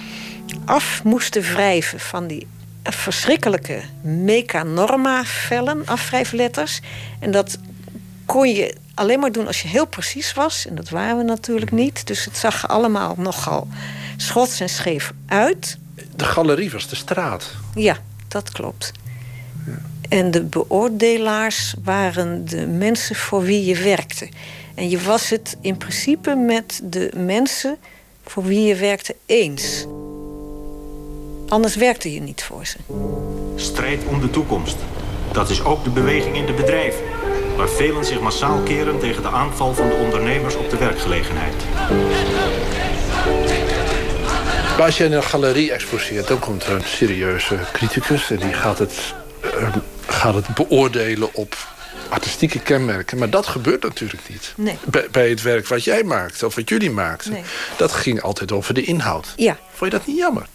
[0.66, 2.48] af moesten wrijven van die
[2.84, 6.80] verschrikkelijke mechanorma-vellen, afwrijfletters.
[7.20, 7.58] En dat
[8.26, 10.68] kon je alleen maar doen als je heel precies was.
[10.68, 12.08] En dat waren we natuurlijk niet.
[12.08, 13.68] Dus het zag er allemaal nogal
[14.18, 15.78] schots en scheef uit.
[16.16, 17.52] De galerie was de straat.
[17.76, 17.98] Ja,
[18.28, 18.92] dat klopt.
[20.10, 24.30] En de beoordelaars waren de mensen voor wie je werkte.
[24.76, 27.78] En je was het in principe met de mensen
[28.24, 29.86] voor wie je werkte eens.
[31.48, 32.78] Anders werkte je niet voor ze.
[33.56, 34.76] Strijd om de toekomst.
[35.32, 37.13] Dat is ook de beweging in de bedrijven.
[37.56, 41.56] Waar velen zich massaal keren tegen de aanval van de ondernemers op de werkgelegenheid.
[44.78, 48.32] Maar als je in een galerie exposeert, dan komt er een serieuze criticus...
[48.32, 49.14] en die gaat het,
[49.44, 49.76] uh,
[50.08, 51.56] gaat het beoordelen op
[52.10, 53.18] artistieke kenmerken.
[53.18, 54.54] Maar dat gebeurt natuurlijk niet.
[54.58, 54.78] Nee.
[54.86, 57.32] Bij, bij, het werk wat jij maakt, of wat jullie maakten.
[57.32, 57.44] Nee.
[57.78, 59.34] Dat ging altijd over de inhoud.
[59.36, 59.58] Ja.
[59.74, 60.48] Vond je dat niet jammer?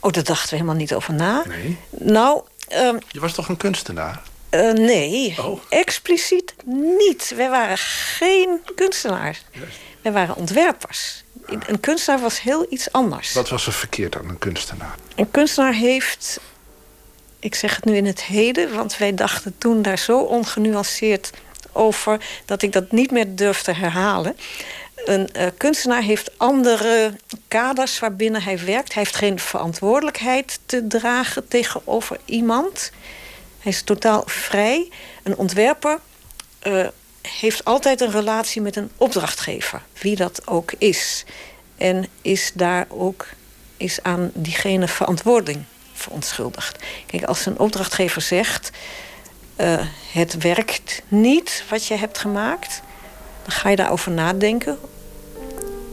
[0.00, 1.42] Oh, daar dachten we helemaal niet over na.
[1.48, 1.78] Nee.
[1.90, 2.40] Nou...
[2.72, 4.22] Um, je was toch een kunstenaar?
[4.54, 5.60] Uh, nee, oh.
[5.68, 6.54] expliciet
[6.98, 7.32] niet.
[7.36, 9.44] Wij waren geen kunstenaars.
[10.02, 11.24] Wij waren ontwerpers.
[11.46, 11.56] Ah.
[11.66, 13.32] Een kunstenaar was heel iets anders.
[13.32, 14.94] Wat was er verkeerd aan een kunstenaar?
[15.14, 16.40] Een kunstenaar heeft...
[17.38, 21.30] Ik zeg het nu in het heden, want wij dachten toen daar zo ongenuanceerd
[21.72, 22.24] over...
[22.44, 24.36] dat ik dat niet meer durf te herhalen.
[25.04, 27.12] Een uh, kunstenaar heeft andere
[27.48, 28.94] kaders waarbinnen hij werkt.
[28.94, 32.90] Hij heeft geen verantwoordelijkheid te dragen tegenover iemand.
[33.62, 34.90] Hij is totaal vrij.
[35.22, 35.98] Een ontwerper
[36.66, 36.86] uh,
[37.22, 41.24] heeft altijd een relatie met een opdrachtgever, wie dat ook is.
[41.76, 43.26] En is daar ook
[43.76, 46.78] is aan diegene verantwoording verontschuldigd.
[47.06, 48.70] Kijk, als een opdrachtgever zegt:
[49.56, 49.80] uh,
[50.12, 52.82] het werkt niet wat je hebt gemaakt,
[53.42, 54.78] dan ga je daarover nadenken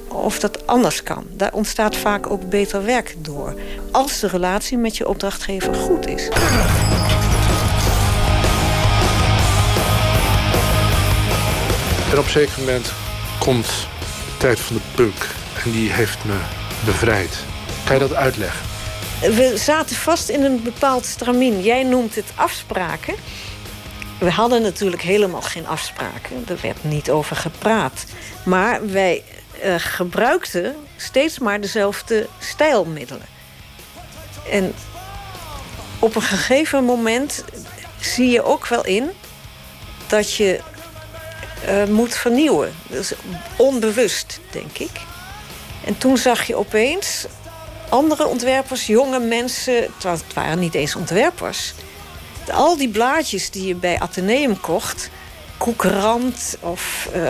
[0.07, 1.25] of dat anders kan.
[1.31, 3.59] Daar ontstaat vaak ook beter werk door.
[3.91, 6.29] Als de relatie met je opdrachtgever goed is.
[12.11, 12.91] En op een zeker moment
[13.39, 15.27] komt de tijd van de punk.
[15.63, 16.37] En die heeft me
[16.85, 17.37] bevrijd.
[17.85, 18.65] Kan je dat uitleggen?
[19.19, 21.61] We zaten vast in een bepaald stramien.
[21.61, 23.15] Jij noemt het afspraken.
[24.19, 26.43] We hadden natuurlijk helemaal geen afspraken.
[26.47, 28.05] Er werd niet over gepraat.
[28.45, 29.23] Maar wij
[29.63, 33.25] uh, gebruikten steeds maar dezelfde stijlmiddelen.
[34.51, 34.73] En
[35.99, 37.43] op een gegeven moment
[37.99, 39.09] zie je ook wel in
[40.07, 40.59] dat je
[41.65, 42.73] uh, moet vernieuwen.
[42.87, 43.13] Dus
[43.57, 44.91] onbewust, denk ik.
[45.85, 47.25] En toen zag je opeens
[47.89, 49.87] andere ontwerpers, jonge mensen...
[50.03, 51.73] het waren niet eens ontwerpers...
[52.51, 55.09] al die blaadjes die je bij Atheneum kocht...
[55.57, 57.29] Koekrand of uh,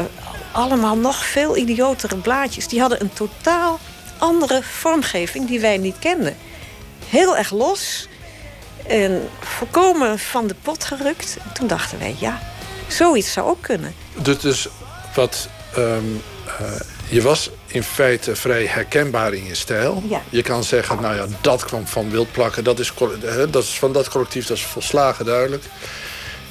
[0.52, 2.68] allemaal nog veel idiotere blaadjes...
[2.68, 3.80] die hadden een totaal
[4.18, 6.38] andere vormgeving die wij niet kenden.
[7.08, 8.08] Heel erg los
[8.88, 11.38] en volkomen van de pot gerukt.
[11.44, 12.40] En toen dachten wij, ja,
[12.92, 13.94] zoiets zou ook kunnen.
[14.16, 14.68] Dus, dus
[15.16, 15.50] wat...
[15.78, 16.22] Um,
[16.62, 16.68] uh,
[17.10, 20.04] je was in feite vrij herkenbaar in je stijl.
[20.10, 20.22] Ja.
[20.30, 22.64] Je kan zeggen, nou ja, dat kwam van wildplakken.
[22.64, 22.94] Dat is,
[23.50, 25.64] dat is van dat collectief, dat is volslagen duidelijk.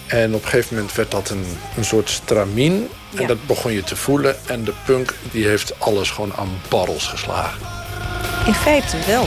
[0.06, 1.44] En op een gegeven moment werd dat een,
[1.76, 2.88] een soort stramien.
[3.14, 3.26] En Ja.
[3.26, 4.36] dat begon je te voelen.
[4.46, 7.60] En de punk die heeft alles gewoon aan barrels geslagen.
[8.46, 9.26] In feite wel.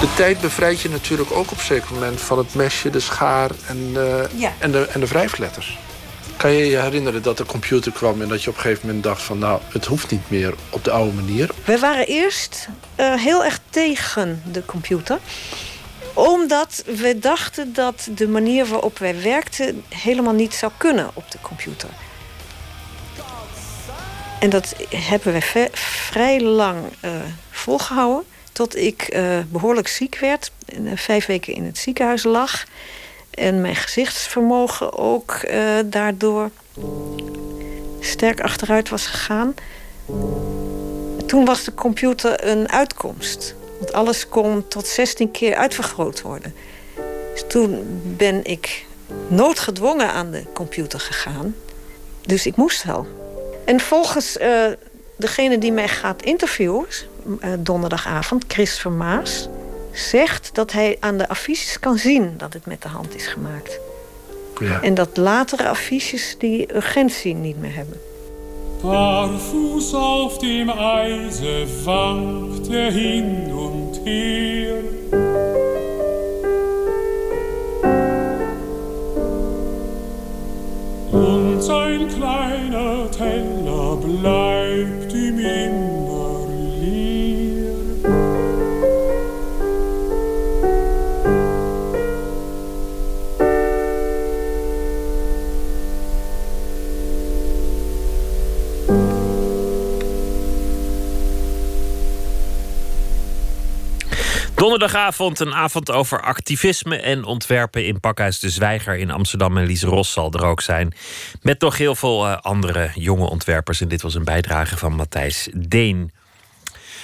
[0.00, 3.50] De tijd bevrijdt je natuurlijk ook op een zeker moment van het mesje, de schaar
[3.66, 4.52] en, de- Ja.
[4.58, 5.78] en, de, en de wrijfletters.
[6.36, 9.04] Kan je je herinneren dat de computer kwam en dat je op een gegeven moment
[9.04, 11.50] dacht van nou, het hoeft niet meer op de oude manier.
[11.64, 15.18] We waren eerst eh, heel erg tegen de computer.
[16.12, 19.84] Omdat we dachten dat de manier waarop wij werkten...
[19.88, 21.88] helemaal niet zou kunnen op de computer.
[24.40, 27.10] En dat hebben we vrij lang eh,
[27.50, 28.24] volgehouden.
[28.52, 30.50] Tot ik eh, behoorlijk ziek werd.
[30.66, 32.64] En, eh, vijf weken in het ziekenhuis lag.
[33.30, 36.50] En mijn gezichtsvermogen ook eh, daardoor
[38.00, 39.54] sterk achteruit was gegaan.
[41.26, 43.54] Toen was de computer een uitkomst.
[43.78, 46.54] Want alles kon tot 16 keer uitvergroot worden.
[47.32, 48.86] Dus toen ben ik
[49.28, 51.54] noodgedwongen aan de computer gegaan.
[52.20, 53.06] Dus ik moest wel.
[53.64, 54.36] En volgens
[55.16, 56.86] degene die mij gaat interviewen,
[57.58, 59.48] donderdagavond, Chris Vermaas,
[59.92, 63.80] zegt dat hij aan de affiches kan zien dat het met de hand is gemaakt.
[64.60, 64.82] Ja.
[64.82, 68.00] En dat latere affiches die urgentie niet meer hebben.
[68.82, 74.82] Der Fuß auf dem Eise wankte hin und her.
[81.12, 85.99] Und sein kleiner Teller bleibt ihm immer
[104.60, 109.56] Donderdagavond een avond over activisme en ontwerpen in Pakhuis de Zwijger in Amsterdam.
[109.56, 110.94] En Lies Ros zal er ook zijn.
[111.42, 113.80] Met nog heel veel eh, andere jonge ontwerpers.
[113.80, 116.12] En dit was een bijdrage van Matthijs Deen.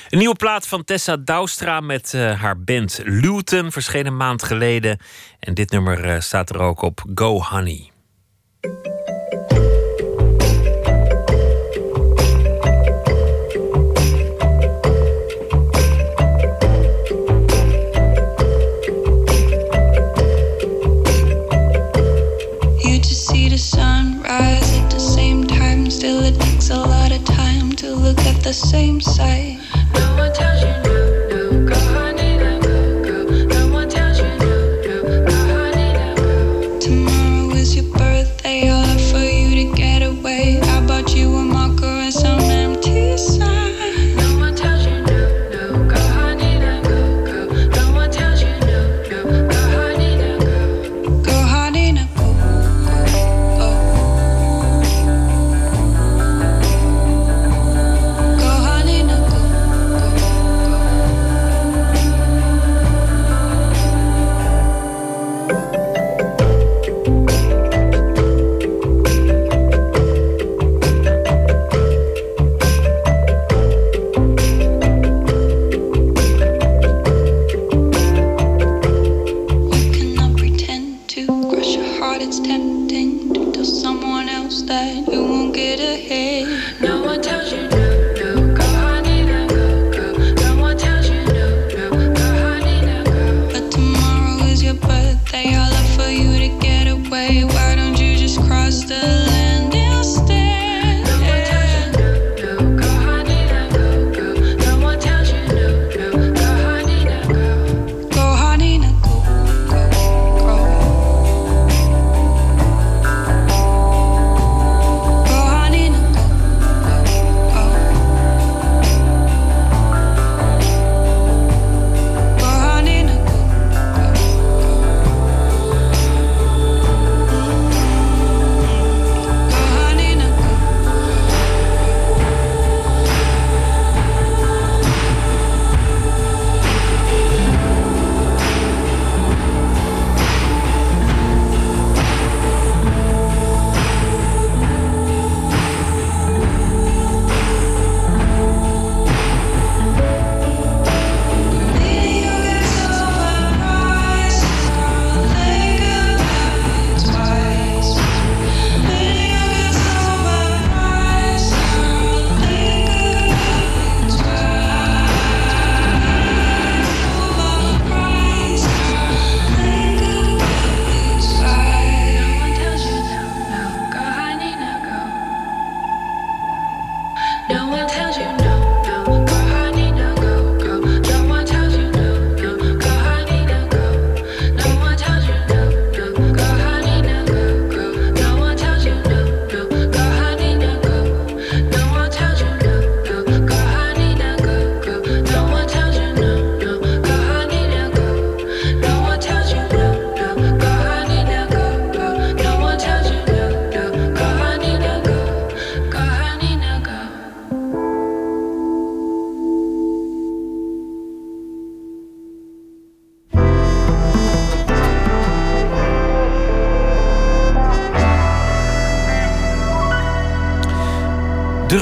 [0.08, 4.98] Een nieuwe plaat van Tessa Douwstra met eh, haar band Luton verscheen een maand geleden.
[5.40, 7.90] En dit nummer eh, staat er ook op Go Honey.
[28.46, 29.58] The same sight.
[29.92, 30.85] No one tells you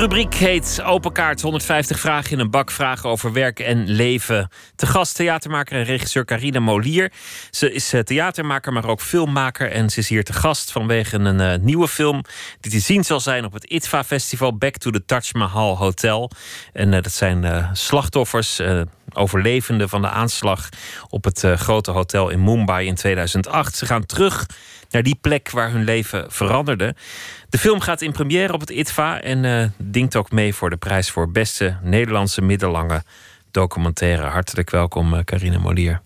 [0.05, 2.71] rubriek heet Open Kaart 150 vragen in een bak.
[2.71, 4.49] Vragen over werk en leven.
[4.77, 7.13] Te gast theatermaker en regisseur Carina Molier.
[7.51, 9.71] Ze is eh, theatermaker, maar ook filmmaker.
[9.71, 12.25] En ze is hier te gast vanwege een eh, nieuwe film...
[12.61, 16.31] die te zien zal zijn op het ITVA-festival Back to the Taj Mahal Hotel.
[16.73, 18.63] En eh, dat zijn slachtoffers...
[19.13, 20.69] overlevenden van de aanslag
[21.09, 23.77] op het grote hotel in Mumbai in 2008.
[23.77, 24.47] Ze gaan terug
[24.95, 26.95] naar die plek waar hun leven veranderde.
[27.49, 30.77] De film gaat in première op het ITVA en uh, dingt ook mee voor de
[30.77, 33.03] prijs voor beste Nederlandse middellange
[33.51, 34.27] documentaire.
[34.27, 36.01] Hartelijk welkom, uh, Carine Molier.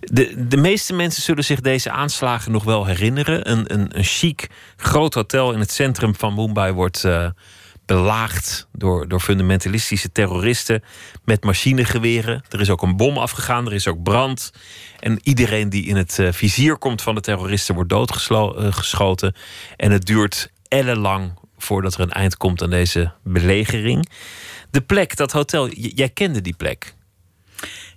[0.00, 3.50] De, de meeste mensen zullen zich deze aanslagen nog wel herinneren.
[3.50, 7.28] Een, een, chic groot hotel in het centrum van Mumbai wordt uh,
[7.96, 10.82] belaagd door, door fundamentalistische terroristen
[11.24, 12.42] met machinegeweren.
[12.48, 14.52] Er is ook een bom afgegaan, er is ook brand.
[15.00, 19.34] En iedereen die in het uh, vizier komt van de terroristen wordt doodgeschoten.
[19.76, 24.08] En het duurt ellenlang voordat er een eind komt aan deze belegering.
[24.70, 26.94] De plek, dat hotel, jij kende die plek.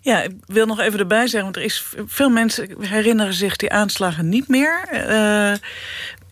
[0.03, 3.71] Ja, ik wil nog even erbij zeggen, want er is veel mensen herinneren zich die
[3.71, 4.87] aanslagen niet meer.
[4.91, 5.53] Uh,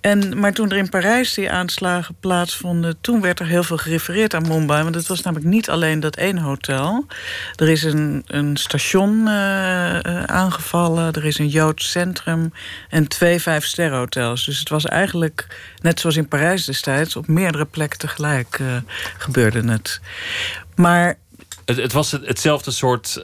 [0.02, 3.02] en, maar toen er in Parijs die aanslagen plaatsvonden...
[3.02, 4.84] toen werd er heel veel gerefereerd aan Mumbai.
[4.84, 7.06] Want het was namelijk niet alleen dat één hotel.
[7.56, 11.14] Er is een, een station uh, aangevallen.
[11.14, 12.54] Er is een Joods centrum.
[12.90, 14.46] En twee vijf-sterrenhotels.
[14.46, 15.48] Dus het was eigenlijk,
[15.82, 17.16] net zoals in Parijs destijds...
[17.16, 18.60] op meerdere plekken tegelijk
[19.18, 20.02] gebeurde het.
[20.76, 21.18] Maar...
[21.66, 23.22] Het, het was hetzelfde soort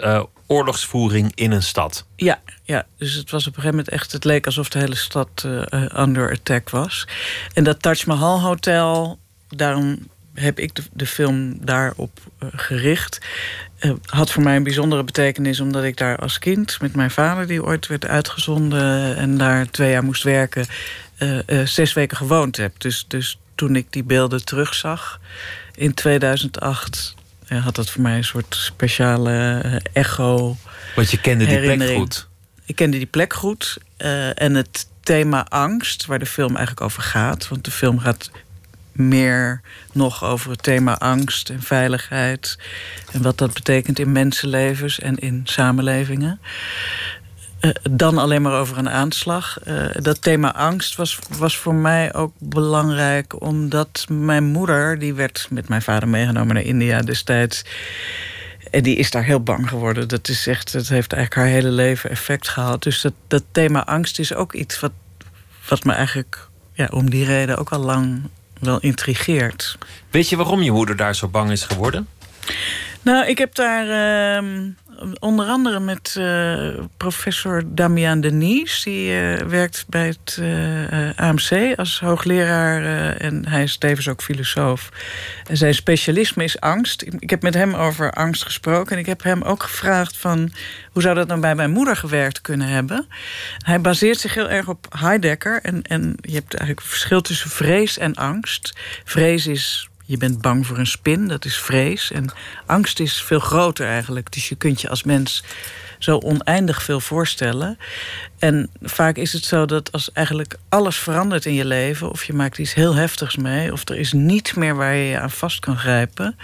[0.47, 2.05] oorlogsvoering in een stad.
[2.15, 4.11] Ja, ja, dus het was op een gegeven moment echt...
[4.11, 5.61] het leek alsof de hele stad uh,
[5.97, 7.07] under attack was.
[7.53, 9.19] En dat Taj Mahal Hotel,
[9.49, 13.25] daarom heb ik de, de film daarop uh, gericht...
[13.79, 15.59] Uh, had voor mij een bijzondere betekenis...
[15.59, 17.47] omdat ik daar als kind met mijn vader...
[17.47, 20.65] die ooit werd uitgezonden en daar twee jaar moest werken...
[21.63, 22.79] zes weken gewoond heb.
[22.79, 25.19] Dus, dus toen ik die beelden terugzag
[25.75, 27.15] in 2008
[27.47, 30.57] had dat voor mij een soort speciale uh, echo.
[30.95, 32.27] Want je kende die plek goed.
[32.65, 33.77] Ik kende die plek goed.
[33.97, 37.47] Uh, en het thema angst, waar de film eigenlijk over gaat.
[37.47, 38.31] Want de film gaat
[38.91, 39.61] meer
[39.91, 42.57] nog over het thema angst en veiligheid.
[43.11, 46.39] En wat dat betekent in mensenlevens en in samenlevingen.
[47.67, 49.57] Uh, dan alleen maar over een aanslag.
[49.67, 53.41] Uh, dat thema angst was, was voor mij ook belangrijk...
[53.41, 57.65] omdat mijn moeder, die werd met mijn vader meegenomen naar India destijds...
[58.71, 60.07] en die is daar heel bang geworden.
[60.07, 62.83] Dat, is echt, dat heeft eigenlijk haar hele leven effect gehad.
[62.83, 64.91] Dus dat, dat thema angst is ook iets wat,
[65.67, 66.47] wat me eigenlijk...
[66.73, 68.21] Ja, om die reden ook al lang
[68.59, 69.77] wel intrigeert.
[70.09, 72.07] Weet je waarom je moeder daar zo bang is geworden?
[73.01, 73.85] Nou, ik heb daar...
[74.43, 74.67] Uh,
[75.19, 78.83] onder andere met uh, professor Damian Denis.
[78.83, 82.83] Die uh, werkt bij het uh, AMC als hoogleraar.
[83.15, 84.89] en hij is tevens ook filosoof.
[85.49, 87.01] En zijn specialisme is angst.
[87.19, 88.91] Ik heb met hem over angst gesproken.
[88.91, 90.51] En ik heb hem ook gevraagd van...
[90.91, 93.07] hoe zou dat dan bij mijn moeder gewerkt kunnen hebben?
[93.57, 95.59] Hij baseert zich heel erg op Heidegger.
[95.61, 98.73] En, en je hebt eigenlijk een verschil tussen vrees en angst.
[99.03, 102.11] Vrees is je bent bang voor een spin, dat is vrees.
[102.11, 102.33] En
[102.65, 104.31] angst is veel groter eigenlijk.
[104.31, 105.43] Dus je kunt je als mens
[105.99, 107.77] zo oneindig veel voorstellen.
[108.39, 112.11] En vaak is het zo dat als eigenlijk alles verandert in je leven...
[112.11, 113.71] of je maakt iets heel heftigs mee...
[113.71, 116.37] of er is niets meer waar je je aan vast kan grijpen...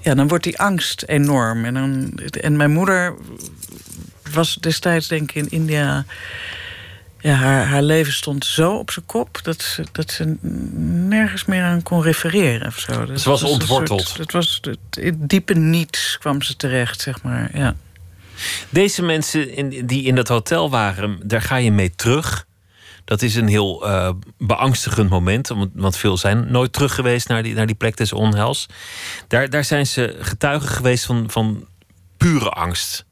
[0.00, 1.64] ja, dan wordt die angst enorm.
[1.64, 3.14] En, dan, en mijn moeder
[4.32, 6.04] was destijds denk ik in India
[7.24, 10.36] ja, haar, haar leven stond zo op zijn kop dat ze, dat ze
[11.08, 12.66] nergens meer aan kon refereren.
[12.66, 13.06] Of zo.
[13.06, 14.16] Dat ze was, was ontworteld.
[14.16, 14.60] het was
[14.90, 17.50] het diepe niets kwam ze terecht, zeg maar.
[17.56, 17.76] Ja.
[18.68, 22.46] Deze mensen in, die in dat hotel waren, daar ga je mee terug.
[23.04, 25.50] Dat is een heel uh, beangstigend moment.
[25.74, 28.66] Want veel zijn nooit terug geweest naar die, naar die plek des onheils.
[29.28, 31.66] Daar, daar zijn ze getuigen geweest van, van
[32.16, 33.04] pure angst.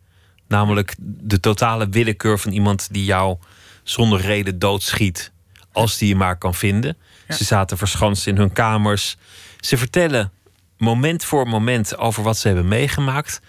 [0.48, 3.36] Namelijk de totale willekeur van iemand die jou
[3.82, 5.32] zonder reden doodschiet.
[5.72, 6.96] Als die je maar kan vinden.
[7.28, 9.16] Ze zaten verschanst in hun kamers.
[9.60, 10.32] Ze vertellen
[10.78, 13.40] moment voor moment over wat ze hebben meegemaakt.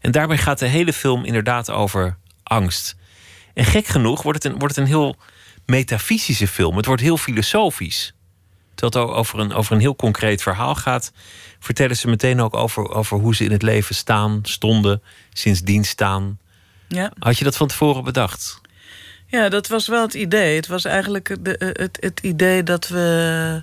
[0.00, 2.96] En daarbij gaat de hele film inderdaad over angst.
[3.54, 5.16] En gek genoeg wordt het een, wordt het een heel
[5.66, 6.76] metafysische film.
[6.76, 8.14] Het wordt heel filosofisch.
[8.74, 11.12] Terwijl het over een, over een heel concreet verhaal gaat,
[11.58, 15.02] vertellen ze meteen ook over, over hoe ze in het leven staan, stonden,
[15.32, 16.38] sindsdien staan.
[16.88, 17.12] Ja.
[17.18, 18.59] Had je dat van tevoren bedacht?
[19.30, 20.56] Ja, dat was wel het idee.
[20.56, 23.62] Het was eigenlijk de, het, het idee dat we.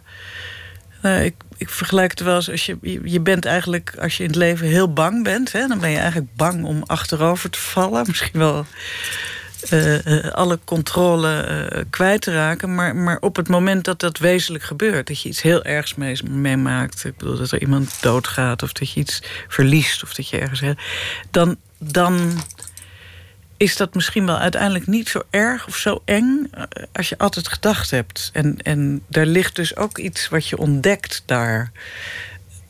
[1.02, 4.30] Nou, ik, ik vergelijk het wel eens als je, je bent eigenlijk, als je in
[4.30, 8.04] het leven heel bang bent, hè, dan ben je eigenlijk bang om achterover te vallen.
[8.08, 8.66] Misschien wel
[9.72, 12.76] uh, alle controle kwijt te raken.
[12.76, 17.06] Maar, maar op het moment dat dat wezenlijk gebeurt, dat je iets heel ergs meemaakt,
[17.06, 20.62] ik bedoel dat er iemand doodgaat of dat je iets verliest of dat je ergens.
[21.32, 22.42] Dan, dan
[23.58, 26.64] is dat misschien wel uiteindelijk niet zo erg of zo eng eh,
[26.94, 28.30] als je altijd gedacht hebt.
[28.34, 31.72] En, en daar ligt dus ook iets wat je ontdekt daar.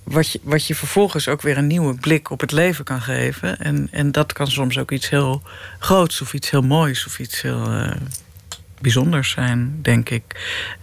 [0.03, 3.59] wat, je, wat je vervolgens ook weer een nieuwe blik op het leven kan geven.
[3.59, 5.41] En, en dat kan soms ook iets heel
[5.79, 7.91] groots of iets heel moois of iets heel uh,
[8.81, 10.23] bijzonders zijn, denk ik.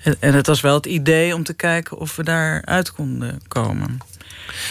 [0.03, 3.99] En, en het was wel het idee om te kijken of we daaruit konden komen.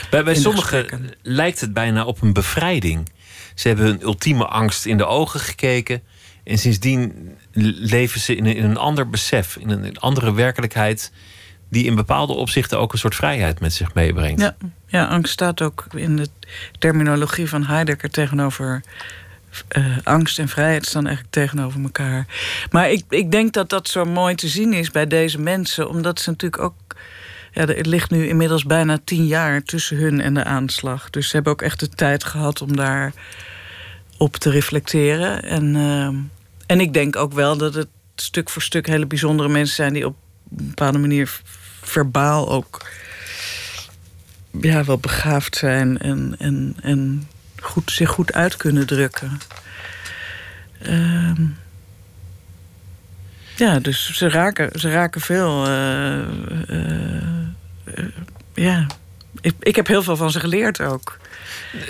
[0.10, 3.10] Bij, bij sommigen lijkt het bijna op een bevrijding.
[3.56, 6.02] Ze hebben hun ultieme angst in de ogen gekeken.
[6.44, 11.12] En sindsdien leven ze in een, ander besef, in een, andere werkelijkheid
[11.70, 14.42] die in bepaalde opzichten ook een soort vrijheid met zich meebrengt.
[14.42, 14.56] Ja,
[14.88, 16.28] ja angst staat ook in de
[16.80, 18.84] terminologie van Heidegger tegenover.
[19.78, 22.26] Uh, angst en vrijheid staan eigenlijk tegenover elkaar.
[22.72, 26.20] Maar ik, ik denk dat dat zo mooi te zien is bij deze mensen, omdat
[26.20, 26.74] ze natuurlijk ook.
[27.54, 31.10] Ja, het ligt nu inmiddels bijna tien jaar tussen hun en de aanslag.
[31.10, 33.14] Dus ze hebben ook echt de tijd gehad om daar
[34.18, 35.44] op te reflecteren.
[35.44, 36.08] En, uh,
[36.66, 40.06] en ik denk ook wel dat het stuk voor stuk hele bijzondere mensen zijn die
[40.06, 40.16] op
[40.58, 41.42] een bepaalde manier
[41.82, 42.86] verbaal ook
[44.62, 47.28] ja, wel begaafd zijn en, en, en
[47.62, 49.40] goed, zich goed uit kunnen drukken.
[50.88, 51.58] Um,
[53.56, 55.68] ja, dus ze raken, ze raken veel.
[55.68, 56.18] Uh,
[56.70, 58.04] uh,
[58.54, 58.88] ja,
[59.42, 61.18] ik, ik heb heel veel van ze geleerd ook.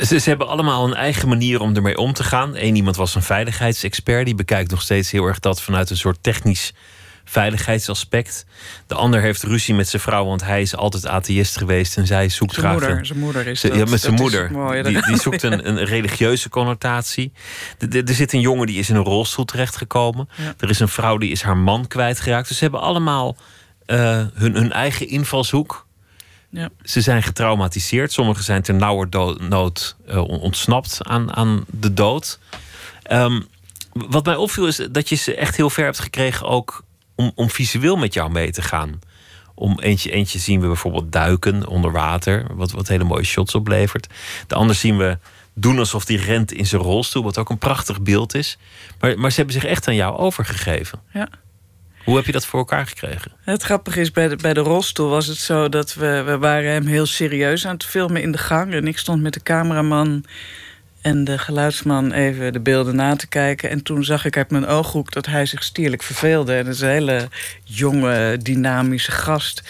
[0.01, 2.55] Ze, ze, hebben allemaal een eigen manier om ermee om te gaan.
[2.55, 4.25] Eén iemand was een veiligheidsexpert.
[4.25, 6.73] Die bekijkt nog steeds heel erg dat vanuit een soort technisch
[7.25, 8.45] veiligheidsaspect.
[8.87, 12.29] De ander heeft ruzie met zijn vrouw, want hij is altijd atheïst geweest en zij
[12.29, 12.79] zoekt zijn graag.
[12.79, 14.47] Moeder, zijn moeder is ze, Ja, met zijn moeder.
[14.83, 17.31] die, die, zoekt een, een, religieuze connotatie.
[17.89, 20.29] Er zit een jongen die is in een rolstoel terechtgekomen.
[20.35, 20.53] Ja.
[20.59, 22.47] Er is een vrouw die is haar man kwijtgeraakt.
[22.47, 23.35] Dus ze hebben allemaal
[23.87, 25.85] uh, hun, hun eigen invalshoek.
[26.49, 26.69] Ja.
[26.83, 28.11] Ze zijn getraumatiseerd.
[28.11, 32.39] Sommigen zijn ter nauwernood uh, ontsnapt aan, aan de dood.
[33.11, 33.47] Um,
[33.93, 36.82] wat mij opviel is dat je ze echt heel ver hebt gekregen ook
[37.15, 38.99] om, om visueel met jou mee te gaan.
[39.55, 44.07] Om eentje, eentje zien we bijvoorbeeld duiken onder water, wat, wat hele mooie shots oplevert.
[44.47, 45.17] De ander zien we
[45.53, 48.57] doen alsof hij rent in zijn rolstoel, wat ook een prachtig beeld is.
[48.99, 50.99] Maar, maar ze hebben zich echt aan jou overgegeven.
[51.13, 51.29] Ja.
[52.03, 53.31] Hoe heb je dat voor elkaar gekregen?
[53.41, 56.71] Het grappige is, bij de, bij de rolstoel was het zo dat we, we waren
[56.71, 58.73] hem heel serieus aan het filmen in de gang.
[58.73, 60.25] En ik stond met de cameraman
[61.03, 63.69] en de geluidsman even de beelden na te kijken.
[63.69, 66.53] En toen zag ik uit mijn ooghoek dat hij zich stierlijk verveelde.
[66.53, 67.27] En het is een hele
[67.63, 69.63] jonge, dynamische gast.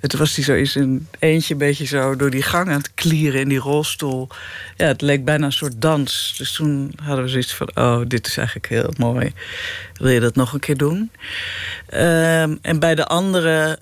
[0.00, 2.94] Het was hij zo in zijn eentje een beetje zo door die gang aan het
[2.94, 4.28] klieren in die rolstoel.
[4.76, 6.34] Ja, het leek bijna een soort dans.
[6.38, 9.32] Dus toen hadden we zoiets van, oh, dit is eigenlijk heel mooi.
[9.94, 11.10] Wil je dat nog een keer doen?
[11.94, 13.78] Um, en bij de andere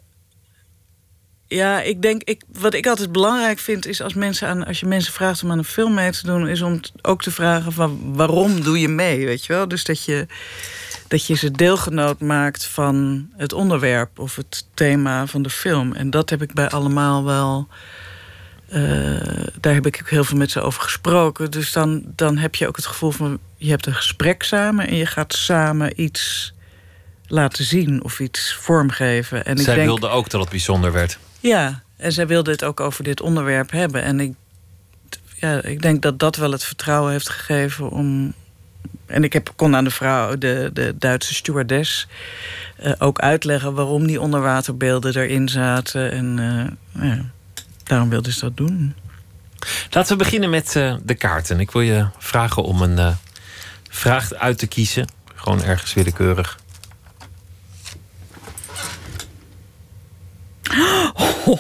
[1.49, 4.87] ja, ik denk, ik, wat ik altijd belangrijk vind is als, mensen aan, als je
[4.87, 8.01] mensen vraagt om aan een film mee te doen, is om ook te vragen van
[8.15, 9.69] waarom doe je mee, weet je wel?
[9.69, 10.27] Dus dat je,
[11.09, 15.93] dat je ze deelgenoot maakt van het onderwerp of het thema van de film.
[15.93, 17.69] En dat heb ik bij allemaal wel.
[18.73, 19.21] Uh,
[19.61, 21.51] daar heb ik ook heel veel met ze over gesproken.
[21.51, 24.97] Dus dan, dan heb je ook het gevoel van je hebt een gesprek samen en
[24.97, 26.53] je gaat samen iets
[27.27, 29.45] laten zien of iets vormgeven.
[29.45, 31.19] En Zij ik denk, wilde ook dat het bijzonder werd.
[31.41, 34.03] Ja, en zij wilde het ook over dit onderwerp hebben.
[34.03, 34.35] En ik,
[35.35, 38.33] ja, ik denk dat dat wel het vertrouwen heeft gegeven om.
[39.07, 42.07] En ik heb, kon aan de vrouw, de, de Duitse stewardess,
[42.83, 46.13] uh, ook uitleggen waarom die onderwaterbeelden erin zaten.
[46.13, 46.39] En
[46.95, 47.25] uh, ja,
[47.85, 48.95] daarom wilde ze dat doen.
[49.91, 51.61] Laten we beginnen met uh, de kaarten.
[51.61, 53.17] Ik wil je vragen om een
[53.89, 55.09] vraag uit te kiezen.
[55.35, 56.59] Gewoon ergens willekeurig.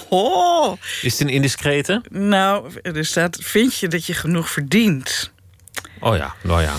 [0.08, 2.02] Oh, Is het een indiscrete?
[2.10, 5.30] Nou, er staat: vind je dat je genoeg verdient?
[6.00, 6.74] Oh ja, nou ja.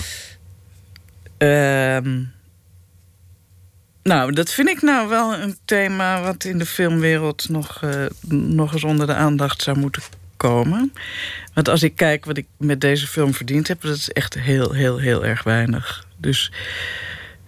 [1.38, 2.24] Uh,
[4.02, 8.72] nou, dat vind ik nou wel een thema wat in de filmwereld nog, uh, nog
[8.72, 10.02] eens onder de aandacht zou moeten
[10.36, 10.92] komen.
[11.54, 14.72] Want als ik kijk wat ik met deze film verdiend heb, dat is echt heel,
[14.72, 16.06] heel, heel erg weinig.
[16.16, 16.52] Dus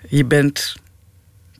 [0.08, 0.76] je bent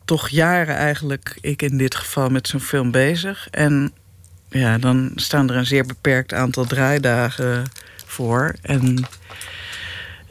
[0.05, 3.49] toch jaren eigenlijk, ik in dit geval, met zo'n film bezig.
[3.51, 3.93] En
[4.49, 7.65] ja, dan staan er een zeer beperkt aantal draaidagen
[8.07, 8.55] voor.
[8.63, 9.07] En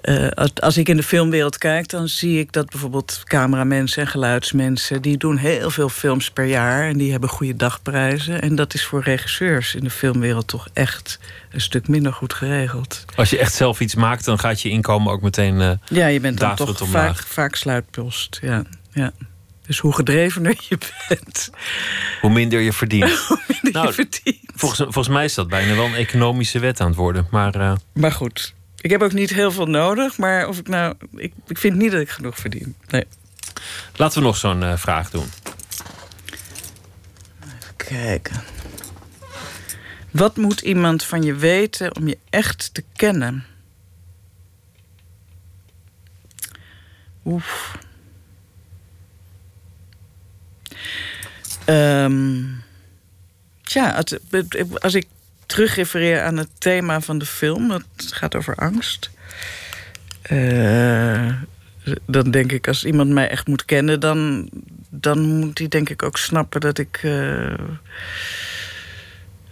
[0.03, 5.02] uh, als ik in de filmwereld kijk, dan zie ik dat bijvoorbeeld cameramensen en geluidsmensen...
[5.02, 8.41] die doen heel veel films per jaar en die hebben goede dagprijzen.
[8.41, 11.19] En dat is voor regisseurs in de filmwereld toch echt
[11.52, 13.06] een stuk minder goed geregeld.
[13.15, 16.19] Als je echt zelf iets maakt, dan gaat je inkomen ook meteen uh, Ja, je
[16.19, 18.64] bent dan toch vaak, vaak sluitpost, ja.
[18.91, 19.11] ja.
[19.72, 20.77] Dus hoe gedrevener je
[21.07, 21.49] bent...
[22.22, 23.18] Hoe minder je verdient.
[23.27, 24.52] hoe minder nou, je verdient.
[24.56, 27.27] Volgens, volgens mij is dat bijna wel een economische wet aan het worden.
[27.30, 27.73] Maar, uh...
[27.93, 30.18] maar goed, ik heb ook niet heel veel nodig.
[30.18, 30.95] Maar of ik nou...
[31.15, 32.76] Ik, ik vind niet dat ik genoeg verdien.
[32.88, 33.06] Nee.
[33.95, 35.30] Laten we nog zo'n uh, vraag doen.
[37.43, 38.43] Even kijken.
[40.11, 43.45] Wat moet iemand van je weten om je echt te kennen?
[47.26, 47.77] Oef.
[51.72, 52.43] Ehm,
[53.61, 54.18] tja, als,
[54.80, 55.07] als ik
[55.45, 59.10] terugrefereer aan het thema van de film, dat gaat over angst.
[60.22, 61.34] Eh,
[62.06, 64.49] dan denk ik, als iemand mij echt moet kennen, dan,
[64.89, 67.53] dan moet hij denk ik ook snappen dat ik eh,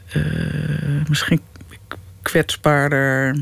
[0.10, 1.41] eh, misschien
[2.22, 3.36] kwetsbaarder,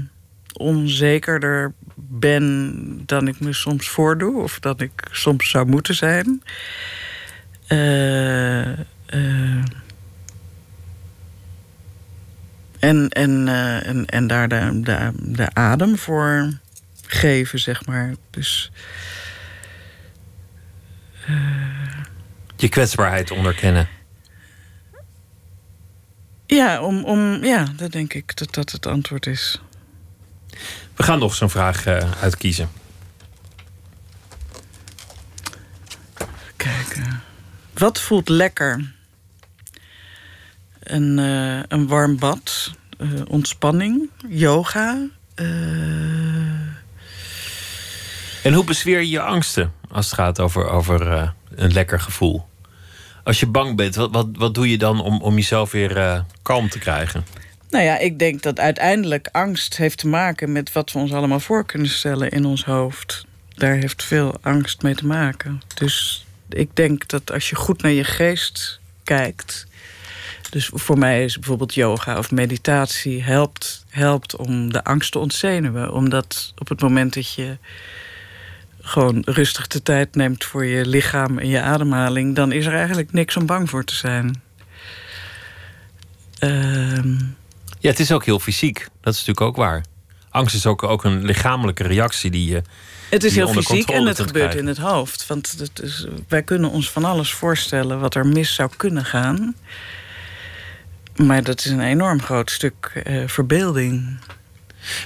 [0.53, 2.73] onzekerder ben
[3.05, 6.41] dan ik me soms voordoe, of dat ik soms zou moeten zijn.
[7.67, 8.67] Uh,
[12.79, 13.47] en, en,
[13.83, 16.53] en, en daar de, de, de adem voor
[17.07, 18.13] geven, zeg maar.
[18.29, 18.71] Dus.
[22.55, 23.87] Je kwetsbaarheid onderkennen.
[26.45, 29.61] Ja, om, om, ja, dat denk ik dat dat het antwoord is.
[30.95, 32.69] We gaan nog zo'n vraag uh, uitkiezen.
[36.55, 37.26] Kijken.
[37.77, 38.93] Wat voelt lekker?
[40.79, 45.07] Een, uh, een warm bad, uh, ontspanning, yoga.
[48.43, 52.45] En hoe bezweer je je angsten als het gaat over, over een lekker gevoel?
[53.23, 56.69] Als je bang bent, wat, wat, wat doe je dan om, om jezelf weer kalm
[56.69, 57.25] te krijgen?
[57.69, 61.39] Nou ja, ik denk dat uiteindelijk angst heeft te maken met wat we ons allemaal
[61.39, 63.25] voor kunnen stellen in ons hoofd.
[63.55, 65.61] Daar heeft veel angst mee te maken.
[65.75, 69.67] Dus ik denk dat als je goed naar je geest kijkt.
[70.49, 75.93] Dus voor mij is bijvoorbeeld yoga of meditatie helpt, helpt om de angst te ontzenuwen.
[75.93, 77.57] Omdat op het moment dat je
[78.81, 83.11] gewoon rustig de tijd neemt voor je lichaam en je ademhaling, dan is er eigenlijk
[83.11, 84.41] niks om bang voor te zijn.
[86.39, 87.15] Ehm
[87.79, 88.87] ja, het is ook heel fysiek.
[89.01, 89.85] Dat is natuurlijk ook waar.
[90.29, 92.61] Angst is ook, ook een lichamelijke reactie die je.
[93.09, 94.59] Het is heel fysiek en het gebeurt krijgen.
[94.59, 95.27] in het hoofd.
[95.27, 99.55] Want het is, wij kunnen ons van alles voorstellen wat er mis zou kunnen gaan.
[101.15, 104.19] Maar dat is een enorm groot stuk uh, verbeelding.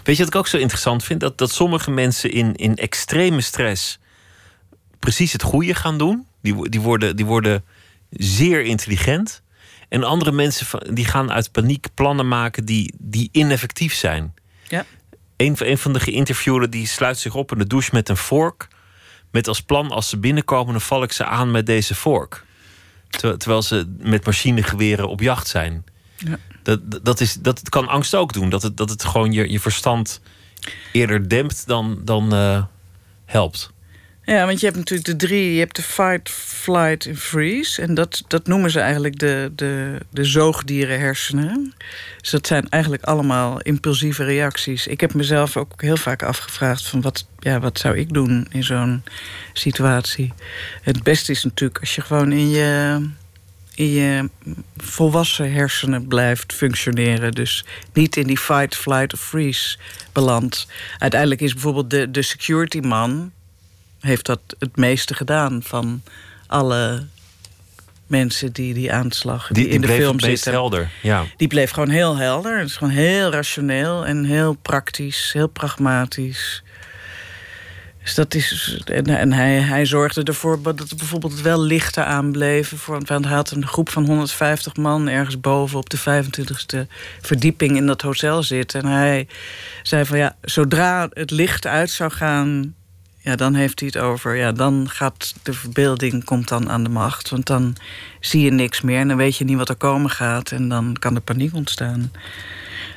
[0.04, 1.20] Weet je wat ik ook zo interessant vind?
[1.20, 4.00] Dat, dat sommige mensen in, in extreme stress
[5.00, 6.26] precies het goede gaan doen.
[6.42, 7.64] Die, die, worden, die worden
[8.10, 9.42] zeer intelligent.
[9.90, 14.34] En andere mensen die gaan uit paniek plannen maken die, die ineffectief zijn.
[15.42, 18.68] Een, een van de geïnterviewden die sluit zich op in de douche met een vork.
[19.32, 22.46] Met als plan, als ze binnenkomen, dan val ik ze aan met deze vork.
[23.10, 25.86] Ter, terwijl ze met machinegeweren op jacht zijn.
[26.18, 26.38] Ja.
[26.64, 28.50] Dat, dat, is, dat kan angst ook doen.
[28.50, 30.22] Dat het, dat het gewoon je, je verstand
[30.92, 32.64] eerder dempt dan, dan uh,
[33.26, 33.72] helpt.
[34.32, 35.54] Ja, want je hebt natuurlijk de drie.
[35.54, 37.82] Je hebt de fight, flight en freeze.
[37.82, 41.74] En dat, dat noemen ze eigenlijk de, de, de zoogdierenhersenen.
[42.22, 44.88] Dus dat zijn eigenlijk allemaal impulsieve reacties.
[44.88, 46.88] Ik heb mezelf ook heel vaak afgevraagd...
[46.88, 49.04] van wat, ja, wat zou ik doen in zo'n
[49.54, 50.34] situatie?
[50.82, 53.00] Het beste is natuurlijk als je gewoon in je,
[53.76, 54.30] in je
[54.78, 57.32] volwassen hersenen blijft functioneren.
[57.32, 59.78] Dus niet in die fight, flight of freeze
[60.12, 60.68] belandt.
[60.98, 63.32] Uiteindelijk is bijvoorbeeld de, de security man
[64.02, 66.02] heeft dat het meeste gedaan van
[66.48, 67.06] alle
[68.08, 70.52] mensen die die aanslag die, die in de film zitten.
[70.52, 70.90] helder.
[71.02, 71.26] Ja.
[71.38, 72.58] Die bleef gewoon heel helder.
[72.58, 76.64] Het is gewoon heel rationeel en heel praktisch, heel pragmatisch.
[78.04, 78.82] Dus dat is.
[78.86, 82.78] En, en hij, hij zorgde ervoor dat er bijvoorbeeld wel lichten aanbleven.
[82.78, 86.88] Voor, want hij had een groep van 150 man ergens boven op de 25e
[87.22, 88.82] verdieping in dat hotel zitten.
[88.82, 89.28] En hij
[89.84, 92.76] zei van ja, zodra het licht uit zou gaan,
[93.24, 94.36] ja, dan heeft hij het over.
[94.36, 97.30] Ja, dan gaat de verbeelding komt dan aan de macht.
[97.30, 97.76] Want dan
[98.20, 100.52] zie je niks meer en dan weet je niet wat er komen gaat.
[100.52, 102.12] En dan kan er paniek ontstaan.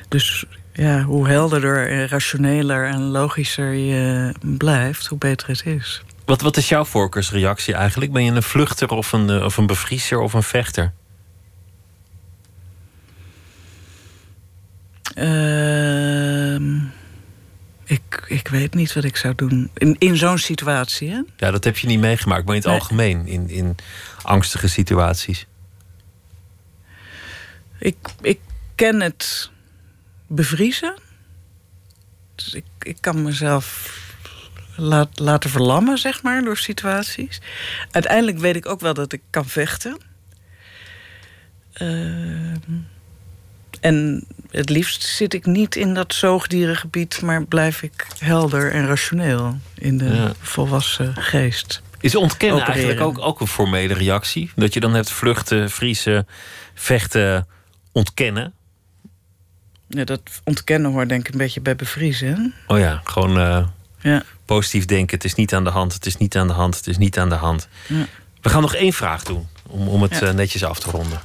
[0.07, 6.03] Dus ja, hoe helderder en rationeler en logischer je blijft, hoe beter het is.
[6.25, 8.11] Wat, wat is jouw voorkeursreactie eigenlijk?
[8.11, 10.93] Ben je een vluchter of een, of een bevriezer of een vechter?
[15.17, 16.81] Uh,
[17.85, 19.69] ik, ik weet niet wat ik zou doen.
[19.73, 21.21] In, in zo'n situatie, hè?
[21.37, 22.79] Ja, dat heb je niet meegemaakt, maar in het Nee.
[22.79, 23.75] algemeen, in, in
[24.21, 25.45] angstige situaties.
[27.79, 28.39] Ik, ik
[28.75, 29.49] ken het
[30.27, 30.95] bevriezen.
[32.35, 33.99] Dus ik, ik kan mezelf
[34.75, 37.41] laat, laten verlammen, zeg maar, door situaties.
[37.91, 39.97] Uiteindelijk weet ik ook wel dat ik kan vechten.
[41.73, 42.55] Ehm,
[43.79, 44.25] en
[44.55, 49.97] het liefst zit ik niet in dat zoogdierengebied, maar blijf ik helder en rationeel in
[49.97, 50.31] de Ja.
[50.41, 51.81] volwassen geest.
[51.99, 52.83] Is ontkennen Opereren.
[52.85, 54.51] eigenlijk ook, ook een formele reactie?
[54.55, 56.27] Dat je dan hebt vluchten, vriezen,
[56.73, 57.47] vechten,
[57.91, 58.53] ontkennen.
[59.87, 62.53] Ja, dat ontkennen hoort denk ik een beetje bij bevriezen.
[62.67, 63.65] Oh ja, gewoon eh,
[63.99, 64.23] Ja.
[64.45, 65.15] positief denken.
[65.15, 67.17] Het is niet aan de hand, het is niet aan de hand, het is niet
[67.19, 67.67] aan de hand.
[67.87, 68.05] Ja.
[68.41, 70.27] We gaan nog één vraag doen, om, om het Ja.
[70.27, 71.19] eh, netjes af te ronden.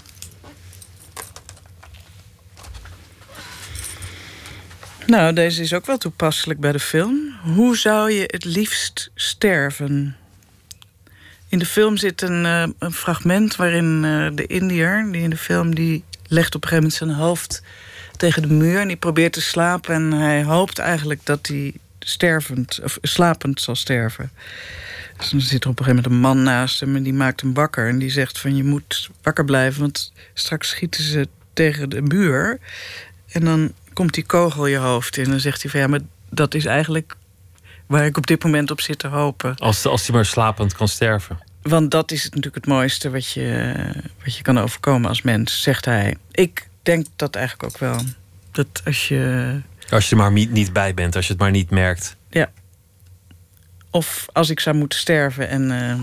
[5.10, 7.34] Nou, deze is ook wel toepasselijk bij de film.
[7.42, 10.16] Hoe zou je het liefst sterven?
[11.48, 15.36] In de film zit een, eh, een fragment waarin eh, de Indiër, die in de
[15.36, 17.62] film, die legt op een gegeven moment zijn hoofd
[18.16, 19.94] tegen de muur en die probeert te slapen.
[19.94, 24.30] En hij hoopt eigenlijk dat hij stervend of slapend zal sterven.
[25.16, 27.40] Dus dan zit er op een gegeven moment een man naast hem en die maakt
[27.40, 27.88] hem wakker.
[27.88, 32.58] En die zegt van je moet wakker blijven, want straks schieten ze tegen de muur.
[33.30, 35.24] En dan komt die kogel je hoofd in.
[35.24, 36.00] En dan zegt hij van ja, maar
[36.30, 37.16] dat is eigenlijk
[37.86, 39.56] waar ik op dit moment op zit te hopen.
[39.56, 41.38] Als, als hij maar slapend kan sterven.
[41.62, 43.74] Want dat is natuurlijk het mooiste wat je,
[44.24, 46.16] wat je kan overkomen als mens, zegt hij.
[46.30, 48.00] Ik denk dat eigenlijk ook wel.
[48.50, 49.60] Dat als je.
[49.90, 52.16] Als je er maar niet, bij bent, als je het maar niet merkt.
[52.30, 52.50] Ja.
[53.90, 55.70] Of als ik zou moeten sterven en.
[55.70, 55.98] eh,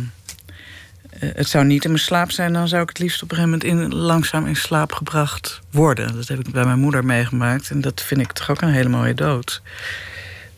[1.20, 3.60] het zou niet in mijn slaap zijn, dan zou ik het liefst op een gegeven
[3.60, 6.16] moment in, langzaam in slaap gebracht worden.
[6.16, 7.70] Dat heb ik bij mijn moeder meegemaakt.
[7.70, 9.62] En dat vind ik toch ook een hele mooie dood.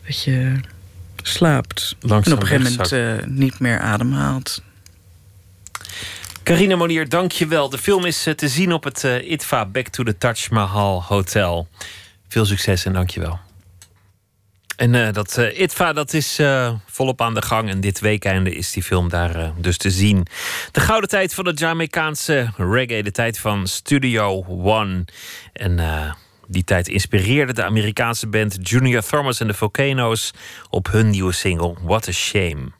[0.06, 0.60] Dat je
[1.22, 1.96] slaapt.
[2.00, 4.62] Langzaam en op een gegeven moment eh, niet meer ademhaalt.
[6.42, 7.68] Carina Monier, dank je wel.
[7.68, 11.02] De film is eh, te zien op het eh, ITVA Back to the Taj Mahal
[11.02, 11.68] Hotel.
[12.28, 13.49] Veel succes en dank je wel.
[14.80, 17.68] En eh, dat eh, ITVA dat is eh, volop aan de gang.
[17.68, 20.26] En dit weekende is die film daar dus te zien.
[20.72, 23.02] De gouden tijd van de Jamaicaanse reggae.
[23.02, 25.04] De tijd van Studio One.
[25.52, 25.78] En
[26.46, 30.30] die tijd inspireerde de Amerikaanse band Junior Thomas en de Volcanoes...
[30.70, 32.70] op hun nieuwe single What a Shame.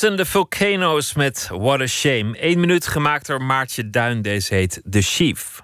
[0.00, 2.36] Thomas and the Volcanoes met What a Shame.
[2.40, 4.22] Eén minuut gemaakt door Maartje Duin.
[4.22, 5.62] Deze heet The Chief.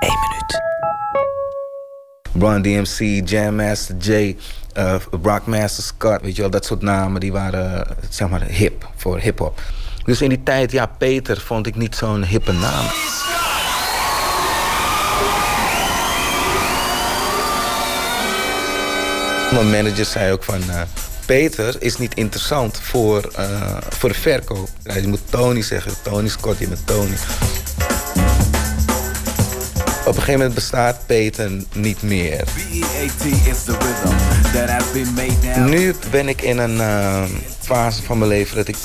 [0.00, 0.62] Eén minuut.
[2.32, 4.36] Run DMC, Jam Master Jay,
[4.76, 8.88] uh, Rockmaster Scott, weet je wel, dat soort namen die waren uh, zeg maar hip
[8.96, 9.60] voor hip-hop.
[10.04, 12.84] Dus in die tijd, ja, Peter vond ik niet zo'n hippe naam.
[19.52, 20.60] Mijn manager zei ook van.
[20.68, 20.80] Uh,
[21.26, 24.68] Peter is niet interessant voor, uh, voor de verkoop.
[24.82, 25.92] Je moet Tony zeggen.
[26.02, 27.16] Tony Scott, je bent Tony.
[30.00, 32.44] Op een gegeven moment bestaat Peter niet meer.
[35.56, 37.24] Nu ben ik in een uh,
[37.60, 38.76] fase van mijn leven dat ik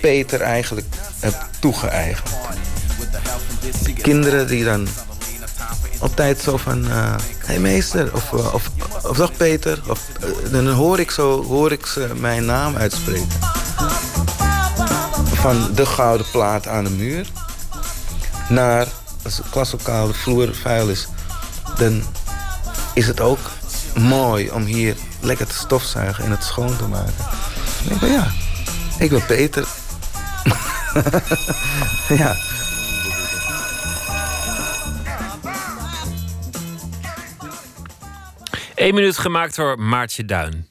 [0.00, 0.86] Peter eigenlijk
[1.20, 2.30] heb toegeëigend.
[4.02, 4.88] Kinderen die dan
[5.98, 6.84] altijd zo van...
[6.84, 8.70] Hé hey meester, of, of,
[9.02, 9.82] of dag Peter.
[9.86, 13.28] Of, uh, dan hoor ik, zo, hoor ik ze mijn naam uitspreken.
[15.34, 17.26] Van de gouden plaat aan de muur...
[18.48, 18.86] naar
[19.22, 21.08] als het klaslokaal de vloer vuil is...
[21.78, 22.02] dan
[22.94, 23.50] is het ook
[23.94, 27.14] mooi om hier lekker te stofzuigen en het schoon te maken.
[27.88, 28.32] Ik, ja,
[28.98, 29.66] ik ben Peter.
[32.18, 32.36] ja.
[38.74, 40.68] Eén minuut gemaakt door Maartje Duin.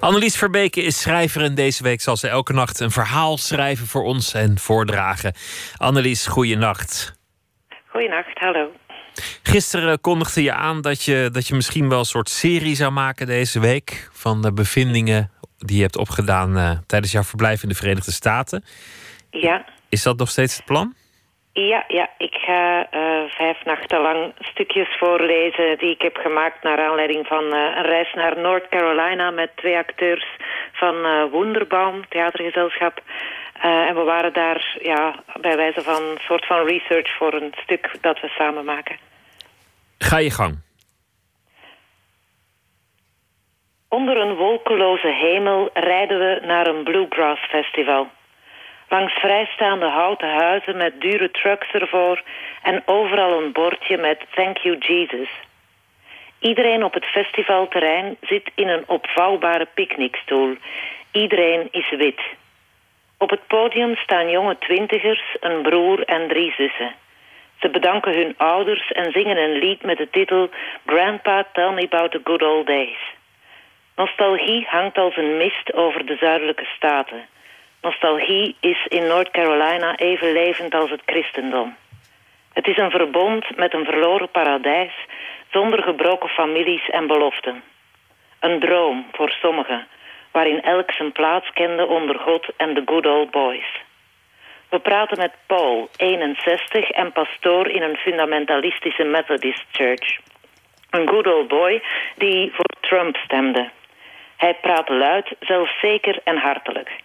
[0.00, 4.02] Annelies Verbeke is schrijver en deze week zal ze elke nacht een verhaal schrijven voor
[4.02, 5.34] ons en voordragen.
[5.76, 7.18] Annelies, goeienacht.
[7.88, 8.70] Goeienacht, hallo.
[9.42, 13.26] Gisteren kondigde je aan dat je, dat je misschien wel een soort serie zou maken
[13.26, 14.08] deze week.
[14.12, 18.64] Van de bevindingen die je hebt opgedaan uh, tijdens jouw verblijf in de Verenigde Staten.
[19.30, 19.64] Ja.
[19.88, 20.94] Is dat nog steeds het plan?
[21.56, 26.78] Ja, ja, ik ga uh, vijf nachten lang stukjes voorlezen die ik heb gemaakt naar
[26.78, 30.36] aanleiding van uh, een reis naar North Carolina met twee acteurs
[30.72, 33.00] van uh, Wonderbaum, theatergezelschap.
[33.60, 37.96] en we waren daar ja, bij wijze van een soort van research voor een stuk
[38.00, 38.96] dat we samen maken.
[39.98, 40.62] Ga je gang.
[43.88, 48.08] Onder een wolkeloze hemel rijden we naar een bluegrass festival.
[48.88, 52.22] Langs vrijstaande houten huizen met dure trucks ervoor
[52.62, 55.28] en overal een bordje met Thank you Jesus.
[56.38, 60.56] Iedereen op het festivalterrein zit in een opvouwbare picknickstoel.
[61.12, 62.20] Iedereen is wit.
[63.18, 66.94] Op het podium staan jonge twintigers, een broer en drie zussen.
[67.60, 70.50] Ze bedanken hun ouders en zingen een lied met de titel
[70.86, 72.98] Grandpa Tell Me About the Good Old Days.
[73.96, 77.26] Nostalgie hangt als een mist over de zuidelijke staten.
[77.84, 81.76] Nostalgie is in North Carolina even levend als het christendom.
[82.52, 84.92] Het is een verbond met een verloren paradijs
[85.50, 87.62] zonder gebroken families en beloften.
[88.40, 89.86] Een droom voor sommigen,
[90.30, 93.82] waarin elk zijn plaats kende onder God en de good old boys.
[94.68, 100.18] We praten met Paul, 61 en pastoor in een fundamentalistische Methodist Church.
[100.90, 101.82] Een good old boy
[102.16, 103.70] die voor Trump stemde.
[104.36, 107.02] Hij praat luid, zelfzeker en hartelijk.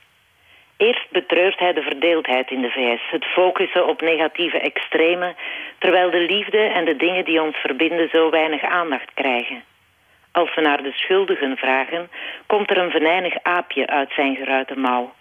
[0.87, 5.35] Eerst betreurt hij de verdeeldheid in de VS, het focussen op negatieve extremen,
[5.77, 9.63] terwijl de liefde en de dingen die ons verbinden zo weinig aandacht krijgen.
[10.31, 12.09] Als we naar de schuldigen vragen,
[12.45, 15.13] komt er een venijnig aapje uit zijn geruite mouw.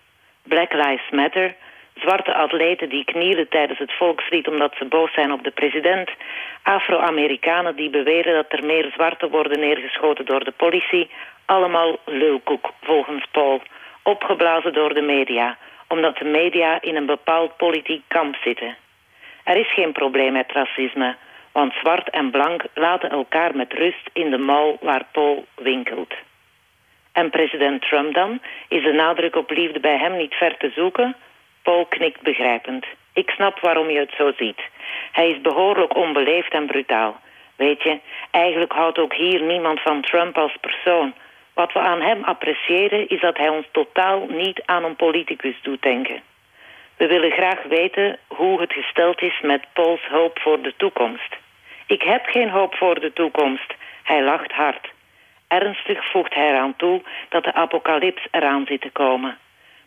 [0.42, 1.54] Black Lives Matter,
[1.94, 6.10] zwarte atleten die knielen tijdens het volkslied omdat ze boos zijn op de president,
[6.62, 11.10] Afro-Amerikanen die beweren dat er meer zwarte worden neergeschoten door de politie,
[11.44, 13.62] allemaal lulkoek volgens Paul
[14.08, 15.56] opgeblazen door de media,
[15.88, 18.76] omdat de media in een bepaald politiek kamp zitten.
[19.44, 21.16] Er is geen probleem met racisme,
[21.52, 26.14] want zwart en blank laten elkaar met rust in de mouw waar Paul winkelt.
[27.12, 28.40] En president Trump dan?
[28.68, 31.16] Is de nadruk op liefde bij hem niet ver te zoeken?
[31.62, 32.86] Paul knikt begrijpend.
[33.12, 34.60] Ik snap waarom je het zo ziet.
[35.12, 37.20] Hij is behoorlijk onbeleefd en brutaal.
[37.56, 41.14] Weet je, eigenlijk houdt ook hier niemand van Trump als persoon.
[41.58, 45.82] Wat we aan hem appreciëren is dat hij ons totaal niet aan een politicus doet
[45.82, 46.22] denken.
[46.96, 51.36] We willen graag weten hoe het gesteld is met Pauls hoop voor de toekomst.
[51.86, 53.74] Ik heb geen hoop voor de toekomst.
[54.02, 54.90] Hij lacht hard.
[55.48, 59.38] Ernstig voegt hij eraan toe dat de apocalyps eraan zit te komen.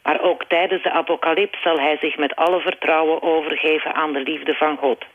[0.03, 4.53] Maar ook tijdens de apocalyps zal hij zich met alle vertrouwen overgeven aan de liefde
[4.53, 5.05] van God.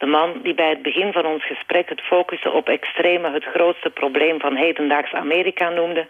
[0.00, 3.90] De man die bij het begin van ons gesprek het focussen op extreme het grootste
[3.90, 6.06] probleem van hedendaags Amerika noemde,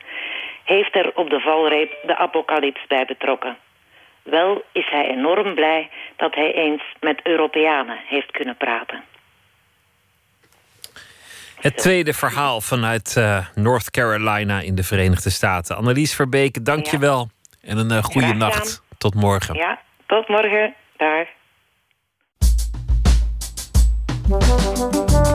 [0.64, 3.56] heeft er op de valreep de apocalyps bij betrokken.
[4.22, 9.02] Wel is hij enorm blij dat hij eens met Europeanen heeft kunnen praten.
[11.60, 15.76] Het tweede verhaal vanuit eh, North Carolina in de Verenigde Staten.
[15.76, 17.28] Annelies Verbeek, dank je wel.
[17.62, 18.82] En een uh, goede nacht.
[18.98, 19.54] Tot morgen.
[19.54, 20.74] Ja, tot morgen.
[20.96, 21.28] Daar.
[24.30, 25.29] Thank you.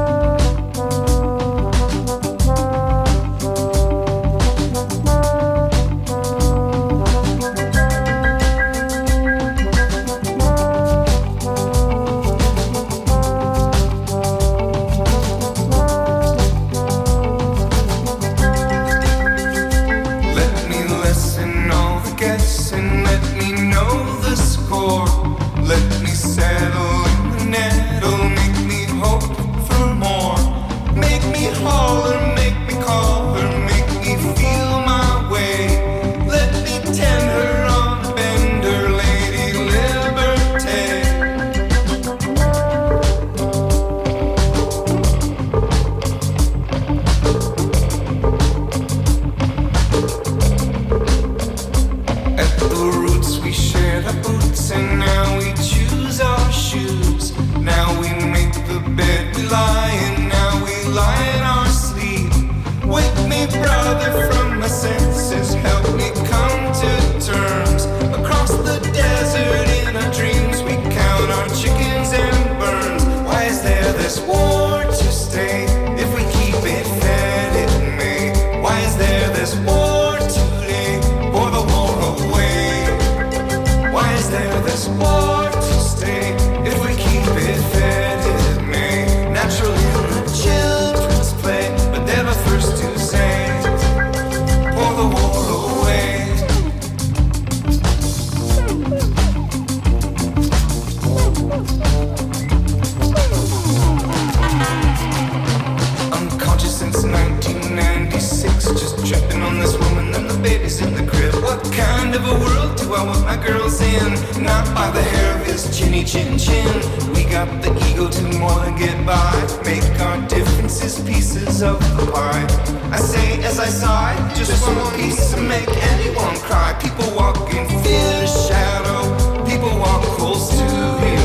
[112.15, 114.11] Of a world do I want my girls in?
[114.41, 116.73] Not by the hair of his chinny chin chin.
[117.13, 119.33] We got the ego to more than get by.
[119.65, 122.45] Make our differences pieces of the pie.
[122.91, 126.77] I say as I sigh, just one more piece to make anyone cry.
[126.81, 129.01] People walk in fear's shadow.
[129.45, 130.65] People walk close to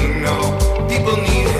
[0.02, 0.42] you know.
[0.88, 1.59] People need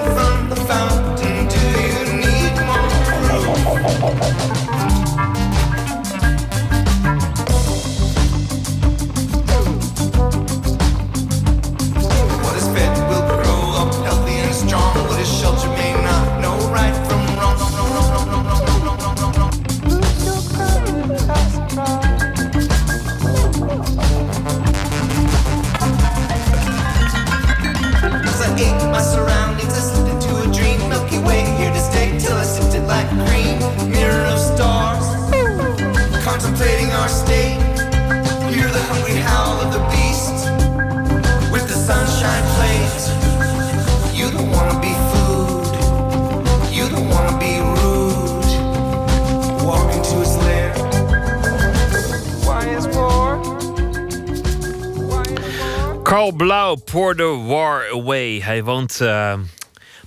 [56.11, 58.41] Carl Blauw, Pour the War Away.
[58.41, 59.33] Hij woont eh,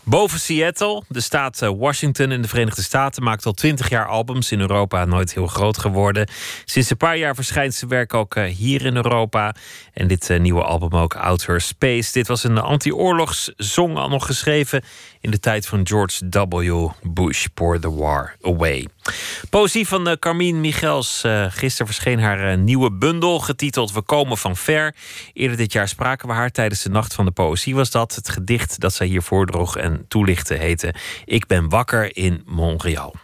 [0.02, 3.22] boven Seattle, de staat eh, Washington in de Verenigde Staten.
[3.22, 6.28] Maakt al twintig jaar albums in Europa, nooit heel groot geworden.
[6.64, 9.54] Sinds een paar jaar verschijnt zijn werk ook eh, hier in Europa.
[9.92, 12.12] En dit nieuwe album ook, Outer Space.
[12.12, 14.82] Dit was een anti-oorlogszong al nog geschreven
[15.24, 16.88] in de tijd van George W.
[17.02, 17.46] Bush.
[17.54, 18.88] Pour the War Away.
[19.50, 21.24] Poëzie van eh, Carmine Michels.
[21.24, 24.94] Eh, gisteren verscheen haar eh, nieuwe bundel getiteld We komen van ver.
[25.32, 27.74] Eerder dit jaar spraken we haar tijdens de Nacht van de Poëzie.
[27.74, 30.94] Was dat het gedicht dat zij hier voordroeg en toelichtte heette
[31.24, 33.14] Ik ben wakker in Montreal.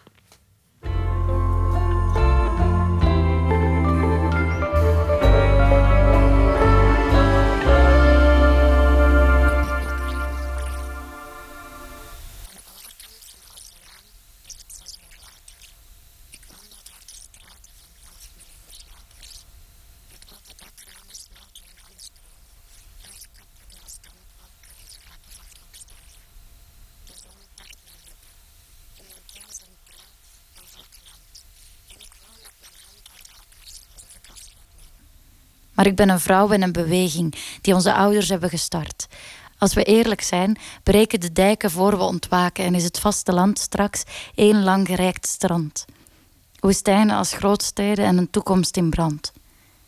[35.80, 39.06] Maar ik ben een vrouw en een beweging die onze ouders hebben gestart.
[39.58, 44.02] Als we eerlijk zijn, breken de dijken voor we ontwaken en is het vasteland straks
[44.34, 45.84] één lang gereikt strand.
[46.58, 49.32] Woestijnen als grootsteden en een toekomst in brand.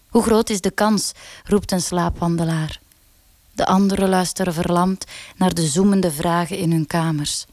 [0.08, 1.12] Hoe groot is de kans,
[1.44, 2.80] roept een slaapwandelaar.
[3.52, 5.04] De anderen luisteren verlamd
[5.36, 7.46] naar de zoemende vragen in hun kamers.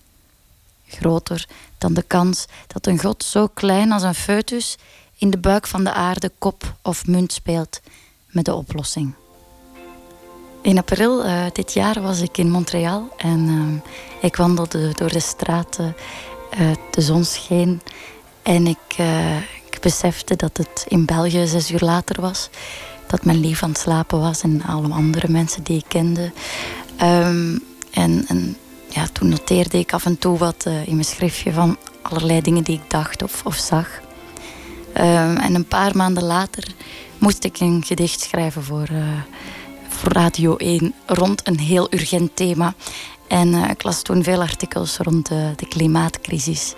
[0.88, 1.48] Groter
[1.78, 4.78] dan de kans dat een god zo klein als een foetus
[5.18, 7.80] in de buik van de aarde kop of munt speelt
[8.32, 9.14] met de oplossing.
[10.62, 15.20] In april eh, dit jaar was ik in Montreal en eh, ik wandelde door de
[15.20, 15.96] straten.
[16.50, 17.82] eh, de zon scheen
[18.44, 18.98] en ik,
[19.72, 22.50] ik besefte dat het in België zes uur later was.
[23.08, 26.32] Dat mijn lief aan het slapen was en alle andere mensen die ik kende.
[26.98, 27.58] Ehm,
[27.92, 28.58] en, en
[28.88, 32.76] ja, toen noteerde ik af en toe wat in mijn schriftje van allerlei dingen die
[32.84, 34.02] ik dacht of, of zag.
[34.94, 36.64] Ehm, en een paar maanden later
[37.18, 39.22] moest ik een gedicht schrijven voor, eh,
[39.88, 42.74] voor Radio 1 rond een heel urgent thema.
[43.28, 46.74] En eh, ik las toen veel artikels rond de, de klimaatcrisis.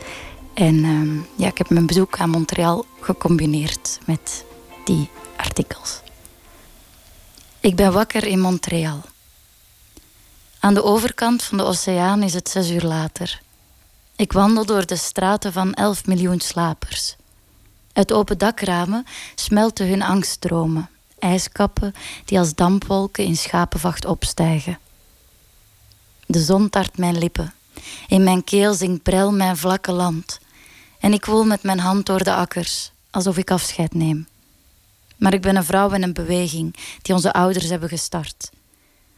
[0.54, 4.46] En ehm, ja, ik heb mijn bezoek aan Montreal gecombineerd met
[4.86, 6.02] die artikels.
[7.60, 9.02] Ik ben wakker in Montreal.
[10.60, 13.42] Aan de overkant van de oceaan is het zes uur later.
[14.16, 17.16] Ik wandel door de straten van 11 miljoen slapers.
[17.93, 19.05] Uit open dakramen
[19.35, 20.89] smelten hun angstdromen,
[21.19, 21.93] ijskappen
[22.26, 24.80] die als dampwolken in schapenvacht opstijgen.
[26.26, 27.53] De zon tart mijn lippen.
[28.07, 30.39] In mijn keel zingt brel mijn vlakke land.
[30.99, 34.27] En ik woel met mijn hand door de akkers, alsof ik afscheid neem.
[35.18, 38.49] Maar ik ben een vrouw en een beweging die onze ouders hebben gestart.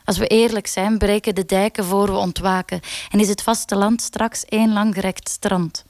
[0.06, 2.80] Als we eerlijk zijn, breken de dijken voor we ontwaken
[3.10, 5.86] en is het vasteland straks één langgerekt strand.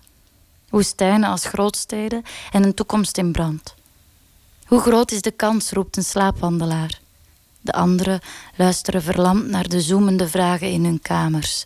[0.73, 3.75] Woestijnen als grootsteden en een toekomst in brand.
[4.65, 6.99] Hoe groot is de kans, roept een slaapwandelaar.
[7.61, 8.19] De anderen
[8.55, 11.65] luisteren verlamd naar de zoemende vragen in hun kamers.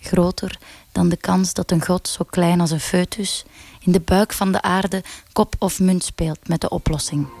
[0.00, 0.58] Groter
[0.92, 3.44] dan de kans dat een god zo klein als een foetus
[3.80, 5.02] in de buik van de aarde
[5.32, 7.39] kop of munt speelt met de oplossing.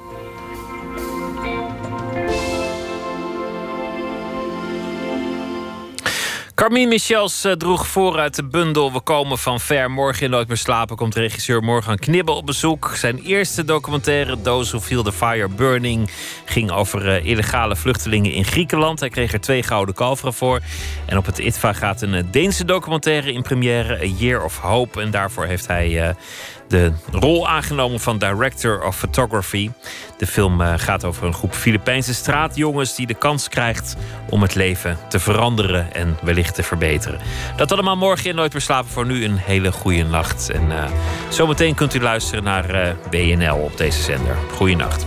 [6.60, 9.90] Carmine Michels eh, droeg voor uit de bundel We komen van ver.
[9.90, 12.92] Morgen in Nooit meer slapen komt regisseur Morgan Knibbel op bezoek.
[12.94, 16.10] Zijn eerste documentaire, Those Who Feel the Fire Burning...
[16.44, 19.00] ging over eh, illegale vluchtelingen in Griekenland.
[19.00, 20.60] Hij kreeg er twee gouden kalveren voor.
[21.06, 23.98] En op het ITVA gaat een eh, Deense documentaire in première...
[24.00, 25.00] A Year of Hope.
[25.00, 26.14] En daarvoor heeft hij
[26.70, 29.70] de rol aangenomen van Director of Photography.
[30.18, 33.96] De film eh, gaat over een groep Filipijnse straatjongens die de kans krijgt
[34.28, 37.20] om het leven te veranderen en wellicht te verbeteren.
[37.56, 38.90] Dat allemaal morgen in Nooit meer slapen.
[38.90, 40.50] Voor nu een hele goede nacht.
[40.50, 40.90] En eh,
[41.28, 44.36] zometeen kunt u luisteren naar eh, WNL op deze zender.
[44.52, 45.06] Goeienacht.